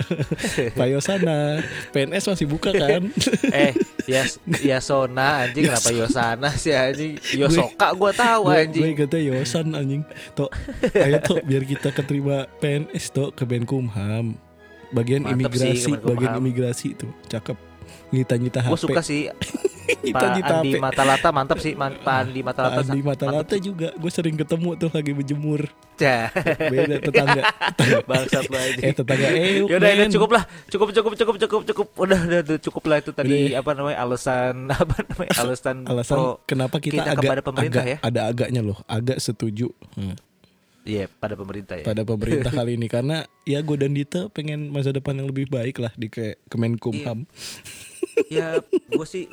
Pak 0.76 0.84
Yosana, 0.86 1.64
PNS 1.90 2.28
masih 2.28 2.44
buka 2.44 2.68
kan? 2.76 3.08
eh 3.48 3.72
ya 4.04 4.28
Yasona 4.44 5.48
anjing 5.48 5.64
kenapa 5.64 5.88
Yosana 5.90 6.52
sih 6.52 6.76
anjing 6.76 7.16
Yosoka 7.40 7.96
gua 7.96 8.12
tahu 8.12 8.52
gue 8.52 8.56
anjing 8.58 8.92
kata 8.94 9.16
Yosan 9.16 9.72
anjing. 9.72 10.02
Tok, 10.34 10.52
ayo 10.92 11.16
tok 11.20 11.40
biar 11.40 11.64
kita 11.64 11.88
keterima 11.88 12.44
PNS 12.60 13.04
tok 13.10 13.32
ke 13.32 13.48
Menkumham. 13.48 14.36
Bagian 14.92 15.24
Mantep 15.24 15.56
sih, 15.56 15.72
imigrasi, 15.72 15.80
Kemenkumham. 15.88 16.08
bagian 16.12 16.32
imigrasi 16.36 16.88
tuh, 16.92 17.12
cakep. 17.24 17.56
Nyita-nyita 18.12 18.60
HP. 18.62 18.70
Gue 18.70 18.80
suka 18.80 19.00
sih. 19.00 19.26
Pak 20.12 20.20
Andi 20.20 20.40
HP. 20.42 20.66
Matalata 20.78 21.28
mantap 21.32 21.58
sih. 21.58 21.72
Man- 21.72 21.98
Pak 22.00 22.16
Andi 22.28 22.40
Pak 22.40 22.46
Matalata 22.52 22.80
Andi 22.84 23.00
Mata 23.00 23.24
mantep 23.28 23.38
Lata 23.48 23.56
juga. 23.58 23.88
Gue 23.96 24.10
sering 24.12 24.36
ketemu 24.36 24.68
tuh 24.76 24.90
lagi 24.92 25.10
berjemur 25.16 25.60
Cah. 25.96 26.28
beda 26.68 26.96
tetangga. 26.98 27.42
Bangsat 28.08 28.44
lu 28.48 28.56
anjing. 28.56 28.84
Eh 28.84 28.92
tetangga 28.92 29.26
eh 29.32 29.64
Yaudah 29.64 29.90
ya 29.92 30.04
cukup 30.12 30.30
lah. 30.36 30.44
Cukup 30.68 30.88
cukup 30.92 31.12
cukup 31.16 31.34
cukup 31.40 31.62
cukup. 31.68 31.86
Udah 31.96 32.18
udah 32.20 32.40
udah, 32.44 32.58
cukup 32.58 32.82
lah 32.88 32.96
itu 33.00 33.10
Udah 33.12 33.18
tadi 33.24 33.36
ya. 33.52 33.60
apa 33.64 33.70
namanya 33.72 33.98
alasan 34.02 34.54
apa 34.82 34.96
namanya 35.08 35.32
alasan 35.40 35.76
alasan 35.88 36.16
pro 36.16 36.26
kenapa 36.44 36.76
kita, 36.82 37.00
kita 37.00 37.10
agak 37.14 37.22
kepada 37.24 37.42
pemerintah 37.44 37.82
agak 37.84 37.92
ya. 37.92 37.98
ada 38.02 38.20
agaknya 38.28 38.60
loh. 38.64 38.78
Agak 38.88 39.18
setuju. 39.22 39.68
Hmm. 39.96 40.16
iya 40.82 41.06
pada 41.06 41.38
pemerintah 41.38 41.78
ya. 41.78 41.84
Pada 41.86 42.02
pemerintah 42.02 42.50
kali 42.50 42.74
ini. 42.74 42.90
Karena 42.90 43.22
ya 43.46 43.62
gue 43.62 43.76
dan 43.78 43.94
Dita 43.94 44.26
pengen 44.34 44.74
masa 44.74 44.90
depan 44.90 45.14
yang 45.14 45.30
lebih 45.30 45.46
baik 45.46 45.78
lah 45.78 45.94
di 45.94 46.10
ke 46.10 46.42
Kemenkumham 46.50 47.28
ya 48.28 48.60
gue 48.68 49.06
sih 49.08 49.28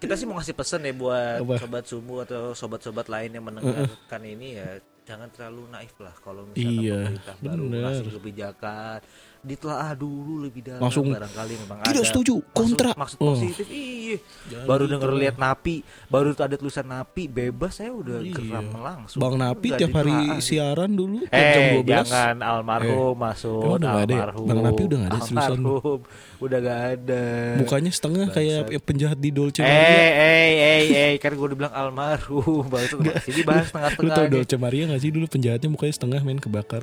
kita 0.00 0.14
sih 0.16 0.24
mau 0.28 0.36
ngasih 0.40 0.56
pesan 0.56 0.84
ya 0.84 0.92
buat 0.96 1.40
Apa? 1.44 1.54
sobat 1.60 1.84
subuh 1.88 2.18
atau 2.24 2.42
sobat-sobat 2.52 3.06
lain 3.08 3.30
yang 3.36 3.44
mendengarkan 3.44 4.22
ini 4.24 4.58
ya 4.60 4.80
jangan 5.08 5.32
terlalu 5.32 5.72
naif 5.72 5.96
lah 6.04 6.12
kalau 6.20 6.44
misalkan 6.52 6.84
Iya, 6.84 6.98
pemerintah 7.08 7.36
baru 7.40 7.64
ngasih 7.72 8.12
kebijakan 8.20 8.98
ditelaah 9.40 9.92
dulu 9.92 10.42
lebih 10.42 10.60
dalam 10.62 10.80
Langsung, 10.80 11.06
barangkali 11.06 11.54
memang 11.58 11.78
"Tidak 11.80 11.94
ada 11.94 12.02
setuju, 12.02 12.34
maksud- 12.36 12.52
kontra." 12.52 12.90
maksud, 12.92 13.18
Oh. 13.18 13.34
positif 13.34 13.66
iya 13.66 14.16
baru 14.64 14.82
gitu 14.82 14.92
denger 14.94 15.10
lihat 15.14 15.36
napi 15.36 15.80
baru 16.06 16.32
tuh 16.32 16.42
ada 16.42 16.54
tulisan 16.54 16.84
napi 16.84 17.26
bebas 17.26 17.72
saya 17.74 17.90
udah 17.90 18.18
Iya. 18.18 18.34
geram 18.34 18.66
langsung 18.74 19.18
Bang 19.18 19.36
Napi 19.36 19.68
tiap 19.70 19.92
hari 19.94 20.10
ditelaah. 20.10 20.40
siaran 20.40 20.90
dulu 20.90 21.18
tiap 21.22 21.46
jam 21.48 21.60
Eh 21.60 21.72
12 21.76 21.86
jangan 21.86 22.36
almarhum 22.40 23.14
masuk 23.14 23.60
Emang 23.60 23.76
udah 23.78 23.90
ada 23.94 24.08
ya? 24.08 24.20
almarhum 24.24 24.44
Bang 24.44 24.60
Napi 24.60 24.82
udah 24.82 24.96
nggak 24.98 25.10
ada 25.10 25.18
almarhum 25.20 26.00
udah 26.38 26.58
gak 26.60 26.80
ada 26.88 27.22
mukanya 27.58 27.90
setengah 27.90 28.26
kayak 28.28 28.60
Bangsat. 28.64 28.84
penjahat 28.84 29.18
di 29.18 29.30
Dolce 29.30 29.60
Eh, 29.60 29.66
Maria 29.66 29.98
eh, 29.98 30.50
eh, 30.54 30.82
eh, 30.88 31.12
kan 31.18 31.30
gue 31.30 31.44
udah 31.44 31.58
bilang 31.58 31.74
almarhum, 31.74 32.62
bagus 32.64 32.94
masih 32.96 33.32
dibahas 33.34 33.60
lu 33.60 33.68
setengah-setengah 33.68 34.14
tau 34.14 34.24
aja. 34.24 34.32
Dolce 34.32 34.56
Maria 34.56 34.82
gak 34.86 35.00
sih 35.00 35.10
dulu 35.10 35.26
penjahatnya 35.26 35.68
mukanya 35.68 35.94
setengah 35.94 36.20
main 36.20 36.38
kebakar 36.38 36.82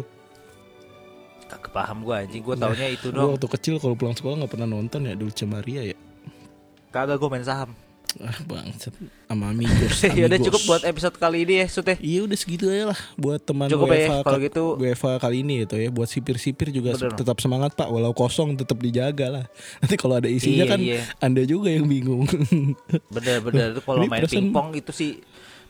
paham 1.76 1.97
gue 2.01 2.15
anjing, 2.15 2.39
gue 2.39 2.55
taunya 2.55 2.88
itu 2.88 3.11
dong. 3.11 3.36
waktu 3.36 3.47
kecil 3.51 3.76
kalau 3.78 3.93
pulang 3.93 4.15
sekolah 4.15 4.39
nggak 4.39 4.49
pernah 4.49 4.67
nonton 4.69 5.03
ya 5.03 5.13
Dolce 5.13 5.43
Maria 5.43 5.84
ya. 5.84 5.95
Kagak 6.89 7.19
gue 7.19 7.28
main 7.28 7.43
saham. 7.43 7.76
Ah 8.15 8.32
bangsat 8.41 8.95
sama 9.28 9.51
amigos. 9.51 9.99
ya 10.15 10.32
udah 10.32 10.39
cukup 10.39 10.61
buat 10.63 10.84
episode 10.88 11.19
kali 11.19 11.43
ini 11.43 11.59
ya, 11.59 11.67
Sut 11.67 11.84
ya. 11.84 11.99
Iya 11.99 12.23
udah 12.23 12.38
segitu 12.39 12.71
aja 12.71 12.95
lah 12.95 12.99
buat 13.13 13.43
teman 13.43 13.67
Cukup 13.67 13.91
ya, 13.91 14.23
kalau 14.23 14.39
ka- 14.39 14.45
gitu. 14.47 14.63
WFH 14.80 15.19
kali 15.19 15.38
ini 15.43 15.67
itu 15.67 15.76
ya 15.76 15.91
buat 15.91 16.07
sipir-sipir 16.07 16.71
juga 16.71 16.95
Bener. 16.95 17.11
tetap 17.11 17.36
semangat 17.38 17.76
Pak 17.76 17.91
walau 17.91 18.15
kosong 18.15 18.55
tetap 18.55 18.80
dijaga 18.80 19.28
lah. 19.28 19.45
Nanti 19.84 19.99
kalau 19.99 20.15
ada 20.15 20.32
isinya 20.32 20.63
Iya, 20.63 20.71
kan 20.71 20.80
iya. 20.80 21.03
Anda 21.19 21.43
juga 21.43 21.67
yang 21.67 21.91
bingung. 21.91 22.23
Bener-bener 23.11 23.67
itu 23.76 23.82
kalau 23.84 24.07
main 24.07 24.23
pingpong 24.23 24.71
itu 24.73 24.91
sih 24.95 25.11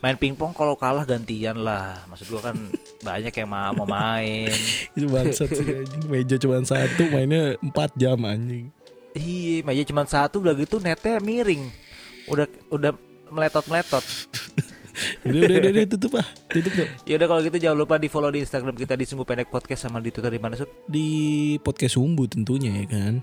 main 0.05 0.21
pingpong 0.21 0.53
kalau 0.53 0.77
kalah 0.77 1.01
gantian 1.01 1.57
lah. 1.65 1.97
Maksud 2.05 2.29
gue 2.29 2.41
kan 2.45 2.53
banyak 3.01 3.33
yang 3.33 3.49
ma- 3.49 3.73
mau 3.73 3.89
main. 3.89 4.53
Itu 4.93 5.09
bangsat 5.09 5.49
sih 5.49 5.65
anjing. 5.81 6.05
Meja 6.05 6.37
cuma 6.37 6.61
satu 6.61 7.09
mainnya 7.09 7.57
4 7.57 7.73
jam 7.97 8.21
anjing. 8.21 8.69
Iya, 9.17 9.65
meja 9.65 9.81
cuma 9.81 10.05
satu 10.05 10.45
udah 10.45 10.53
gitu 10.53 10.77
netnya 10.77 11.17
miring. 11.17 11.73
Udah 12.29 12.45
udah 12.69 12.93
meletot-meletot. 13.33 14.05
Udah 15.27 15.43
udah 15.43 15.57
udah, 15.59 15.71
udah 15.75 15.85
tutup 15.91 16.11
ah. 16.23 16.27
Tutup 16.47 16.71
tuh. 16.71 16.87
Ya 17.03 17.19
udah 17.19 17.27
kalau 17.27 17.41
gitu 17.43 17.57
jangan 17.59 17.83
lupa 17.83 17.99
di 17.99 18.07
follow 18.07 18.31
di 18.31 18.47
Instagram 18.47 18.79
kita 18.79 18.95
di 18.95 19.03
Sumbu 19.03 19.27
Pendek 19.27 19.51
Podcast 19.51 19.83
sama 19.83 19.99
di 19.99 20.07
Twitter 20.07 20.31
di 20.31 20.39
mana 20.39 20.55
Sut? 20.55 20.71
Di 20.87 21.07
podcast 21.59 21.99
Sumbu 21.99 22.23
tentunya 22.31 22.71
ya 22.71 22.85
kan. 22.87 23.19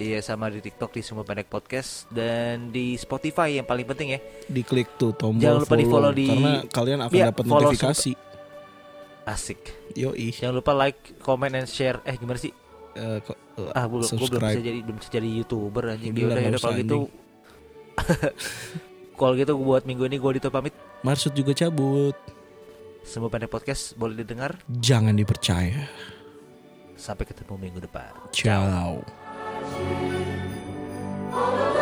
Iya 0.00 0.24
sama 0.24 0.48
di 0.48 0.64
TikTok 0.64 0.96
di 0.96 1.04
Sumbu 1.04 1.22
Pendek 1.22 1.46
Podcast 1.46 2.08
dan 2.08 2.72
di 2.72 2.96
Spotify 2.96 3.52
yang 3.52 3.68
paling 3.68 3.84
penting 3.84 4.16
ya. 4.16 4.20
Diklik 4.48 4.96
tuh 4.96 5.12
tombol 5.12 5.44
Jangan 5.44 5.60
lupa 5.60 5.76
di-follow 5.76 6.12
di- 6.16 6.24
karena 6.26 6.52
kalian 6.64 6.98
akan 7.04 7.12
Iya, 7.12 7.24
dapat 7.28 7.44
follow 7.44 7.68
notifikasi. 7.68 8.12
Asik. 9.28 9.60
Yoi. 9.92 10.32
Jangan 10.32 10.56
lupa 10.56 10.72
like, 10.72 11.20
comment, 11.20 11.52
and 11.52 11.68
share. 11.68 12.00
Eh 12.02 12.16
gimana 12.16 12.40
sih? 12.40 12.48
Eh, 12.96 13.20
eh, 13.20 13.76
Ah, 13.76 13.84
gue 13.84 14.00
belum 14.00 14.08
bisa 14.16 14.56
jadi 14.56 14.80
belum 14.80 14.96
bisa 14.96 15.10
jadi 15.12 15.28
youtuber 15.28 15.92
anjing. 15.92 16.10
Udah 16.10 16.16
Ya 16.16 16.26
udah, 16.26 16.40
ya 16.40 16.48
udah, 16.48 16.60
kalau 16.64 16.72
usah, 16.72 16.80
gitu. 16.80 16.96
kalau 19.20 19.32
gitu 19.36 19.52
buat 19.60 19.84
minggu 19.84 20.08
ini 20.08 20.16
gue 20.16 20.30
Dito 20.40 20.48
pamit. 20.48 20.72
Marsud 21.04 21.36
juga 21.36 21.52
cabut. 21.52 22.16
Sumbu 23.04 23.28
Pendek 23.28 23.52
Podcast 23.52 23.92
boleh 24.00 24.16
didengar. 24.16 24.56
Jangan 24.64 25.12
dipercaya. 25.12 25.92
Sampai 26.96 27.28
ketemu 27.28 27.60
minggu 27.60 27.84
depan. 27.84 28.16
Ciao. 28.32 29.04
Hallelujah. 31.32 31.79